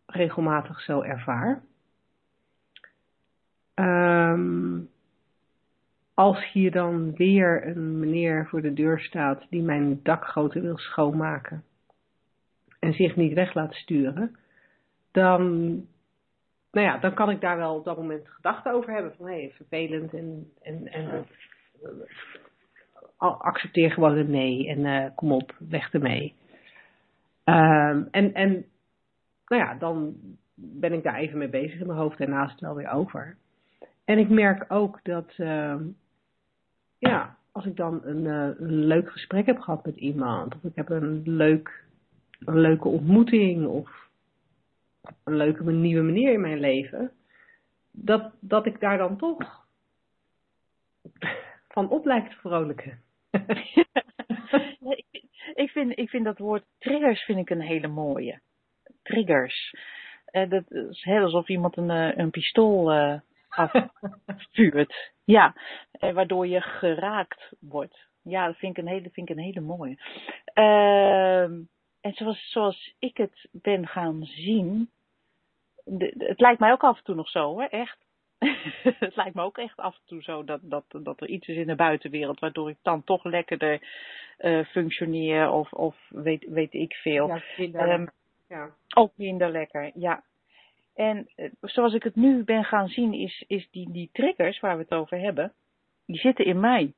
regelmatig 0.06 0.80
zo 0.80 1.00
ervaar. 1.00 1.62
Ehm, 3.74 4.80
als 6.14 6.52
hier 6.52 6.70
dan 6.70 7.14
weer 7.14 7.66
een 7.66 7.98
meneer 7.98 8.46
voor 8.46 8.62
de 8.62 8.72
deur 8.72 9.00
staat 9.00 9.46
die 9.50 9.62
mijn 9.62 10.00
dakgoten 10.02 10.62
wil 10.62 10.78
schoonmaken 10.78 11.64
en 12.78 12.92
zich 12.92 13.16
niet 13.16 13.32
weg 13.32 13.54
laat 13.54 13.74
sturen, 13.74 14.36
dan 15.10 15.72
nou 16.76 16.86
ja, 16.86 16.98
dan 16.98 17.14
kan 17.14 17.30
ik 17.30 17.40
daar 17.40 17.56
wel 17.56 17.74
op 17.74 17.84
dat 17.84 17.96
moment 17.96 18.28
gedachten 18.28 18.72
over 18.72 18.92
hebben. 18.92 19.14
Van 19.16 19.26
hé, 19.26 19.32
hey, 19.32 19.52
vervelend 19.56 20.14
en, 20.14 20.52
en, 20.62 20.92
en 20.92 21.26
eh, 21.82 23.40
accepteer 23.40 23.90
gewoon 23.90 24.16
een 24.16 24.30
nee 24.30 24.68
en 24.68 24.86
eh, 24.86 25.10
kom 25.14 25.32
op, 25.32 25.54
weg 25.58 25.92
ermee. 25.92 26.34
Ehm, 27.44 28.02
en, 28.10 28.34
en 28.34 28.64
nou 29.46 29.62
ja, 29.62 29.74
dan 29.74 30.16
ben 30.54 30.92
ik 30.92 31.02
daar 31.02 31.14
even 31.14 31.38
mee 31.38 31.48
bezig 31.48 31.80
in 31.80 31.86
mijn 31.86 31.98
hoofd 31.98 32.20
en 32.20 32.30
naast 32.30 32.60
wel 32.60 32.74
weer 32.74 32.90
over. 32.90 33.36
En 34.04 34.18
ik 34.18 34.28
merk 34.28 34.64
ook 34.68 35.00
dat, 35.02 35.32
ehm, 35.36 35.84
ja, 36.98 37.36
als 37.52 37.66
ik 37.66 37.76
dan 37.76 38.00
een, 38.04 38.26
eh, 38.26 38.66
een 38.66 38.84
leuk 38.84 39.10
gesprek 39.10 39.46
heb 39.46 39.58
gehad 39.58 39.84
met 39.84 39.96
iemand, 39.96 40.54
of 40.54 40.64
ik 40.64 40.74
heb 40.74 40.88
een, 40.88 41.22
leuk, 41.24 41.84
een 42.44 42.60
leuke 42.60 42.88
ontmoeting, 42.88 43.66
of 43.66 44.08
een 45.24 45.36
leuke 45.36 45.72
nieuwe 45.72 46.02
manier 46.02 46.32
in 46.32 46.40
mijn 46.40 46.60
leven, 46.60 47.10
dat, 47.90 48.32
dat 48.40 48.66
ik 48.66 48.80
daar 48.80 48.98
dan 48.98 49.16
toch 49.16 49.64
van 51.68 51.88
op 51.88 52.04
lijkt 52.04 52.30
te 52.30 52.36
vrolijken. 52.36 53.00
Ik, 55.54 55.70
vind, 55.70 55.98
ik 55.98 56.08
vind 56.08 56.24
dat 56.24 56.38
woord 56.38 56.64
triggers 56.78 57.22
vind 57.22 57.38
ik 57.38 57.50
een 57.50 57.60
hele 57.60 57.88
mooie. 57.88 58.40
Triggers. 59.06 59.74
Eh, 60.26 60.48
dat 60.50 60.70
is 60.70 61.02
heel 61.04 61.22
alsof 61.22 61.48
iemand 61.48 61.76
een, 61.76 61.90
eh, 61.90 62.16
een 62.16 62.30
pistool 62.30 62.92
eh, 62.92 63.20
afvuurt. 63.48 64.94
Ja, 65.24 65.54
eh, 65.90 66.12
waardoor 66.12 66.46
je 66.46 66.60
geraakt 66.60 67.52
wordt. 67.60 68.06
ja, 68.22 68.46
dat 68.46 68.56
vind 68.56 68.76
ik 68.78 68.84
een 68.84 68.90
hele, 68.90 69.10
vind 69.12 69.30
ik 69.30 69.36
een 69.36 69.42
hele 69.42 69.60
mooie. 69.60 69.96
Ehm, 70.44 71.52
en 72.00 72.12
zoals, 72.12 72.50
zoals 72.50 72.94
ik 72.98 73.16
het 73.16 73.48
ben 73.52 73.86
gaan 73.86 74.24
zien, 74.24 74.90
de- 75.84 76.12
de- 76.16 76.24
het 76.26 76.40
lijkt 76.40 76.60
mij 76.60 76.72
ook 76.72 76.84
af 76.84 76.98
en 76.98 77.04
toe 77.04 77.14
nog 77.14 77.28
zo, 77.28 77.40
hoor, 77.52 77.62
echt. 77.64 77.98
het 79.06 79.16
lijkt 79.16 79.34
me 79.34 79.42
ook 79.42 79.58
echt 79.58 79.76
af 79.76 79.94
en 79.94 80.02
toe 80.06 80.22
zo 80.22 80.44
dat, 80.44 80.60
dat, 80.62 80.84
dat 80.88 81.20
er 81.20 81.28
iets 81.28 81.48
is 81.48 81.56
in 81.56 81.66
de 81.66 81.74
buitenwereld 81.74 82.40
waardoor 82.40 82.70
ik 82.70 82.78
dan 82.82 83.04
toch 83.04 83.24
lekkerder 83.24 83.80
eh, 84.36 84.64
functioneer 84.64 85.50
of, 85.50 85.72
of 85.72 85.96
weet, 86.08 86.44
weet 86.48 86.72
ik 86.74 86.94
veel. 86.94 87.26
Ja. 87.86 88.04
Ja. 88.48 88.70
ook 88.94 89.12
minder 89.16 89.50
lekker, 89.50 89.90
ja. 89.94 90.22
En 90.94 91.28
eh, 91.34 91.50
zoals 91.60 91.94
ik 91.94 92.02
het 92.02 92.16
nu 92.16 92.44
ben 92.44 92.64
gaan 92.64 92.88
zien, 92.88 93.12
is, 93.12 93.44
is 93.46 93.68
die, 93.70 93.90
die 93.92 94.10
triggers 94.12 94.60
waar 94.60 94.76
we 94.76 94.82
het 94.82 94.92
over 94.92 95.18
hebben, 95.18 95.52
die 96.06 96.18
zitten 96.18 96.44
in 96.44 96.60
mij. 96.60 96.92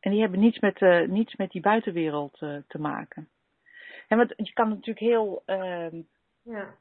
En 0.00 0.10
die 0.10 0.20
hebben 0.20 0.40
niets 0.40 0.58
met, 0.58 0.82
eh, 0.82 1.08
niets 1.08 1.36
met 1.36 1.50
die 1.50 1.60
buitenwereld 1.60 2.42
eh, 2.42 2.56
te 2.68 2.78
maken. 2.78 3.28
En 4.08 4.16
want 4.16 4.32
je 4.36 4.52
kan 4.52 4.68
natuurlijk 4.68 4.98
heel 4.98 5.42
ehm, 5.46 6.00
ja. 6.42 6.74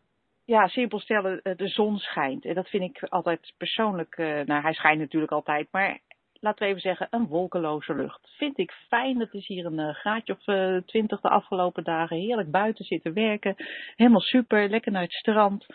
ja, 0.45 0.67
simpel 0.67 0.99
stellen, 0.99 1.39
de 1.43 1.67
zon 1.67 1.97
schijnt. 1.97 2.45
En 2.45 2.53
dat 2.53 2.69
vind 2.69 2.83
ik 2.83 3.03
altijd 3.09 3.53
persoonlijk, 3.57 4.17
nou 4.17 4.61
hij 4.61 4.73
schijnt 4.73 4.99
natuurlijk 4.99 5.31
altijd, 5.31 5.67
maar 5.71 5.99
laten 6.43 6.63
we 6.63 6.69
even 6.69 6.81
zeggen, 6.81 7.07
een 7.09 7.27
wolkeloze 7.27 7.95
lucht. 7.95 8.33
Vind 8.37 8.57
ik 8.57 8.71
fijn. 8.71 9.19
Het 9.19 9.33
is 9.33 9.47
hier 9.47 9.65
een 9.65 9.79
eh, 9.79 9.95
graadje 9.95 10.33
of 10.33 10.47
eh, 10.47 10.77
twintig 10.85 11.21
de 11.21 11.29
afgelopen 11.29 11.83
dagen. 11.83 12.17
Heerlijk 12.17 12.51
buiten 12.51 12.85
zitten 12.85 13.13
werken. 13.13 13.55
Helemaal 13.95 14.19
super. 14.19 14.69
Lekker 14.69 14.91
naar 14.91 15.01
het 15.01 15.11
strand. 15.11 15.65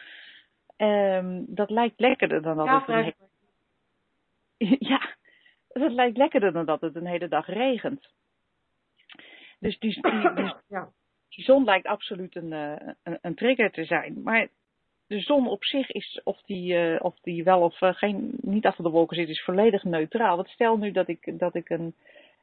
Ehm, 0.77 1.43
dat 1.47 1.71
lijkt 1.71 2.01
lekkerder 2.01 2.43
dan 2.43 2.57
dat 2.57 2.67
Ja, 2.67 2.79
het 2.81 2.89
een 2.89 3.15
he- 4.59 4.77
ja, 4.93 5.15
dat 5.69 5.93
lijkt 5.93 6.17
lekkerder 6.17 6.53
dan 6.53 6.65
dat 6.67 6.81
het 6.81 6.95
een 6.95 7.07
hele 7.07 7.29
dag 7.29 7.47
regent. 7.47 8.09
Dus 9.59 9.79
die, 9.79 10.03
die, 10.03 10.35
die, 10.35 10.55
ja. 10.69 10.89
die 11.29 11.45
zon 11.45 11.65
lijkt 11.65 11.87
absoluut 11.87 12.37
een, 12.37 12.53
eh, 12.53 12.89
een, 13.03 13.19
een 13.21 13.35
trigger 13.35 13.71
te 13.71 13.85
zijn. 13.85 14.23
Maar 14.23 14.49
de 15.09 15.21
zon 15.21 15.49
op 15.49 15.65
zich 15.65 15.91
is, 15.91 16.21
of 16.25 16.43
die, 16.43 16.77
eh, 16.77 17.05
of 17.05 17.15
die 17.23 17.45
wel 17.45 17.61
of 17.61 17.81
eh, 17.81 17.95
geen, 17.95 18.39
niet 18.41 18.67
achter 18.67 18.85
de 18.85 18.91
wolken 18.91 19.17
zit, 19.17 19.29
is 19.29 19.43
volledig 19.43 19.85
neutraal. 19.85 20.37
Want 20.37 20.49
stel 20.49 20.77
nu 20.77 20.91
dat 20.91 21.09
ik, 21.09 21.39
dat 21.39 21.55
ik 21.55 21.69
een, 21.69 21.95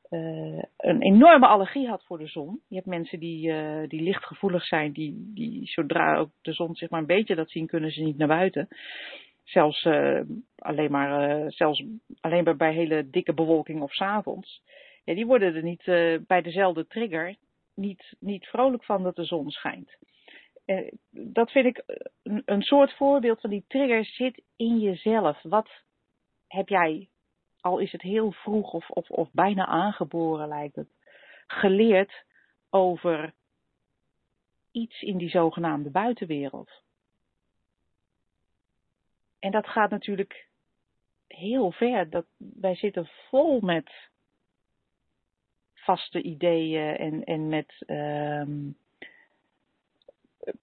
eh, 0.09 0.63
een 0.77 1.01
enorme 1.01 1.47
allergie 1.47 1.87
had 1.87 2.03
voor 2.03 2.17
de 2.17 2.27
zon. 2.27 2.61
Je 2.67 2.75
hebt 2.75 2.87
mensen 2.87 3.19
die, 3.19 3.53
die 3.87 4.01
lichtgevoelig 4.01 4.65
zijn, 4.65 4.91
die, 4.91 5.31
die 5.33 5.67
zodra 5.67 6.17
ook 6.17 6.29
de 6.41 6.53
zon 6.53 6.75
zeg 6.75 6.89
maar 6.89 6.99
een 6.99 7.05
beetje 7.05 7.35
dat 7.35 7.49
zien, 7.49 7.67
kunnen 7.67 7.91
ze 7.91 8.03
niet 8.03 8.17
naar 8.17 8.27
buiten. 8.27 8.67
Zelfs, 9.43 9.85
alleen, 10.57 10.91
maar, 10.91 11.51
zelfs 11.51 11.83
alleen 12.19 12.43
maar 12.43 12.55
bij 12.55 12.73
hele 12.73 13.09
dikke 13.09 13.33
bewolking 13.33 13.81
of 13.81 13.93
's 13.93 14.01
avonds. 14.01 14.61
Ja, 15.03 15.13
die 15.13 15.25
worden 15.25 15.55
er 15.55 15.63
niet 15.63 15.83
bij 16.27 16.41
dezelfde 16.41 16.87
trigger 16.87 17.35
niet, 17.75 18.13
niet 18.19 18.45
vrolijk 18.45 18.83
van 18.83 19.03
dat 19.03 19.15
de 19.15 19.25
zon 19.25 19.49
schijnt. 19.49 19.97
Eh, 20.65 20.91
dat 21.09 21.51
vind 21.51 21.65
ik 21.65 21.77
eh, 21.77 21.95
een, 22.23 22.41
een 22.45 22.61
soort 22.61 22.93
voorbeeld 22.93 23.41
van 23.41 23.49
die 23.49 23.65
trigger 23.67 24.05
zit 24.05 24.41
in 24.55 24.79
jezelf. 24.79 25.41
Wat 25.41 25.69
heb 26.47 26.69
jij, 26.69 27.09
al 27.59 27.79
is 27.79 27.91
het 27.91 28.01
heel 28.01 28.31
vroeg 28.31 28.73
of, 28.73 28.89
of, 28.89 29.09
of 29.09 29.29
bijna 29.31 29.65
aangeboren 29.65 30.47
lijkt 30.47 30.75
het, 30.75 30.89
geleerd 31.47 32.23
over 32.69 33.33
iets 34.71 35.01
in 35.01 35.17
die 35.17 35.29
zogenaamde 35.29 35.89
buitenwereld? 35.89 36.83
En 39.39 39.51
dat 39.51 39.67
gaat 39.67 39.89
natuurlijk 39.89 40.47
heel 41.27 41.71
ver. 41.71 42.09
Dat, 42.09 42.25
wij 42.37 42.75
zitten 42.75 43.09
vol 43.29 43.59
met 43.59 43.91
vaste 45.73 46.21
ideeën 46.21 46.97
en, 46.97 47.23
en 47.23 47.47
met, 47.47 47.83
ehm, 47.85 48.69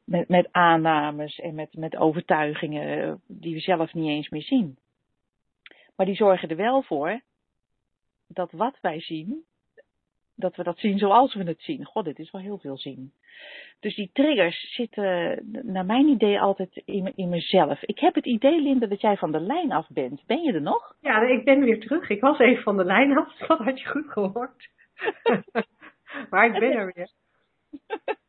met, 0.05 0.29
met 0.29 0.49
aannames 0.51 1.39
en 1.39 1.55
met, 1.55 1.77
met 1.77 1.97
overtuigingen 1.97 3.21
die 3.27 3.55
we 3.55 3.61
zelf 3.61 3.95
niet 3.95 4.09
eens 4.09 4.29
meer 4.29 4.43
zien. 4.43 4.79
Maar 5.97 6.07
die 6.07 6.15
zorgen 6.15 6.49
er 6.49 6.57
wel 6.57 6.83
voor 6.83 7.21
dat 8.27 8.53
wat 8.53 8.79
wij 8.81 9.01
zien, 9.01 9.45
dat 10.35 10.57
we 10.57 10.63
dat 10.63 10.79
zien 10.79 10.99
zoals 10.99 11.35
we 11.35 11.43
het 11.43 11.63
zien. 11.63 11.85
God, 11.85 12.05
dit 12.05 12.19
is 12.19 12.31
wel 12.31 12.41
heel 12.41 12.59
veel 12.59 12.79
zien. 12.79 13.13
Dus 13.81 13.95
die 13.95 14.11
triggers 14.13 14.75
zitten, 14.75 15.39
naar 15.63 15.85
mijn 15.87 16.09
idee, 16.09 16.41
altijd 16.41 16.83
in, 16.85 17.13
in 17.15 17.29
mezelf. 17.29 17.83
Ik 17.83 17.99
heb 17.99 18.15
het 18.15 18.27
idee, 18.27 18.61
Linda, 18.61 18.87
dat 18.87 19.01
jij 19.01 19.17
van 19.17 19.33
de 19.33 19.41
lijn 19.41 19.73
af 19.73 19.89
bent. 19.89 20.27
Ben 20.27 20.43
je 20.43 20.53
er 20.53 20.63
nog? 20.63 20.97
Ja, 21.01 21.23
ik 21.23 21.45
ben 21.45 21.61
weer 21.61 21.81
terug. 21.81 22.09
Ik 22.09 22.21
was 22.21 22.39
even 22.39 22.63
van 22.63 22.77
de 22.77 22.85
lijn 22.85 23.17
af. 23.17 23.37
Dat 23.47 23.59
had 23.59 23.81
je 23.81 23.89
goed 23.89 24.11
gehoord. 24.11 24.69
maar 26.31 26.47
ik 26.47 26.61
ben 26.61 26.73
er 26.73 26.93
weer. 26.95 27.11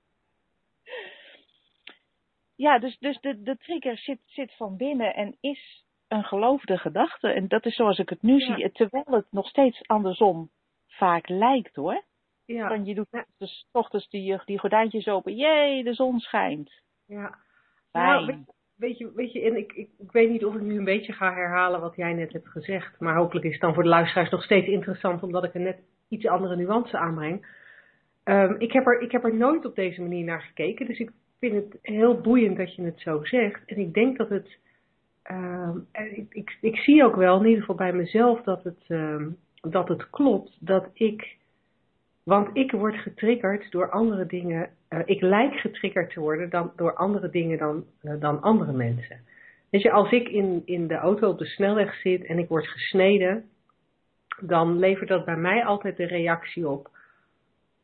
Ja, 2.56 2.80
dus, 2.80 2.98
dus 3.00 3.20
de, 3.20 3.42
de 3.42 3.58
trigger 3.58 3.98
zit, 3.98 4.20
zit 4.26 4.54
van 4.56 4.78
binnen 4.78 5.16
en 5.16 5.38
is 5.40 5.86
een 6.08 6.24
geloofde 6.24 6.78
gedachte. 6.78 7.28
En 7.30 7.48
dat 7.48 7.66
is 7.66 7.76
zoals 7.76 8.00
ik 8.00 8.10
het 8.10 8.22
nu 8.22 8.38
Ja. 8.40 8.56
zie, 8.56 8.72
terwijl 8.72 9.06
het 9.10 9.26
nog 9.32 9.48
steeds 9.48 9.88
andersom 9.88 10.50
vaak 10.88 11.28
lijkt 11.30 11.76
hoor. 11.76 12.04
Ja, 12.46 12.68
Dan 12.70 12.86
je 12.86 12.96
doet 12.96 13.08
Ja. 13.12 13.26
dus 13.38 13.68
ochtends 13.72 14.10
die, 14.10 14.42
die 14.46 14.60
gordijntjes 14.60 15.08
open, 15.08 15.36
jee, 15.36 15.84
de 15.84 15.94
zon 15.94 16.20
schijnt. 16.20 16.72
ja. 17.06 17.36
Nou, 17.92 18.26
weet, 18.26 18.38
weet 18.76 18.98
je, 18.98 19.12
weet 19.16 19.32
je 19.32 19.42
en 19.42 19.58
ik, 19.58 19.74
ik, 19.74 19.90
ik 19.98 20.12
weet 20.12 20.30
niet 20.30 20.46
of 20.46 20.56
ik 20.56 20.62
nu 20.62 20.78
een 20.78 20.84
beetje 20.84 21.14
ga 21.14 21.34
herhalen 21.34 21.82
wat 21.82 21.96
jij 21.96 22.14
net 22.14 22.34
hebt 22.34 22.48
gezegd. 22.48 23.00
Maar 23.00 23.16
hopelijk 23.16 23.46
is 23.46 23.52
het 23.52 23.62
dan 23.62 23.74
voor 23.74 23.84
de 23.84 23.90
luisteraars 23.90 24.30
nog 24.30 24.44
steeds 24.44 24.68
interessant, 24.68 25.24
omdat 25.24 25.44
ik 25.44 25.54
er 25.54 25.60
net 25.60 25.80
iets 26.10 26.28
andere 26.28 26.56
nuance 26.56 26.98
aanbreng. 26.98 27.62
Ehm, 28.24 28.56
ik, 28.58 28.72
heb 28.72 28.86
er, 28.86 29.02
ik 29.02 29.12
heb 29.12 29.24
er 29.24 29.36
nooit 29.36 29.66
op 29.66 29.76
deze 29.76 30.02
manier 30.02 30.24
naar 30.24 30.42
gekeken, 30.42 30.86
dus 30.86 31.00
ik 31.00 31.12
vind 31.50 31.64
het 31.64 31.80
heel 31.82 32.22
boeiend 32.22 32.58
dat 32.58 32.76
je 32.76 32.82
het 32.82 33.00
zo 33.00 33.24
zegt. 33.24 33.62
En 33.66 33.78
ik 33.78 33.94
denk 33.94 34.18
dat 34.18 34.30
het. 34.30 34.58
ehm, 35.24 35.78
ik, 35.92 36.26
ik, 36.30 36.58
ik 36.62 36.76
zie 36.76 37.04
ook 37.04 37.16
wel, 37.16 37.40
in 37.40 37.46
ieder 37.46 37.60
geval 37.60 37.76
bij 37.76 37.94
mezelf, 37.94 38.42
dat 38.42 38.64
het, 38.64 38.84
ehm, 38.88 39.30
dat 39.62 39.88
het 39.88 40.10
klopt 40.10 40.58
dat 40.60 40.90
ik. 40.94 41.38
Want 42.24 42.50
ik 42.54 42.72
word 42.72 42.96
getriggerd 42.96 43.72
door 43.72 43.90
andere 43.90 44.26
dingen. 44.26 44.70
eh, 44.88 45.00
ik 45.06 45.22
lijk 45.22 45.54
getriggerd 45.54 46.14
te 46.14 46.20
worden 46.20 46.50
dan, 46.50 46.72
door 46.76 46.94
andere 46.94 47.30
dingen 47.30 47.58
dan, 47.58 47.86
eh, 48.02 48.20
dan 48.20 48.42
andere 48.42 48.72
mensen. 48.72 49.18
Weet 49.70 49.82
je, 49.82 49.92
als 49.92 50.12
ik 50.12 50.30
in, 50.30 50.62
in 50.66 50.88
de 50.88 50.96
auto 50.96 51.30
op 51.30 51.38
de 51.38 51.46
snelweg 51.46 51.96
zit 51.96 52.26
en 52.26 52.40
ik 52.40 52.48
word 52.48 52.68
gesneden, 52.68 53.44
dan 54.42 54.80
levert 54.80 55.10
dat 55.10 55.26
bij 55.26 55.38
mij 55.38 55.66
altijd 55.66 55.98
de 55.98 56.06
reactie 56.06 56.70
op. 56.70 56.90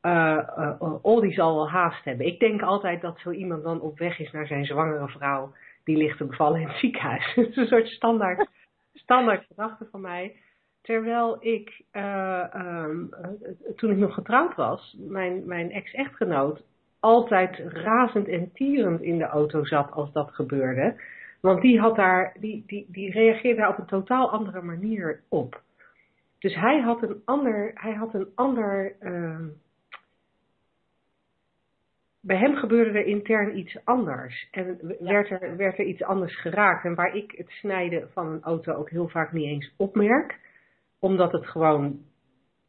eh 0.02 0.38
eh, 0.38 0.96
oh, 1.02 1.22
die 1.22 1.34
zal 1.34 1.56
wel 1.56 1.70
haast 1.70 2.04
hebben. 2.04 2.26
Ik 2.26 2.40
denk 2.40 2.62
altijd 2.62 3.02
dat 3.02 3.20
zo 3.20 3.32
iemand 3.32 3.64
dan 3.64 3.82
op 3.82 3.98
weg 3.98 4.20
is 4.20 4.32
naar 4.32 4.48
zijn 4.48 4.66
zwangere 4.66 5.08
vrouw. 5.08 5.54
Die 5.84 5.98
ligt 5.98 6.18
te 6.18 6.26
bevallen 6.26 6.62
in 6.62 6.68
het 6.68 6.78
ziekenhuis. 6.78 7.34
Het 7.36 7.48
is 7.48 7.56
een 7.56 7.68
soort 7.68 7.88
standaard, 7.88 8.50
standaard 8.94 9.46
gedachte 9.48 9.88
van 9.92 10.02
mij. 10.02 10.36
Terwijl 10.82 11.38
ik, 11.40 11.82
eh, 11.92 12.54
ehm, 12.54 13.04
eh, 13.12 13.30
toen 13.76 13.92
ik 13.92 13.98
nog 13.98 14.14
getrouwd 14.14 14.56
was, 14.56 14.96
mijn, 15.00 15.46
mijn 15.46 15.72
ex-echtgenoot 15.72 16.64
altijd 17.00 17.58
razend 17.68 18.28
en 18.28 18.52
tierend 18.54 19.02
in 19.02 19.18
de 19.18 19.26
auto 19.26 19.66
zat 19.66 19.92
als 19.92 20.12
dat 20.12 20.32
gebeurde. 20.32 21.02
Want 21.42 21.62
die, 21.62 21.80
had 21.80 21.96
daar, 21.96 22.36
die, 22.40 22.64
die, 22.68 22.86
die 22.88 23.12
reageerde 23.12 23.60
daar 23.60 23.70
op 23.70 23.78
een 23.78 23.86
totaal 23.86 24.32
andere 24.32 24.62
manier 24.62 25.22
op. 25.30 25.62
Dus 26.40 26.56
hij 26.56 26.80
had 26.80 27.02
een 27.02 27.22
ander, 27.26 27.72
hij 27.76 27.94
had 27.94 28.14
een 28.14 28.28
ander 28.36 28.96
ehm, 29.00 29.48
bij 32.22 32.38
hem 32.38 32.56
gebeurde 32.56 33.00
er 33.00 33.06
intern 33.06 33.58
iets 33.58 33.78
anders. 33.84 34.48
En 34.52 34.80
werd, 35.00 35.30
er, 35.30 35.58
werd 35.58 35.80
er 35.80 35.86
iets 35.86 36.04
anders 36.04 36.42
geraakt. 36.42 36.86
En 36.86 36.96
waar 36.96 37.16
ik 37.16 37.32
het 37.38 37.50
snijden 37.50 38.10
van 38.12 38.28
een 38.28 38.44
auto 38.44 38.74
ook 38.74 38.90
heel 38.90 39.08
vaak 39.08 39.32
niet 39.32 39.46
eens 39.46 39.74
opmerk. 39.78 40.40
Omdat 41.00 41.32
het 41.32 41.48
gewoon, 41.48 42.00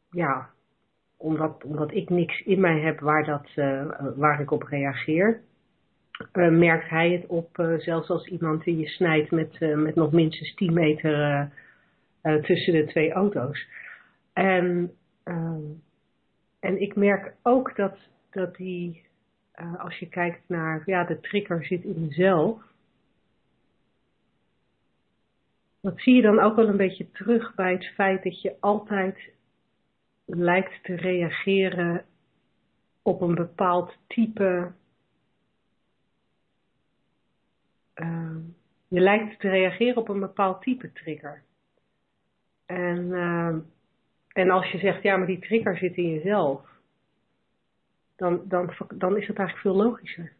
ja, 0.09 0.49
omdat, 1.17 1.63
omdat 1.63 1.93
ik 1.93 2.09
niks 2.09 2.41
in 2.41 2.59
mij 2.59 2.79
heb 2.79 2.99
waar, 2.99 3.25
dat, 3.25 3.51
eh, 3.55 3.85
waar 4.15 4.41
ik 4.41 4.51
op 4.51 4.63
reageer. 4.63 5.41
eh, 6.31 6.49
merkt 6.49 6.89
hij 6.89 7.11
het 7.11 7.25
op, 7.27 7.59
eh, 7.59 7.77
zelfs 7.77 8.09
als 8.09 8.27
iemand 8.27 8.63
die 8.63 8.77
je 8.77 8.87
snijdt 8.87 9.31
met, 9.31 9.59
met 9.59 9.95
nog 9.95 10.11
minstens 10.11 10.53
10 10.55 10.73
meter 10.73 11.49
tussen 12.21 12.73
de 12.73 12.85
twee 12.85 13.11
auto's. 13.11 13.67
En, 14.33 14.91
ehm, 15.23 15.61
en 16.59 16.81
ik 16.81 16.95
merk 16.95 17.33
ook 17.41 17.75
dat, 17.75 17.97
dat 18.31 18.55
die, 18.55 19.05
eh, 19.61 19.79
als 19.79 19.97
je 19.97 20.09
kijkt 20.09 20.41
naar, 20.47 20.83
ja, 20.85 21.03
de 21.03 21.19
trigger 21.19 21.65
zit 21.65 21.83
in 21.83 22.01
mezelf. 22.01 22.61
Dat 25.81 25.99
zie 25.99 26.15
je 26.15 26.21
dan 26.21 26.39
ook 26.39 26.55
wel 26.55 26.67
een 26.67 26.77
beetje 26.77 27.11
terug 27.11 27.55
bij 27.55 27.71
het 27.71 27.85
feit 27.85 28.23
dat 28.23 28.41
je 28.41 28.55
altijd 28.59 29.17
lijkt 30.25 30.83
te 30.83 30.95
reageren 30.95 32.05
op 33.01 33.21
een 33.21 33.35
bepaald 33.35 33.97
type. 34.07 34.71
ehm, 37.93 38.39
je 38.87 38.99
lijkt 38.99 39.39
te 39.39 39.49
reageren 39.49 39.97
op 39.97 40.09
een 40.09 40.19
bepaald 40.19 40.61
type 40.61 40.91
trigger. 40.91 41.43
En 42.65 43.13
ehm, 43.13 43.59
en 44.33 44.49
als 44.49 44.71
je 44.71 44.77
zegt, 44.77 45.03
ja, 45.03 45.17
maar 45.17 45.27
die 45.27 45.39
trigger 45.39 45.77
zit 45.77 45.95
in 45.95 46.09
jezelf, 46.09 46.70
dan, 48.21 48.41
dan, 48.47 48.71
dan 48.95 49.17
is 49.17 49.27
het 49.27 49.37
eigenlijk 49.37 49.57
veel 49.67 49.83
logischer. 49.85 50.31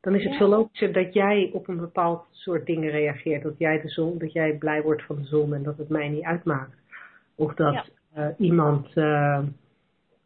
Dan 0.00 0.14
is 0.14 0.22
het 0.22 0.32
Ja. 0.32 0.38
veel 0.38 0.48
logischer 0.48 0.92
dat 0.92 1.12
jij 1.14 1.50
op 1.52 1.68
een 1.68 1.78
bepaald 1.80 2.26
soort 2.30 2.66
dingen 2.66 2.90
reageert. 2.90 3.42
Dat 3.42 3.58
jij 3.58 3.80
de 3.80 3.88
zon, 3.88 4.18
dat 4.18 4.32
jij 4.32 4.52
blij 4.56 4.82
wordt 4.82 5.02
van 5.02 5.16
de 5.16 5.24
zon 5.24 5.54
en 5.54 5.62
dat 5.62 5.78
het 5.78 5.88
mij 5.88 6.08
niet 6.08 6.24
uitmaakt. 6.24 6.76
Of 7.34 7.54
dat 7.54 7.72
Ja. 7.74 7.84
eh, 8.12 8.26
iemand 8.38 8.96
eh, 8.96 9.38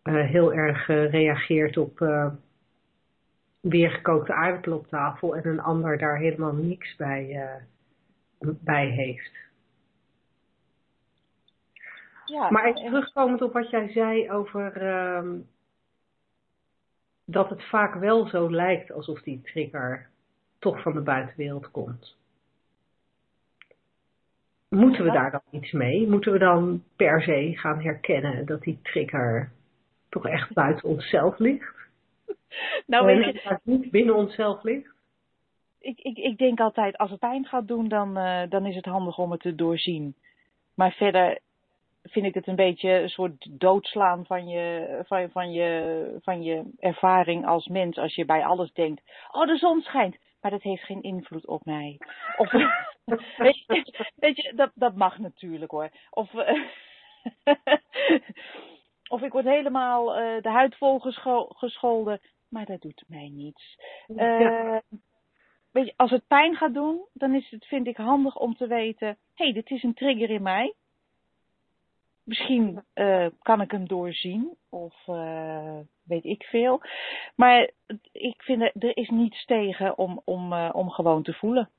eh, 0.03 0.29
heel 0.31 0.55
erg 0.55 0.87
reageert 0.87 1.77
op 1.77 2.01
eh 2.01 2.31
weer 3.61 3.91
gekookte 3.91 4.33
aardappelen 4.33 4.79
op 4.79 4.87
tafel 4.87 5.37
en 5.37 5.47
een 5.47 5.61
ander 5.61 5.99
daar 5.99 6.19
helemaal 6.19 6.53
niks 6.53 6.97
bij, 6.97 7.49
bij 8.41 8.87
heeft. 8.87 9.33
Ja, 12.25 12.51
Maar 12.51 12.65
en- 12.65 12.71
even 12.77 12.85
terugkomend 12.91 13.43
op 13.43 13.53
wat 13.53 13.71
jij 13.71 13.89
zei 13.89 14.31
over 14.31 14.77
ehm, 14.77 15.37
dat 17.25 17.49
het 17.49 17.65
vaak 17.65 17.95
wel 17.95 18.27
zo 18.27 18.51
lijkt 18.51 18.93
alsof 18.93 19.23
die 19.23 19.41
trigger 19.43 20.09
toch 20.59 20.83
van 20.83 20.93
de 20.93 21.01
buitenwereld 21.01 21.71
komt. 21.71 22.17
Moeten 24.69 25.05
we 25.05 25.11
daar 25.11 25.31
dan 25.31 25.61
iets 25.61 25.73
mee? 25.73 26.09
Moeten 26.09 26.33
we 26.33 26.39
dan 26.39 26.83
per 26.97 27.23
se 27.23 27.53
gaan 27.55 27.81
herkennen 27.81 28.47
dat 28.47 28.63
die 28.63 28.79
trigger 28.83 29.51
toch 30.09 30.27
echt 30.27 30.53
buiten 30.53 30.89
onszelf 30.89 31.39
ligt? 31.39 31.75
nou, 32.87 33.07
weet 33.07 33.25
je, 33.25 33.49
dat 33.49 33.61
niet 33.63 33.91
binnen 33.91 34.15
onszelf 34.15 34.63
ligt? 34.63 34.95
ik, 35.85 36.01
ik, 36.01 36.17
ik 36.17 36.39
denk 36.39 36.61
altijd, 36.61 36.97
als 36.97 37.11
het 37.11 37.21
pijn 37.21 37.45
gaat 37.45 37.69
doen, 37.69 37.89
dan, 37.89 38.17
eh, 38.17 38.51
dan 38.51 38.67
is 38.67 38.75
het 38.75 38.85
handig 38.85 39.19
om 39.19 39.31
het 39.31 39.41
te 39.41 39.55
doorzien. 39.55 40.15
Maar 40.75 40.93
verder 40.93 41.39
vind 42.11 42.27
ik 42.27 42.35
het 42.35 42.47
een 42.47 42.57
beetje 42.57 42.91
een 42.91 43.09
soort 43.09 43.61
doodslaan 43.61 44.27
van 44.27 44.49
je, 44.49 44.99
van, 45.07 45.31
van, 45.31 45.53
je, 45.53 46.19
van 46.23 46.43
je 46.43 46.63
ervaring 46.79 47.47
als 47.47 47.67
mens. 47.67 47.99
Als 47.99 48.15
je 48.15 48.25
bij 48.25 48.45
alles 48.45 48.73
denkt, 48.73 49.03
oh 49.31 49.47
de 49.47 49.57
zon 49.57 49.81
schijnt, 49.81 50.17
maar 50.41 50.51
dat 50.51 50.63
heeft 50.63 50.83
geen 50.83 51.03
invloed 51.03 51.47
op 51.47 51.65
mij. 51.65 51.99
Of, 52.37 52.53
weet 53.37 53.65
je, 53.67 54.11
weet 54.17 54.37
je 54.37 54.53
dat, 54.55 54.71
dat 54.75 54.95
mag 54.95 55.19
natuurlijk 55.19 55.71
hoor. 55.71 55.91
Of, 56.11 56.31
of 59.15 59.23
ik 59.23 59.33
word 59.33 59.45
helemaal 59.45 60.17
eh, 60.17 60.43
de 60.43 60.51
huid 60.51 60.77
vol 60.77 60.99
gescho- 60.99 61.49
gescholden, 61.49 62.21
maar 62.49 62.65
dat 62.65 62.81
doet 62.81 63.05
mij 63.07 63.29
niets. 63.29 63.77
Ja. 64.07 64.39
Eh, 64.39 64.99
weet 65.71 65.87
je, 65.87 65.95
als 65.97 66.11
het 66.11 66.27
pijn 66.27 66.57
gaat 66.57 66.75
doen, 66.75 67.07
dan 67.13 67.35
is 67.35 67.51
het, 67.51 67.65
vind 67.65 67.87
ik, 67.87 67.97
handig 67.97 68.37
om 68.37 68.57
te 68.57 68.67
weten: 68.67 69.09
hé, 69.35 69.45
hey, 69.45 69.53
dit 69.53 69.71
is 69.71 69.83
een 69.83 69.95
trigger 69.95 70.31
in 70.31 70.43
mij. 70.43 70.75
Misschien 72.25 72.83
eh, 72.93 73.27
kan 73.43 73.61
ik 73.61 73.71
hem 73.71 73.89
doorzien, 73.89 74.57
of 74.69 74.95
eh, 75.07 75.79
weet 76.03 76.25
ik 76.25 76.43
veel. 76.43 76.81
Maar 77.37 77.71
ik 78.13 78.43
vind 78.43 78.63
er, 78.63 78.73
er 78.79 78.97
is 78.97 79.09
niets 79.09 79.45
tegen 79.45 79.99
om, 79.99 80.21
om, 80.25 80.53
eh, 80.53 80.71
om 80.73 80.91
gewoon 80.91 81.23
te 81.23 81.33
voelen. 81.33 81.71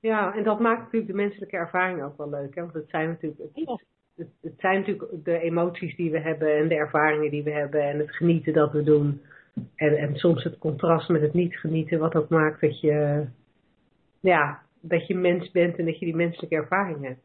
Ja, 0.00 0.34
en 0.34 0.42
dat 0.42 0.60
maakt 0.60 0.80
natuurlijk 0.80 1.10
de 1.10 1.16
menselijke 1.16 1.56
ervaring 1.56 2.02
ook 2.02 2.16
wel 2.16 2.30
leuk. 2.30 2.54
Hè? 2.54 2.60
Want 2.60 2.74
het 2.74 2.88
zijn 2.88 3.08
natuurlijk, 3.08 3.40
het, 4.14 4.28
het 4.40 4.54
zijn 4.58 4.78
natuurlijk 4.78 5.24
de 5.24 5.38
emoties 5.38 5.96
die 5.96 6.10
we 6.10 6.18
hebben 6.18 6.56
en 6.56 6.68
de 6.68 6.74
ervaringen 6.74 7.30
die 7.30 7.42
we 7.42 7.50
hebben 7.50 7.82
en 7.82 7.98
het 7.98 8.16
genieten 8.16 8.52
dat 8.52 8.72
we 8.72 8.82
doen. 8.82 9.22
En, 9.74 9.96
en 9.96 10.16
soms 10.16 10.44
het 10.44 10.58
contrast 10.58 11.08
met 11.08 11.20
het 11.20 11.32
niet 11.32 11.56
genieten, 11.56 11.98
wat 11.98 12.14
ook 12.14 12.28
maakt 12.28 12.60
dat 12.60 12.80
je, 12.80 13.26
ja, 14.20 14.62
dat 14.80 15.06
je 15.06 15.14
mens 15.14 15.50
bent 15.50 15.76
en 15.76 15.84
dat 15.84 15.98
je 15.98 16.04
die 16.04 16.16
menselijke 16.16 16.56
ervaring 16.56 17.04
hebt. 17.04 17.20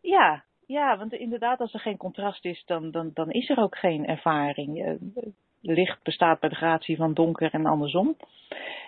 Ja, 0.00 0.44
ja, 0.70 0.98
want 0.98 1.12
inderdaad, 1.12 1.60
als 1.60 1.74
er 1.74 1.80
geen 1.80 1.96
contrast 1.96 2.44
is, 2.44 2.62
dan, 2.66 2.90
dan, 2.90 3.10
dan 3.14 3.30
is 3.30 3.48
er 3.48 3.58
ook 3.58 3.76
geen 3.76 4.06
ervaring. 4.06 4.84
Eh, 4.84 4.94
licht 5.60 6.02
bestaat 6.02 6.40
bij 6.40 6.48
de 6.48 6.54
gratie 6.54 6.96
van 6.96 7.14
donker 7.14 7.52
en 7.52 7.66
andersom. 7.66 8.16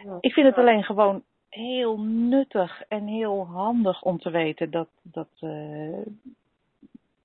Ja. 0.04 0.18
Ik 0.20 0.32
vind 0.32 0.46
het 0.46 0.56
alleen 0.56 0.84
gewoon 0.84 1.22
heel 1.48 2.00
nuttig 2.00 2.82
en 2.88 3.06
heel 3.06 3.46
handig 3.46 4.02
om 4.02 4.18
te 4.18 4.30
weten 4.30 4.70
dat, 4.70 4.88
dat, 5.02 5.28
eh, 5.40 6.06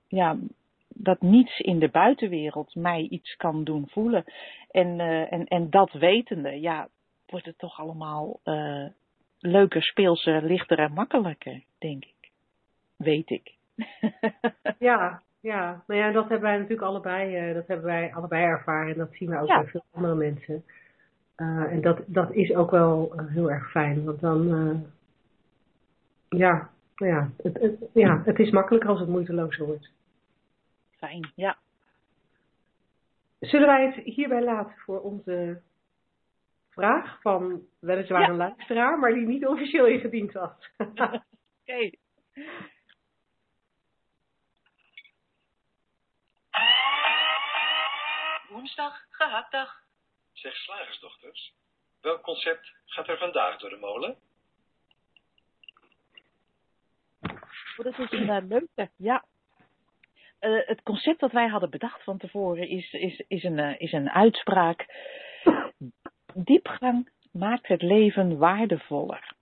ja, 0.07 0.37
dat 0.87 1.21
niets 1.21 1.59
in 1.59 1.79
de 1.79 1.89
buitenwereld 1.89 2.75
mij 2.75 3.07
iets 3.09 3.35
kan 3.35 3.63
doen 3.63 3.87
voelen. 3.89 4.23
En, 4.71 4.99
eh, 4.99 5.33
en, 5.33 5.45
en 5.47 5.69
dat 5.69 5.91
wetende, 5.91 6.59
ja, 6.59 6.87
wordt 7.25 7.45
het 7.45 7.57
toch 7.57 7.79
allemaal 7.79 8.39
eh, 8.43 8.85
leuker, 9.39 9.83
speelser, 9.83 10.43
lichter 10.43 10.79
en 10.79 10.93
makkelijker, 10.93 11.63
denk 11.77 12.05
ik. 12.05 12.31
Weet 12.95 13.29
ik. 13.29 13.56
Ja, 14.79 15.21
ja. 15.39 15.83
Nou 15.87 15.99
ja, 15.99 16.11
dat 16.11 16.23
hebben 16.29 16.49
wij 16.49 16.55
natuurlijk 16.57 16.81
allebei, 16.87 17.35
eh, 17.35 17.53
dat 17.53 17.67
hebben 17.67 17.85
wij 17.85 18.13
allebei 18.13 18.43
ervaren 18.43 18.91
en 18.91 18.97
dat 18.97 19.13
zien 19.13 19.29
we 19.29 19.39
ook 19.39 19.47
Ja. 19.47 19.59
bij 19.61 19.67
veel 19.69 19.83
andere 19.91 20.15
mensen. 20.15 20.63
Eh, 21.35 21.71
en 21.71 21.81
dat, 21.81 21.99
dat 22.05 22.31
is 22.31 22.53
ook 22.55 22.71
wel 22.71 23.13
eh, 23.17 23.25
heel 23.27 23.51
erg 23.51 23.71
fijn, 23.71 24.03
want 24.05 24.19
dan, 24.19 24.47
ja, 26.29 26.69
nou 26.95 27.11
ja, 27.11 27.29
het, 27.43 27.59
het, 27.59 27.89
ja, 27.93 28.21
het 28.25 28.39
is 28.39 28.49
makkelijker 28.51 28.89
als 28.89 28.99
het 28.99 29.09
moeiteloos 29.09 29.57
wordt. 29.57 29.91
Fijn, 30.97 31.31
ja. 31.35 31.57
Zullen 33.39 33.67
wij 33.67 33.85
het 33.85 33.95
hierbij 33.95 34.43
laten 34.43 34.73
voor 34.77 35.01
onze 35.01 35.61
vraag 36.69 37.21
van 37.21 37.61
weliswaar 37.79 38.21
Ja. 38.21 38.29
een 38.29 38.35
luisteraar, 38.35 38.99
maar 38.99 39.13
die 39.13 39.27
niet 39.27 39.45
officieel 39.47 39.85
ingediend 39.87 40.31
was? 40.31 40.71
Oké. 40.77 41.89
Woensdag, 48.57 49.05
gehaktdag. 49.09 49.81
Zeg 50.33 50.55
slagersdochters, 50.55 51.53
welk 52.01 52.21
concept 52.21 52.71
gaat 52.85 53.07
er 53.07 53.17
vandaag 53.17 53.57
door 53.57 53.69
de 53.69 53.77
molen? 53.77 54.17
Oh, 57.77 57.83
dat 57.85 57.99
is 57.99 58.11
een 58.11 58.29
eh, 58.29 58.47
leuke, 58.47 58.89
ja. 58.95 59.25
Eh, 60.39 60.59
het 60.65 60.83
concept 60.83 61.19
dat 61.19 61.31
wij 61.31 61.47
hadden 61.47 61.69
bedacht 61.69 62.03
van 62.03 62.17
tevoren 62.17 62.69
is, 62.69 62.91
is, 62.91 63.23
is, 63.27 63.43
een, 63.43 63.59
eh, 63.59 63.79
is 63.79 63.91
een 63.91 64.09
uitspraak. 64.09 64.85
Diepgang 66.33 67.09
maakt 67.31 67.67
het 67.67 67.81
leven 67.81 68.37
waardevoller. 68.37 69.33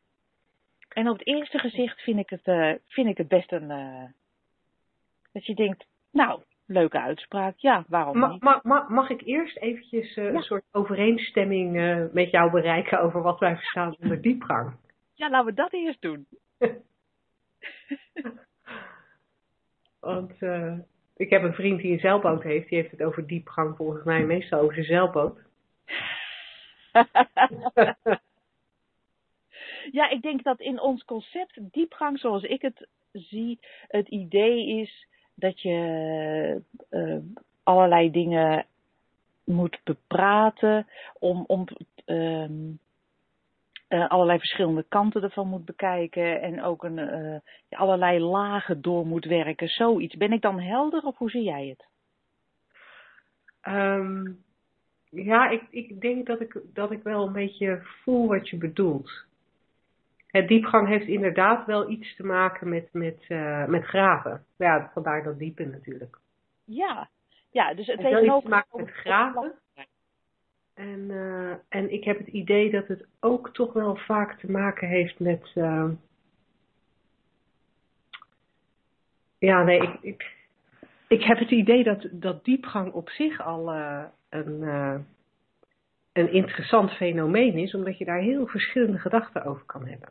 En 0.90 1.10
op 1.10 1.18
het 1.18 1.28
eerste 1.28 1.60
gezicht 1.60 2.02
vind 2.02 2.20
ik 2.20 2.30
het, 2.30 2.44
eh, 2.48 2.74
vind 2.88 3.08
ik 3.08 3.18
het 3.18 3.28
best 3.28 3.52
een. 3.52 3.72
eh, 3.72 4.04
dat 5.32 5.46
je 5.46 5.56
denkt, 5.56 5.86
nou, 6.12 6.42
leuke 6.66 7.00
uitspraak, 7.00 7.58
ja, 7.58 7.84
waarom 7.88 8.30
niet? 8.32 8.42
ma- 8.42 8.60
ma- 8.64 8.86
mag 8.90 9.10
ik 9.10 9.22
eerst 9.22 9.58
eventjes 9.58 10.16
eh, 10.16 10.24
Ja. 10.24 10.34
een 10.34 10.42
soort 10.42 10.64
overeenstemming 10.72 11.78
eh, 11.78 12.04
met 12.12 12.30
jou 12.32 12.52
bereiken 12.52 13.00
over 13.02 13.22
wat 13.22 13.40
wij 13.40 13.56
verstaan 13.56 13.96
onder 14.02 14.22
diepgang? 14.22 14.74
Ja, 15.18 15.30
laten 15.30 15.46
we 15.46 15.54
dat 15.54 15.74
eerst 15.74 16.02
doen. 16.02 16.28
Want 20.00 20.42
eh, 20.42 20.78
ik 21.16 21.30
heb 21.30 21.44
een 21.44 21.54
vriend 21.54 21.82
die 21.82 21.92
een 21.94 22.00
zeilboot 22.00 22.44
heeft, 22.44 22.70
die 22.70 22.78
heeft 22.78 22.92
het 22.92 23.04
over 23.04 23.28
diepgang 23.28 23.76
volgens 23.76 24.04
mij 24.04 24.24
meestal 24.26 24.60
over 24.60 24.74
zijn 24.74 24.86
zeilboot. 24.86 25.40
Ja, 29.92 30.10
ik 30.10 30.22
denk 30.22 30.44
dat 30.44 30.60
in 30.60 30.80
ons 30.82 31.04
concept 31.04 31.60
diepgang, 31.72 32.20
zoals 32.20 32.44
ik 32.44 32.62
het 32.62 32.88
zie, 33.12 33.60
het 33.88 34.08
idee 34.08 34.68
is 34.82 35.08
dat 35.36 35.62
je 35.62 36.62
eh, 36.90 37.18
allerlei 37.64 38.12
dingen 38.12 38.66
moet 39.44 39.80
bepraten, 39.84 40.88
om, 41.20 41.44
om 41.48 41.68
ehm, 42.06 42.72
eh, 43.88 44.10
allerlei 44.10 44.40
verschillende 44.40 44.86
kanten 44.90 45.24
ervan 45.24 45.48
moet 45.48 45.66
bekijken 45.66 46.42
en 46.42 46.64
ook 46.64 46.84
een, 46.84 46.98
eh, 47.00 47.40
allerlei 47.70 48.20
lagen 48.20 48.82
door 48.82 49.06
moet 49.06 49.26
werken. 49.26 49.68
Zoiets. 49.68 50.16
Ben 50.16 50.32
ik 50.32 50.42
dan 50.42 50.60
helder 50.60 51.04
of 51.04 51.18
hoe 51.18 51.30
zie 51.30 51.44
jij 51.44 51.68
het? 51.68 51.86
Ehm, 53.62 54.32
ja, 55.10 55.50
ik, 55.50 55.62
ik 55.70 56.02
denk 56.02 56.26
dat 56.26 56.42
ik, 56.42 56.62
dat 56.74 56.92
ik 56.92 57.04
wel 57.04 57.28
een 57.28 57.34
beetje 57.34 57.80
voel 57.84 58.28
wat 58.28 58.50
je 58.50 58.58
bedoelt. 58.58 59.26
Het 60.36 60.48
diepgang 60.48 60.88
heeft 60.88 61.08
inderdaad 61.08 61.66
wel 61.66 61.90
iets 61.90 62.16
te 62.16 62.26
maken 62.26 62.70
met, 62.70 62.90
met, 62.92 63.26
eh, 63.28 63.66
met 63.66 63.84
graven. 63.84 64.46
Ja, 64.58 64.90
vandaar 64.94 65.24
dat 65.24 65.40
diepen 65.40 65.70
natuurlijk. 65.70 66.18
Ja, 66.64 67.10
ja 67.52 67.74
dus 67.74 67.88
het 67.88 68.02
Het 68.02 68.08
heeft 68.08 68.26
iets 68.26 68.44
te 68.44 68.50
maken 68.50 68.78
met 68.78 68.92
graven. 68.92 69.54
En, 70.74 71.06
eh, 71.10 71.80
en 71.80 71.94
ik 71.94 72.04
heb 72.04 72.18
het 72.18 72.28
idee 72.28 72.72
dat 72.72 72.88
het 72.88 73.06
ook 73.20 73.54
toch 73.54 73.74
wel 73.74 73.96
vaak 73.96 74.40
te 74.40 74.52
maken 74.52 74.88
heeft 74.88 75.20
met. 75.20 75.52
eh, 75.54 75.90
ja, 79.38 79.64
nee, 79.64 79.82
ik, 79.82 79.98
ik, 80.02 80.36
ik 81.08 81.24
heb 81.24 81.40
het 81.40 81.52
idee 81.52 81.84
dat, 81.84 82.08
dat 82.12 82.46
diepgang 82.46 82.92
op 82.92 83.10
zich 83.10 83.42
al 83.42 83.74
een, 84.30 84.62
een 86.14 86.32
interessant 86.32 86.92
fenomeen 86.92 87.58
is, 87.58 87.74
omdat 87.74 87.98
je 87.98 88.06
daar 88.06 88.22
heel 88.22 88.48
verschillende 88.48 89.00
gedachten 89.00 89.46
over 89.46 89.66
kan 89.66 89.88
hebben. 89.88 90.10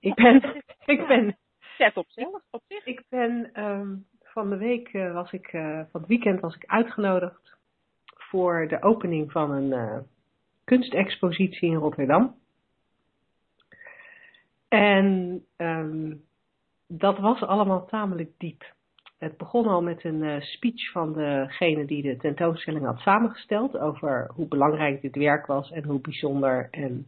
Ik 0.00 0.14
ben, 0.14 0.62
ik 0.94 1.06
ben 1.06 1.36
Zet 1.78 1.96
op 1.96 2.06
zelf, 2.08 2.42
op 2.50 2.62
zich. 2.68 2.84
ik 2.84 3.02
ben 3.08 3.50
ehm, 3.52 3.96
van 4.22 4.50
de 4.50 4.56
week 4.56 4.92
was 4.92 5.32
ik, 5.32 5.48
van 5.90 6.00
het 6.00 6.06
weekend 6.06 6.40
was 6.40 6.54
ik 6.54 6.64
uitgenodigd 6.66 7.58
voor 8.04 8.68
de 8.68 8.82
opening 8.82 9.32
van 9.32 9.50
een 9.50 10.06
kunstexpositie 10.64 11.70
in 11.70 11.76
Rotterdam. 11.76 12.34
En 14.70 15.44
ehm, 15.56 16.12
dat 16.86 17.18
was 17.18 17.42
allemaal 17.42 17.86
tamelijk 17.86 18.30
diep. 18.38 18.72
Het 19.18 19.36
begon 19.36 19.66
al 19.66 19.82
met 19.82 20.04
een 20.04 20.22
uh, 20.22 20.40
speech 20.40 20.90
van 20.90 21.12
degene 21.12 21.84
die 21.84 22.02
de 22.02 22.16
tentoonstelling 22.16 22.84
had 22.84 22.98
samengesteld 22.98 23.78
over 23.78 24.30
hoe 24.34 24.48
belangrijk 24.48 25.00
dit 25.00 25.16
werk 25.16 25.46
was 25.46 25.70
en 25.70 25.84
hoe 25.84 26.00
bijzonder. 26.00 26.68
En, 26.70 27.06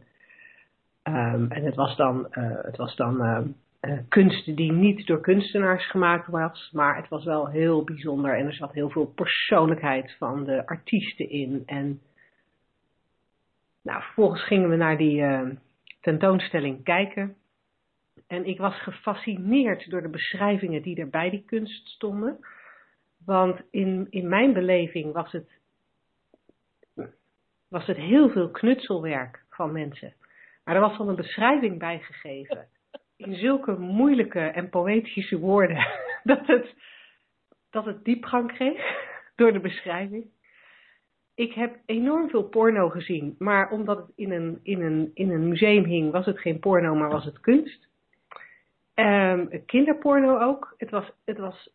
um, 1.03 1.51
en 1.51 1.63
het 1.63 1.75
was 1.75 1.95
dan, 1.95 2.27
uh, 2.31 2.61
het 2.61 2.77
was 2.77 2.95
dan 2.95 3.21
uh, 3.81 3.97
kunst 4.09 4.55
die 4.55 4.71
niet 4.71 5.07
door 5.07 5.21
kunstenaars 5.21 5.89
gemaakt 5.89 6.27
was, 6.27 6.69
maar 6.71 6.95
het 6.95 7.07
was 7.09 7.23
wel 7.23 7.47
heel 7.47 7.83
bijzonder 7.83 8.37
en 8.37 8.45
er 8.45 8.53
zat 8.53 8.73
heel 8.73 8.89
veel 8.89 9.05
persoonlijkheid 9.05 10.15
van 10.17 10.43
de 10.43 10.65
artiesten 10.65 11.29
in. 11.29 11.63
En 11.65 12.01
nou, 13.81 14.01
vervolgens 14.01 14.43
gingen 14.43 14.69
we 14.69 14.75
naar 14.75 14.97
die 14.97 15.23
tentoonstelling 16.01 16.83
kijken. 16.83 17.35
En 18.27 18.45
ik 18.45 18.57
was 18.57 18.81
gefascineerd 18.81 19.89
door 19.89 20.01
de 20.01 20.09
beschrijvingen 20.09 20.81
die 20.81 20.99
er 20.99 21.09
bij 21.09 21.29
die 21.29 21.43
kunst 21.45 21.87
stonden. 21.87 22.37
Want 23.25 23.61
in, 23.71 24.07
in 24.09 24.27
mijn 24.27 24.53
beleving 24.53 25.13
was 25.13 25.31
het, 25.31 25.49
was 27.67 27.85
het 27.85 27.97
heel 27.97 28.29
veel 28.29 28.49
knutselwerk 28.49 29.43
van 29.49 29.71
mensen. 29.71 30.13
Maar 30.63 30.75
er 30.75 30.81
was 30.81 30.97
dan 30.97 31.07
een 31.07 31.15
beschrijving 31.15 31.79
bij 31.79 31.99
gegeven. 31.99 32.67
In 33.15 33.35
zulke 33.35 33.71
moeilijke 33.71 34.39
en 34.39 34.69
poëtische 34.69 35.39
woorden. 35.39 35.87
Dat 36.23 36.47
het, 36.47 36.73
dat 37.69 37.85
het 37.85 38.03
diepgang 38.03 38.51
kreeg 38.53 38.81
door 39.35 39.53
de 39.53 39.59
beschrijving. 39.59 40.25
Ik 41.35 41.53
heb 41.53 41.75
enorm 41.85 42.29
veel 42.29 42.43
porno 42.43 42.89
gezien. 42.89 43.35
Maar 43.39 43.71
omdat 43.71 43.97
het 43.97 44.11
in 44.15 44.31
een, 44.31 44.59
in 44.63 44.81
een, 44.81 45.11
in 45.13 45.29
een 45.29 45.47
museum 45.47 45.83
hing, 45.83 46.11
was 46.11 46.25
het 46.25 46.39
geen 46.39 46.59
porno, 46.59 46.95
maar 46.95 47.09
was 47.09 47.25
het 47.25 47.39
kunst. 47.39 47.87
Um, 48.95 49.65
kinderporno 49.65 50.39
ook. 50.39 50.73
Het 50.77 50.89
was, 50.89 51.11
het, 51.25 51.37
was, 51.37 51.69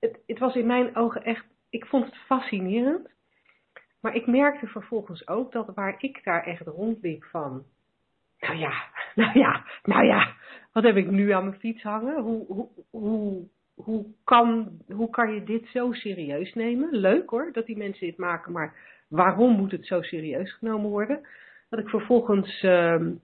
het, 0.00 0.18
het 0.26 0.38
was 0.38 0.54
in 0.54 0.66
mijn 0.66 0.96
ogen 0.96 1.24
echt, 1.24 1.44
ik 1.70 1.86
vond 1.86 2.04
het 2.04 2.16
fascinerend. 2.16 3.10
Maar 4.00 4.14
ik 4.14 4.26
merkte 4.26 4.66
vervolgens 4.66 5.28
ook 5.28 5.52
dat 5.52 5.74
waar 5.74 5.94
ik 5.98 6.24
daar 6.24 6.44
echt 6.44 6.66
rondliep 6.66 7.24
van, 7.24 7.64
nou 8.42 8.58
ja, 8.58 8.72
nou 9.14 9.38
ja, 9.38 9.64
nou 9.82 10.04
ja, 10.04 10.34
wat 10.72 10.82
heb 10.82 10.96
ik 10.96 11.10
nu 11.10 11.30
aan 11.30 11.44
mijn 11.44 11.58
fiets 11.58 11.82
hangen? 11.82 12.22
Hoe, 12.22 12.46
hoe, 12.46 12.68
hoe, 12.90 13.48
hoe, 13.74 14.06
kan, 14.24 14.68
hoe 14.88 15.10
kan 15.10 15.34
je 15.34 15.44
dit 15.44 15.66
zo 15.66 15.92
serieus 15.92 16.54
nemen? 16.54 16.88
Leuk 16.90 17.30
hoor, 17.30 17.50
dat 17.52 17.66
die 17.66 17.76
mensen 17.76 18.06
dit 18.06 18.18
maken, 18.18 18.52
maar 18.52 18.74
waarom 19.08 19.56
moet 19.56 19.70
het 19.70 19.86
zo 19.86 20.02
serieus 20.02 20.52
genomen 20.52 20.90
worden? 20.90 21.20
Dat 21.70 21.78
ik 21.78 21.88
vervolgens 21.88 22.62
um, 22.62 23.20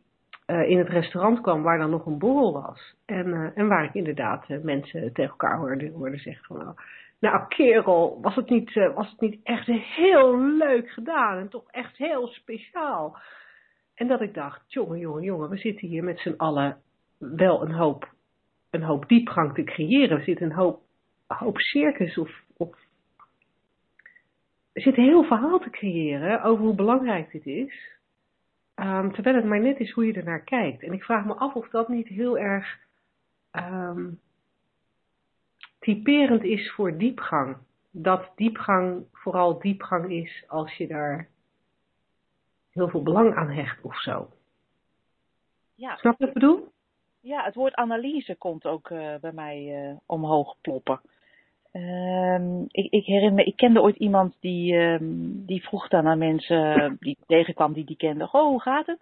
uh, 0.46 0.68
in 0.68 0.78
het 0.78 0.88
restaurant 0.88 1.40
kwam 1.40 1.62
waar 1.62 1.78
dan 1.78 1.90
nog 1.90 2.06
een 2.06 2.18
borrel 2.18 2.52
was. 2.52 2.94
En, 3.06 3.26
uh, 3.26 3.48
en 3.54 3.68
waar 3.68 3.84
ik 3.84 3.94
inderdaad 3.94 4.48
uh, 4.48 4.58
mensen 4.62 5.12
tegen 5.12 5.30
elkaar 5.30 5.58
hoorde, 5.58 5.90
hoorde 5.90 6.18
zeggen 6.18 6.44
van... 6.44 6.56
Nou, 6.56 6.74
nou 7.20 7.48
kerel, 7.48 8.18
was 8.22 8.34
het, 8.34 8.50
niet, 8.50 8.74
was 8.94 9.10
het 9.10 9.20
niet 9.20 9.40
echt 9.42 9.66
heel 9.66 10.40
leuk 10.40 10.90
gedaan 10.90 11.38
en 11.38 11.48
toch 11.48 11.70
echt 11.70 11.96
heel 11.96 12.26
speciaal? 12.26 13.18
En 13.98 14.06
dat 14.06 14.20
ik 14.20 14.34
dacht, 14.34 14.72
jongen, 14.72 14.98
jongen, 14.98 15.22
jongen, 15.22 15.48
we 15.48 15.56
zitten 15.56 15.88
hier 15.88 16.04
met 16.04 16.18
z'n 16.18 16.34
allen 16.36 16.82
wel 17.18 17.62
een 17.62 17.72
hoop, 17.72 18.12
een 18.70 18.82
hoop 18.82 19.08
diepgang 19.08 19.54
te 19.54 19.64
creëren. 19.64 20.18
We 20.18 20.24
zitten 20.24 20.46
een 20.46 20.56
hoop, 20.56 20.82
hoop 21.26 21.58
circus 21.58 22.18
of, 22.18 22.42
of... 22.56 22.76
Er 24.72 24.82
zit 24.82 24.96
een 24.96 25.04
heel 25.04 25.24
verhaal 25.24 25.58
te 25.58 25.70
creëren 25.70 26.42
over 26.42 26.64
hoe 26.64 26.74
belangrijk 26.74 27.30
dit 27.30 27.46
is... 27.46 27.96
Um, 28.80 29.12
terwijl 29.12 29.36
het 29.36 29.44
maar 29.44 29.60
net 29.60 29.78
is 29.78 29.90
hoe 29.92 30.06
je 30.06 30.12
er 30.12 30.24
naar 30.24 30.44
kijkt. 30.44 30.82
En 30.82 30.92
ik 30.92 31.04
vraag 31.04 31.24
me 31.24 31.34
af 31.34 31.54
of 31.54 31.68
dat 31.68 31.88
niet 31.88 32.08
heel 32.08 32.38
erg 32.38 32.78
um, 33.52 34.20
typerend 35.78 36.42
is 36.42 36.72
voor 36.72 36.98
diepgang. 36.98 37.56
Dat 37.90 38.32
diepgang 38.36 39.04
vooral 39.12 39.58
diepgang 39.60 40.10
is 40.10 40.44
als 40.46 40.76
je 40.76 40.86
daar 40.86 41.28
heel 42.72 42.88
veel 42.88 43.02
belang 43.02 43.34
aan 43.34 43.50
hecht 43.50 43.82
of 43.82 44.00
zo. 44.00 44.28
Ja. 45.74 45.96
Snap 45.96 46.18
je 46.18 46.26
wat 46.26 46.28
ik 46.28 46.40
bedoel? 46.40 46.68
Ja, 47.20 47.44
het 47.44 47.54
woord 47.54 47.74
analyse 47.74 48.34
komt 48.34 48.66
ook 48.66 48.90
uh, 48.90 49.14
bij 49.20 49.32
mij 49.32 49.88
uh, 49.88 49.96
omhoog 50.06 50.56
ploppen. 50.60 51.00
Um, 51.72 52.64
ik, 52.68 52.92
ik, 52.92 53.04
herinner 53.04 53.32
me, 53.32 53.44
ik 53.44 53.56
kende 53.56 53.80
ooit 53.82 53.96
iemand 53.96 54.36
die, 54.40 54.74
um, 54.74 55.46
die 55.46 55.62
vroeg 55.62 55.88
dan 55.88 56.06
aan 56.06 56.18
mensen 56.18 56.96
die 57.00 57.18
tegenkwam 57.26 57.72
die 57.72 57.84
die 57.84 57.96
kenden, 57.96 58.34
oh, 58.34 58.42
hoe 58.42 58.60
gaat 58.60 58.86
het? 58.86 59.00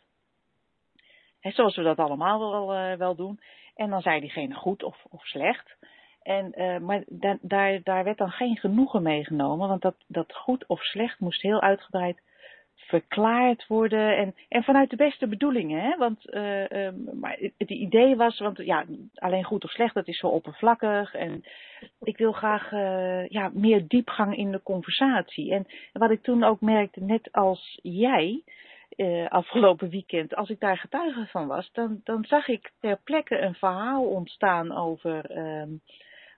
He, 1.40 1.50
zoals 1.50 1.76
we 1.76 1.82
dat 1.82 1.98
allemaal 1.98 2.38
wel, 2.38 2.74
uh, 2.74 2.98
wel 2.98 3.14
doen. 3.14 3.40
En 3.74 3.90
dan 3.90 4.02
zei 4.02 4.20
diegene 4.20 4.54
goed 4.54 4.82
of, 4.82 5.04
of 5.10 5.26
slecht. 5.26 5.76
En, 6.22 6.60
uh, 6.60 6.78
maar 6.78 7.04
da 7.06 7.38
daar, 7.40 7.80
daar 7.82 8.04
werd 8.04 8.18
dan 8.18 8.30
geen 8.30 8.56
genoegen 8.56 9.02
meegenomen, 9.02 9.68
want 9.68 9.82
dat, 9.82 9.96
dat 10.06 10.34
goed 10.34 10.66
of 10.66 10.82
slecht 10.82 11.20
moest 11.20 11.42
heel 11.42 11.60
uitgebreid 11.60 12.20
verklaard 12.76 13.66
worden. 13.66 14.16
En, 14.16 14.34
en 14.48 14.62
vanuit 14.62 14.90
de 14.90 14.96
beste 14.96 15.26
bedoelingen. 15.26 15.80
Hè? 15.80 15.96
Want 15.96 16.34
uh, 16.34 16.68
um, 16.68 17.08
maar 17.20 17.38
het 17.58 17.70
idee 17.70 18.16
was, 18.16 18.38
want 18.38 18.56
ja, 18.56 18.84
alleen 19.14 19.44
goed 19.44 19.64
of 19.64 19.70
slecht, 19.70 19.94
dat 19.94 20.08
is 20.08 20.18
zo 20.18 20.28
oppervlakkig. 20.28 21.14
En 21.14 21.44
ik 22.00 22.16
wil 22.16 22.32
graag 22.32 22.72
uh, 22.72 23.28
ja, 23.28 23.50
meer 23.54 23.84
diepgang 23.88 24.36
in 24.36 24.50
de 24.50 24.62
conversatie. 24.62 25.52
En 25.52 25.66
wat 25.92 26.10
ik 26.10 26.22
toen 26.22 26.44
ook 26.44 26.60
merkte, 26.60 27.00
net 27.00 27.32
als 27.32 27.78
jij. 27.82 28.42
Uh, 28.96 29.28
afgelopen 29.28 29.88
weekend, 29.88 30.34
als 30.34 30.48
ik 30.48 30.60
daar 30.60 30.78
getuige 30.78 31.26
van 31.26 31.46
was, 31.46 31.70
dan, 31.72 32.00
dan 32.04 32.24
zag 32.24 32.48
ik 32.48 32.72
ter 32.80 32.98
plekke 33.04 33.38
een 33.38 33.54
verhaal 33.54 34.04
ontstaan 34.04 34.76
over, 34.76 35.36
uh, 35.36 35.62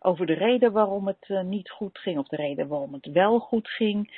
over 0.01 0.27
de 0.27 0.35
reden 0.35 0.73
waarom 0.73 1.07
het 1.07 1.45
niet 1.45 1.71
goed 1.71 1.99
ging, 1.99 2.19
of 2.19 2.27
de 2.27 2.37
reden 2.37 2.69
waarom 2.69 2.93
het 2.93 3.07
wel 3.07 3.39
goed 3.39 3.69
ging. 3.69 4.11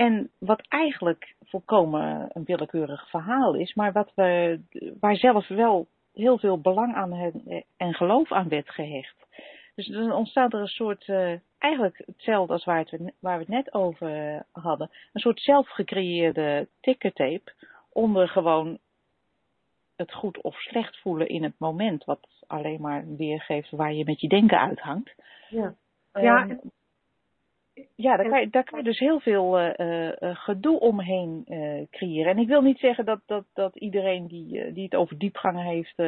En 0.00 0.30
wat 0.38 0.66
eigenlijk 0.68 1.34
volkomen 1.44 2.30
een 2.32 2.44
willekeurig 2.44 3.08
verhaal 3.08 3.54
is, 3.54 3.74
maar 3.74 3.92
wat 3.92 4.12
we, 4.14 4.60
waar 5.00 5.16
zelf 5.16 5.48
wel 5.48 5.86
heel 6.12 6.38
veel 6.38 6.60
belang 6.60 6.94
aan 6.94 7.32
en 7.76 7.94
geloof 7.94 8.32
aan 8.32 8.48
werd 8.48 8.70
gehecht. 8.70 9.26
Dus 9.74 9.86
dan 9.86 10.12
ontstaat 10.12 10.52
er 10.52 10.60
een 10.60 10.66
soort, 10.66 11.08
uh, 11.08 11.32
eigenlijk 11.58 12.02
hetzelfde 12.06 12.52
als 12.52 12.64
waar, 12.64 12.78
het, 12.78 13.12
waar 13.18 13.34
we 13.38 13.44
het 13.44 13.48
net 13.48 13.74
over 13.74 14.42
hadden, 14.52 14.90
een 15.12 15.20
soort 15.20 15.40
zelfgecreëerde 15.40 16.68
tickertape 16.80 17.52
onder 17.92 18.28
gewoon 18.28 18.78
het 19.96 20.12
goed 20.12 20.40
of 20.40 20.60
slecht 20.60 21.00
voelen 21.00 21.28
in 21.28 21.42
het 21.42 21.54
moment, 21.58 22.04
wat 22.04 22.28
alleen 22.46 22.80
maar 22.80 23.04
weergeeft 23.16 23.70
waar 23.70 23.92
je 23.92 24.04
met 24.04 24.20
je 24.20 24.28
denken 24.28 24.60
uithangt. 24.60 25.14
Ja. 25.48 25.74
Ja, 26.12 26.42
um, 26.42 26.60
ja, 27.96 28.16
daar 28.16 28.28
kan, 28.28 28.40
je, 28.40 28.50
daar 28.50 28.64
kan 28.64 28.78
je 28.78 28.84
dus 28.84 28.98
heel 28.98 29.20
veel 29.20 29.60
uh, 29.60 29.70
uh, 29.78 30.36
gedoe 30.36 30.80
omheen 30.80 31.44
uh, 31.48 31.86
creëren. 31.90 32.32
En 32.32 32.38
ik 32.38 32.48
wil 32.48 32.62
niet 32.62 32.78
zeggen 32.78 33.04
dat, 33.04 33.20
dat, 33.26 33.44
dat 33.54 33.76
iedereen 33.76 34.26
die, 34.26 34.72
die 34.72 34.84
het 34.84 34.94
over 34.94 35.18
diepgangen 35.18 35.64
heeft, 35.64 36.02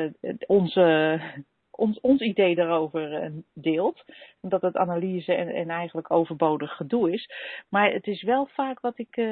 onze, 0.47 1.21
ons, 1.71 2.01
ons 2.01 2.21
idee 2.21 2.55
daarover 2.55 3.33
deelt. 3.55 4.05
Dat 4.41 4.63
het 4.63 4.77
analyse 4.77 5.35
en, 5.35 5.49
en 5.49 5.69
eigenlijk 5.69 6.11
overbodig 6.11 6.77
gedoe 6.77 7.13
is. 7.13 7.31
Maar 7.69 7.93
het 7.93 8.07
is 8.07 8.23
wel 8.23 8.47
vaak 8.47 8.81
wat 8.81 8.99
ik, 8.99 9.23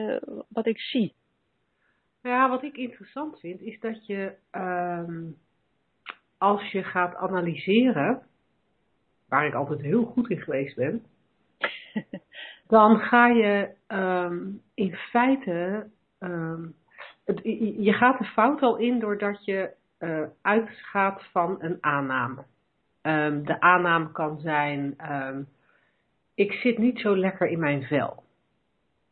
wat 0.49 0.67
ik 0.67 0.81
zie. 0.81 1.15
Ja, 2.23 2.49
wat 2.49 2.63
ik 2.63 2.77
interessant 2.77 3.41
vind, 3.41 3.61
is 3.61 3.81
dat 3.81 4.07
je 4.07 4.33
um, 4.53 5.37
als 6.41 6.71
je 6.71 6.83
gaat 6.83 7.15
analyseren, 7.15 8.23
waar 9.29 9.47
ik 9.47 9.55
altijd 9.55 9.81
heel 9.81 10.05
goed 10.05 10.31
in 10.31 10.41
geweest 10.41 10.77
ben, 10.77 11.05
dan 12.75 12.99
ga 12.99 13.27
je 13.27 13.71
um, 13.89 14.63
in 14.75 14.95
feite, 14.95 15.87
het, 17.25 17.41
je 17.79 17.93
gaat 17.93 18.19
de 18.19 18.25
fout 18.25 18.63
al 18.63 18.77
in 18.77 18.99
doordat 18.99 19.45
je 19.45 19.71
uh, 19.99 20.23
uitgaat 20.43 21.25
van 21.33 21.57
een 21.61 21.79
aanname. 21.81 22.45
Um, 23.03 23.45
de 23.45 23.61
aanname 23.61 24.13
kan 24.13 24.41
zijn, 24.41 24.97
ik 26.35 26.53
zit 26.53 26.79
niet 26.79 27.01
zo 27.01 27.17
lekker 27.17 27.49
in 27.49 27.59
mijn 27.59 27.83
vel. 27.83 28.23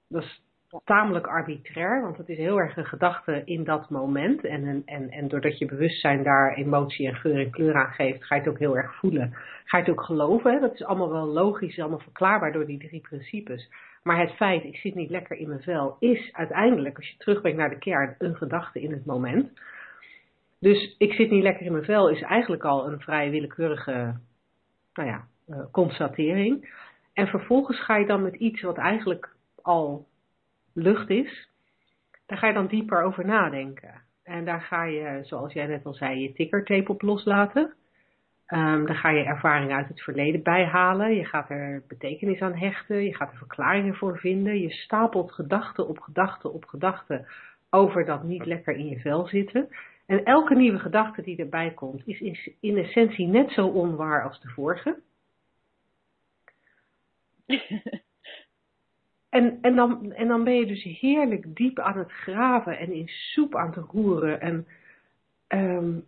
Dat 0.08 0.22
is 0.22 0.42
tamelijk 0.84 1.26
arbitrair, 1.26 2.02
want 2.02 2.16
het 2.16 2.28
is 2.28 2.36
heel 2.36 2.60
erg 2.60 2.76
een 2.76 2.86
gedachte 2.86 3.42
in 3.44 3.64
dat 3.64 3.90
moment. 3.90 4.44
En, 4.44 4.82
en, 4.84 5.10
en 5.10 5.28
doordat 5.28 5.58
je 5.58 5.66
bewustzijn 5.66 6.22
daar 6.22 6.54
emotie 6.54 7.06
en 7.06 7.14
geur 7.14 7.38
en 7.38 7.50
kleur 7.50 7.74
aan 7.74 7.92
geeft, 7.92 8.24
ga 8.24 8.34
je 8.34 8.40
het 8.40 8.50
ook 8.50 8.58
heel 8.58 8.76
erg 8.76 8.94
voelen. 8.94 9.34
Ga 9.64 9.78
je 9.78 9.84
het 9.84 9.92
ook 9.92 10.02
geloven. 10.02 10.52
Hè? 10.52 10.60
Dat 10.60 10.74
is 10.74 10.84
allemaal 10.84 11.12
wel 11.12 11.26
logisch, 11.26 11.78
allemaal 11.78 11.98
verklaarbaar 11.98 12.52
door 12.52 12.66
die 12.66 12.78
drie 12.78 13.00
principes. 13.00 13.70
Maar 14.02 14.20
het 14.20 14.32
feit, 14.32 14.64
ik 14.64 14.76
zit 14.76 14.94
niet 14.94 15.10
lekker 15.10 15.36
in 15.36 15.48
mijn 15.48 15.62
vel, 15.62 15.96
is 15.98 16.32
uiteindelijk, 16.32 16.96
als 16.96 17.08
je 17.08 17.16
terugbrengt 17.16 17.58
naar 17.58 17.70
de 17.70 17.78
kern, 17.78 18.14
een 18.18 18.36
gedachte 18.36 18.80
in 18.80 18.92
het 18.92 19.04
moment. 19.04 19.60
Dus 20.60 20.94
ik 20.98 21.12
zit 21.12 21.30
niet 21.30 21.42
lekker 21.42 21.66
in 21.66 21.72
mijn 21.72 21.84
vel 21.84 22.08
is 22.08 22.22
eigenlijk 22.22 22.64
al 22.64 22.86
een 22.86 23.00
vrij 23.00 23.30
willekeurige, 23.30 24.14
nou 24.94 25.08
ja, 25.08 25.26
uh, 25.48 25.58
constatering. 25.70 26.76
En 27.12 27.26
vervolgens 27.26 27.80
ga 27.80 27.96
je 27.96 28.06
dan 28.06 28.22
met 28.22 28.34
iets 28.34 28.62
wat 28.62 28.76
eigenlijk 28.76 29.34
al 29.62 30.06
lucht 30.78 31.10
is, 31.10 31.48
daar 32.26 32.38
ga 32.38 32.46
je 32.46 32.52
dan 32.52 32.66
dieper 32.66 33.02
over 33.02 33.26
nadenken. 33.26 34.02
En 34.22 34.44
daar 34.44 34.60
ga 34.60 34.84
je, 34.84 35.20
zoals 35.22 35.52
jij 35.52 35.66
net 35.66 35.84
al 35.84 35.94
zei, 35.94 36.20
je 36.20 36.32
tickertape 36.32 36.92
op 36.92 37.02
loslaten. 37.02 37.74
Um, 38.48 38.86
daar 38.86 38.96
ga 38.96 39.10
je 39.10 39.24
ervaringen 39.24 39.76
uit 39.76 39.88
het 39.88 40.02
verleden 40.02 40.42
bij 40.42 40.64
halen. 40.64 41.14
Je 41.14 41.24
gaat 41.24 41.50
er 41.50 41.82
betekenis 41.88 42.40
aan 42.40 42.54
hechten. 42.54 43.04
Je 43.04 43.14
gaat 43.14 43.30
er 43.32 43.38
verklaringen 43.38 43.94
voor 43.94 44.18
vinden. 44.18 44.60
Je 44.60 44.70
stapelt 44.70 45.32
gedachten 45.32 45.88
op 45.88 45.98
gedachten 45.98 46.52
op 46.52 46.64
gedachten 46.64 47.26
over 47.70 48.04
dat 48.04 48.22
niet 48.22 48.46
lekker 48.46 48.74
in 48.74 48.88
je 48.88 48.98
vel 48.98 49.26
zitten. 49.26 49.68
En 50.06 50.24
elke 50.24 50.54
nieuwe 50.54 50.78
gedachte 50.78 51.22
die 51.22 51.38
erbij 51.38 51.70
komt, 51.70 52.02
is 52.06 52.50
in 52.60 52.76
essentie 52.76 53.26
net 53.26 53.50
zo 53.50 53.66
onwaar 53.66 54.24
als 54.24 54.40
de 54.40 54.48
vorige. 54.48 54.98
En, 59.28 59.58
en, 59.60 59.76
dan, 59.76 60.12
en 60.12 60.28
dan 60.28 60.44
ben 60.44 60.54
je 60.54 60.66
dus 60.66 60.82
heerlijk 60.82 61.56
diep 61.56 61.78
aan 61.78 61.98
het 61.98 62.12
graven 62.12 62.78
en 62.78 62.92
in 62.92 63.08
soep 63.08 63.56
aan 63.56 63.72
het 63.74 63.90
roeren. 63.90 64.40
En, 64.40 64.66
um, 65.48 66.04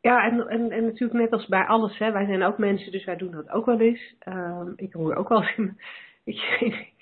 ja, 0.00 0.24
en, 0.24 0.48
en, 0.48 0.70
en 0.70 0.84
natuurlijk 0.84 1.20
net 1.20 1.32
als 1.32 1.46
bij 1.46 1.66
alles, 1.66 1.98
hè, 1.98 2.12
wij 2.12 2.26
zijn 2.26 2.42
ook 2.42 2.58
mensen, 2.58 2.92
dus 2.92 3.04
wij 3.04 3.16
doen 3.16 3.30
dat 3.30 3.50
ook 3.50 3.66
wel 3.66 3.80
eens. 3.80 4.14
Um, 4.28 4.72
ik 4.76 4.92
roer 4.92 5.16
ook 5.16 5.28
wel 5.28 5.42
eens 5.42 5.56
in. 5.56 5.78
Ik, 6.24 6.92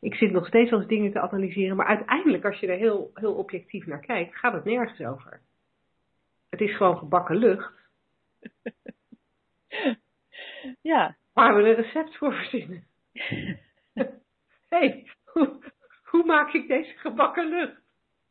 ik, 0.00 0.14
zit 0.14 0.30
nog 0.30 0.46
steeds 0.46 0.72
als 0.72 0.86
dingen 0.86 1.12
te 1.12 1.20
analyseren, 1.20 1.76
maar 1.76 1.86
uiteindelijk, 1.86 2.44
als 2.44 2.58
je 2.58 2.66
er 2.66 2.78
heel, 2.78 3.10
heel 3.14 3.34
objectief 3.34 3.86
naar 3.86 4.00
kijkt, 4.00 4.36
gaat 4.36 4.52
het 4.52 4.64
nergens 4.64 5.00
over. 5.00 5.40
Het 6.50 6.60
is 6.60 6.76
gewoon 6.76 6.96
gebakken 6.96 7.36
lucht. 7.36 7.72
Ja. 10.80 11.16
Waar 11.32 11.56
we 11.56 11.68
een 11.68 11.74
recept 11.74 12.16
voor 12.16 12.34
verzinnen. 12.34 12.84
hey, 14.70 15.10
hoe, 15.24 15.72
hoe 16.04 16.24
maak 16.24 16.52
ik 16.52 16.68
deze 16.68 16.92
gebakken 16.96 17.48
lucht? 17.48 17.80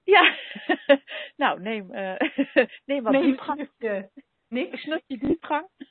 Ja, 0.04 0.36
nou 1.44 1.62
neem, 1.62 1.94
uh, 1.94 2.16
neem 2.86 3.04
wat 3.04 3.12
neem 3.12 3.22
diepgang. 3.22 3.70
Niks. 4.48 4.82
Snutje 4.82 5.18
diepgang. 5.18 5.68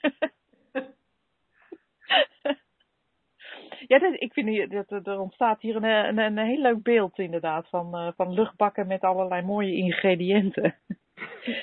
ja, 3.88 3.98
dat, 3.98 4.20
ik 4.20 4.32
vind 4.32 4.70
dat, 4.70 5.06
er 5.06 5.20
ontstaat 5.20 5.60
hier 5.60 5.76
een, 5.76 5.84
een, 5.84 6.18
een 6.18 6.38
heel 6.38 6.60
leuk 6.60 6.82
beeld 6.82 7.18
inderdaad 7.18 7.68
van, 7.68 7.96
uh, 7.96 8.12
van 8.16 8.32
luchtbakken 8.32 8.86
met 8.86 9.02
allerlei 9.02 9.42
mooie 9.42 9.74
ingrediënten. 9.76 10.74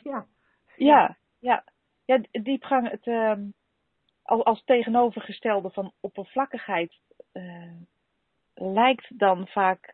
ja. 0.04 0.28
Ja, 0.76 1.18
ja. 1.40 1.64
Ja, 2.06 2.22
diepgang, 2.32 2.90
het, 2.90 3.06
uh, 3.06 3.34
als, 4.24 4.44
als 4.44 4.64
tegenovergestelde 4.64 5.70
van 5.70 5.94
oppervlakkigheid 6.00 7.00
uh, 7.34 7.72
lijkt 8.56 9.20
dan 9.20 9.48
vaak 9.48 9.94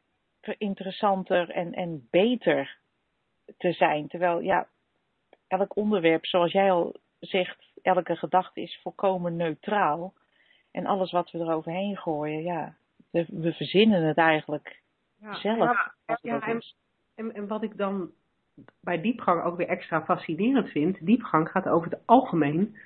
interessanter 0.58 1.50
en, 1.50 1.74
en 1.74 2.08
beter 2.10 2.78
te 3.58 3.72
zijn. 3.72 4.08
Terwijl, 4.08 4.40
ja, 4.40 4.68
elk 5.48 5.76
onderwerp, 5.76 6.26
zoals 6.26 6.52
jij 6.52 6.72
al 6.72 6.96
zegt, 7.20 7.72
elke 7.82 8.16
gedachte 8.16 8.62
is 8.62 8.80
volkomen 8.82 9.36
neutraal. 9.36 10.14
En 10.72 10.86
alles 10.86 11.12
wat 11.12 11.32
we 11.32 11.40
eroverheen 11.40 11.98
gooien, 11.98 12.44
ja, 12.44 12.76
we, 13.10 13.26
we 13.30 13.54
verzinnen 13.54 14.04
het 14.04 14.18
eigenlijk 14.18 14.82
ja, 15.20 15.34
zelf. 15.34 15.94
Ja, 16.06 16.18
ja 16.22 16.42
en, 16.42 16.62
en, 17.16 17.34
en 17.34 17.48
wat 17.48 17.64
ik 17.64 17.78
dan 17.78 18.12
bij 18.82 19.02
diepgang 19.02 19.44
ook 19.44 19.58
weer 19.58 19.68
extra 19.68 20.04
fascinerend 20.06 20.70
vind, 20.70 21.06
diepgang 21.06 21.50
gaat 21.50 21.68
over 21.68 21.92
het 21.92 22.00
algemeen 22.06 22.78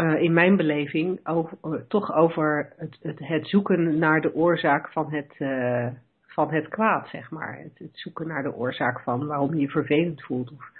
uh, 0.00 0.22
in 0.22 0.32
mijn 0.32 0.56
beleving 0.56 1.26
over, 1.26 1.58
uh, 1.64 1.74
toch 1.88 2.14
over 2.14 2.72
het, 2.76 2.98
het, 3.02 3.18
het, 3.18 3.48
zoeken 3.48 3.98
naar 3.98 4.20
de 4.20 4.34
oorzaak 4.34 4.88
van 4.88 5.12
het, 5.12 5.34
uh, 5.38 5.86
van 6.26 6.52
het 6.52 6.68
kwaad, 6.68 7.08
zeg 7.08 7.30
maar. 7.30 7.58
Het, 7.58 7.78
het, 7.78 7.98
zoeken 7.98 8.26
naar 8.26 8.42
de 8.42 8.54
oorzaak 8.54 9.00
van 9.00 9.26
waarom 9.26 9.54
je 9.54 9.60
je 9.60 9.68
vervelend 9.68 10.22
voelt. 10.22 10.50
Of 10.50 10.70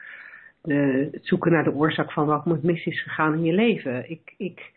de, 0.62 1.08
het 1.12 1.26
zoeken 1.26 1.52
naar 1.52 1.64
de 1.64 1.74
oorzaak 1.74 2.12
van 2.12 2.26
waarom 2.26 2.52
het 2.52 2.62
mis 2.62 2.86
is 2.86 3.02
gegaan 3.02 3.34
in 3.34 3.44
je 3.44 3.52
leven. 3.52 4.10
Ik, 4.10 4.34
ik... 4.36 4.72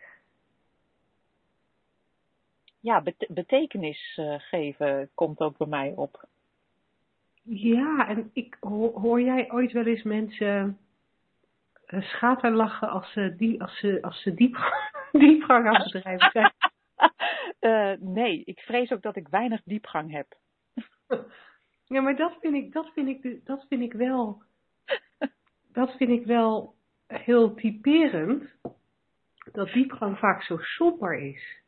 Ja, 2.80 3.02
bet 3.02 3.28
betekenis 3.30 4.20
geven 4.38 5.10
komt 5.14 5.40
ook 5.40 5.58
bij 5.58 5.68
mij 5.68 5.94
op. 5.96 6.26
Ja, 7.44 8.08
en 8.10 8.30
ik, 8.34 8.58
hoor, 8.60 9.00
hoor 9.00 9.22
jij 9.22 9.52
ooit 9.52 9.72
wel 9.72 9.86
eens 9.86 10.04
mensen 10.04 10.78
schaterlachen 12.02 12.90
als 12.90 13.12
ze, 13.12 13.36
die, 13.36 13.62
als 13.62 13.80
ze, 13.80 14.02
als 14.02 14.22
ze 14.22 14.34
diep, 14.34 14.58
diepgang 15.12 15.68
aan 15.68 15.76
het 15.76 15.92
bedrijven 15.92 16.30
zijn? 16.32 16.54
uh, 17.60 17.94
nee, 18.16 18.44
ik 18.46 18.60
vrees 18.60 18.92
ook 18.92 19.02
dat 19.02 19.16
ik 19.16 19.28
weinig 19.28 19.62
diepgang 19.64 20.12
heb. 20.12 20.28
ja, 21.86 22.02
maar 22.02 22.16
dat 22.16 22.38
vind 22.42 22.56
ik, 22.56 22.74
dat 22.74 22.92
vind 22.94 23.08
ik, 23.08 23.46
dat 23.46 23.66
vind 23.70 23.82
ik 23.82 23.94
wel, 23.94 24.44
dat 25.72 25.96
vind 25.98 26.10
ik 26.12 26.26
wel 26.26 26.76
heel 27.08 27.54
typerend. 27.54 28.44
Dat 29.52 29.72
diepgang 29.72 30.18
vaak 30.18 30.44
zo 30.44 30.58
somber 30.58 31.18
is. 31.18 31.62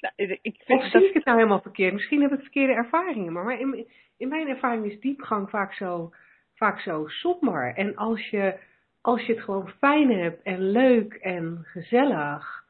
Nou, 0.00 0.38
ik 0.42 0.62
vind 0.64 0.80
of 0.80 0.84
zie 0.84 0.92
dat... 0.92 1.02
ik 1.02 1.14
het 1.14 1.24
nou 1.24 1.36
helemaal 1.36 1.60
verkeerd? 1.60 1.92
Misschien 1.92 2.22
heb 2.22 2.32
ik 2.32 2.40
verkeerde 2.40 2.72
ervaringen, 2.72 3.32
maar 3.32 3.60
in, 3.60 3.88
in 4.16 4.28
mijn 4.28 4.48
ervaring 4.48 4.84
is 4.84 5.00
diepgang 5.00 5.50
vaak 5.50 5.74
zo, 5.74 6.12
vaak 6.54 6.80
zo 6.80 7.06
somber. 7.06 7.74
En 7.74 7.96
als 7.96 8.28
je 8.28 8.58
als 9.00 9.26
je 9.26 9.32
het 9.32 9.44
gewoon 9.44 9.68
fijn 9.68 10.10
hebt 10.10 10.42
en 10.42 10.70
leuk 10.70 11.14
en 11.14 11.60
gezellig. 11.64 12.64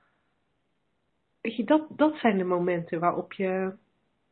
Weet 1.40 1.56
je, 1.56 1.64
dat, 1.64 1.86
dat 1.88 2.16
zijn 2.16 2.38
de 2.38 2.44
momenten 2.44 3.00
waarop 3.00 3.32
je, 3.32 3.72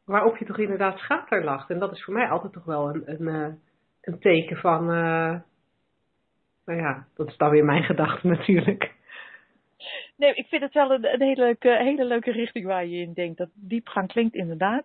waarop 0.05 0.36
je 0.36 0.44
toch 0.44 0.59
inderdaad 0.59 0.99
schaterlacht. 0.99 1.70
En 1.70 1.78
dat 1.78 1.92
is 1.92 2.05
voor 2.05 2.14
mij 2.14 2.28
altijd 2.28 2.53
toch 2.53 2.64
wel 2.64 2.88
een, 2.88 3.03
een, 3.05 3.28
eh, 3.28 3.55
een 4.01 4.18
teken 4.18 4.57
van, 4.57 4.82
uh, 4.82 5.40
nou 6.64 6.78
ja, 6.80 7.07
dat 7.14 7.28
is 7.28 7.36
dan 7.36 7.51
weer 7.51 7.64
mijn 7.64 7.82
gedachte 7.82 8.26
natuurlijk. 8.36 8.96
Nee, 10.16 10.34
ik 10.34 10.46
vind 10.46 10.62
het 10.62 10.74
wel 10.74 10.92
een, 10.92 11.12
een 11.12 11.22
hele, 11.22 11.42
leuke, 11.42 11.68
hele 11.68 12.05
leuke 12.05 12.30
richting 12.30 12.66
waar 12.66 12.86
je 12.86 13.03
in 13.03 13.12
denkt. 13.12 13.38
Dat 13.38 13.51
diepgang 13.55 14.09
klinkt 14.09 14.34
inderdaad, 14.34 14.84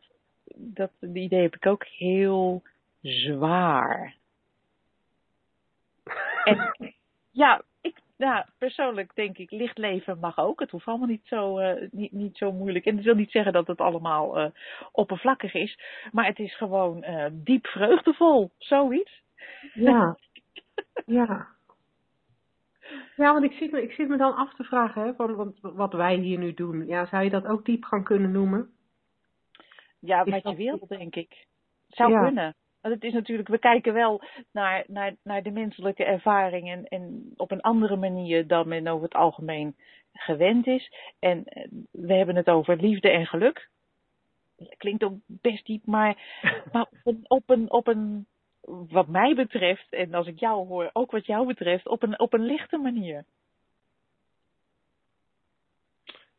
dat 0.55 0.91
die 0.99 1.23
idee 1.23 1.41
heb 1.41 1.55
ik 1.55 1.65
ook 1.65 1.85
heel 1.85 2.63
zwaar. 3.01 4.15
En 6.43 6.73
ja, 7.33 7.61
ik, 7.81 7.97
ja, 8.15 8.47
persoonlijk 8.57 9.15
denk 9.15 9.37
ik, 9.37 9.51
licht 9.51 9.77
leven 9.77 10.19
mag 10.19 10.37
ook. 10.37 10.59
Het 10.59 10.71
hoeft 10.71 10.85
allemaal 10.85 11.07
niet 11.07 11.25
zo, 11.25 11.59
uh, 11.59 11.89
niet, 11.91 12.11
niet 12.11 12.37
zo 12.37 12.51
moeilijk. 12.51 12.85
En 12.85 12.95
dat 12.95 13.05
wil 13.05 13.15
niet 13.15 13.31
zeggen 13.31 13.53
dat 13.53 13.67
het 13.67 13.79
allemaal 13.79 14.39
uh, 14.39 14.49
oppervlakkig 14.91 15.53
is. 15.53 15.79
Maar 16.11 16.25
het 16.25 16.39
is 16.39 16.57
gewoon 16.57 17.03
uh, 17.03 17.25
diep 17.31 17.67
vreugdevol, 17.67 18.51
zoiets. 18.57 19.21
Ja, 19.73 20.17
ja. 21.05 21.47
Ja, 23.15 23.33
want 23.33 23.43
ik 23.43 23.51
zit, 23.51 23.71
me, 23.71 23.81
ik 23.81 23.91
zit 23.91 24.07
me 24.07 24.17
dan 24.17 24.35
af 24.35 24.53
te 24.53 24.63
vragen, 24.63 25.03
hè, 25.03 25.13
van, 25.13 25.35
want 25.35 25.57
wat 25.61 25.93
wij 25.93 26.15
hier 26.15 26.37
nu 26.37 26.53
doen, 26.53 26.87
ja, 26.87 27.05
zou 27.05 27.23
je 27.23 27.29
dat 27.29 27.45
ook 27.45 27.65
diep 27.65 27.83
gaan 27.83 28.03
kunnen 28.03 28.31
noemen? 28.31 28.69
Ja, 29.99 30.23
wat 30.23 30.43
je 30.43 30.55
wil, 30.55 30.85
denk 30.87 31.15
ik. 31.15 31.45
Zou 31.87 32.11
ja. 32.11 32.23
kunnen. 32.23 32.55
Want 32.83 32.95
het 32.95 33.03
is 33.03 33.13
natuurlijk, 33.13 33.47
we 33.47 33.57
kijken 33.57 33.93
wel 33.93 34.21
naar, 34.51 34.83
naar, 34.87 35.15
naar 35.23 35.43
de 35.43 35.51
menselijke 35.51 36.03
ervaring 36.03 36.69
en, 36.69 36.85
en 36.87 37.33
op 37.35 37.51
een 37.51 37.61
andere 37.61 37.95
manier 37.95 38.47
dan 38.47 38.67
men 38.67 38.87
over 38.87 39.03
het 39.03 39.13
algemeen 39.13 39.75
gewend 40.13 40.67
is. 40.67 40.93
En 41.19 41.43
we 41.91 42.13
hebben 42.13 42.35
het 42.35 42.49
over 42.49 42.77
liefde 42.77 43.09
en 43.09 43.25
geluk. 43.25 43.69
Klinkt 44.77 45.03
ook 45.03 45.13
best 45.25 45.65
diep, 45.65 45.85
maar, 45.85 46.17
maar 46.71 46.87
op, 47.03 47.05
een, 47.05 47.25
op, 47.27 47.49
een, 47.49 47.71
op 47.71 47.87
een, 47.87 48.25
wat 48.89 49.07
mij 49.07 49.35
betreft, 49.35 49.93
en 49.93 50.13
als 50.13 50.27
ik 50.27 50.39
jou 50.39 50.67
hoor, 50.67 50.89
ook 50.93 51.11
wat 51.11 51.25
jou 51.25 51.47
betreft, 51.47 51.87
op 51.87 52.03
een, 52.03 52.19
op 52.19 52.33
een 52.33 52.45
lichte 52.45 52.77
manier. 52.77 53.25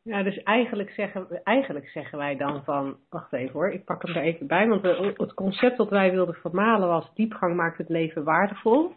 Ja, 0.05 0.23
dus 0.23 0.43
eigenlijk 0.43 0.91
zeggen, 0.91 1.43
eigenlijk 1.45 1.89
zeggen 1.89 2.19
wij 2.19 2.37
dan 2.37 2.65
van, 2.65 2.99
wacht 3.09 3.33
even 3.33 3.53
hoor, 3.53 3.73
ik 3.73 3.85
pak 3.85 4.03
hem 4.03 4.17
er 4.17 4.23
even 4.23 4.47
bij, 4.47 4.69
want 4.69 4.83
we, 4.83 5.15
het 5.17 5.35
concept 5.35 5.77
dat 5.77 5.91
wij 5.91 6.11
wilden 6.11 6.35
vermalen 6.35 6.89
was, 6.89 7.15
diepgang 7.15 7.57
maakt 7.57 7.79
het 7.79 7.89
leven 7.89 8.25
waardevol. 8.25 8.95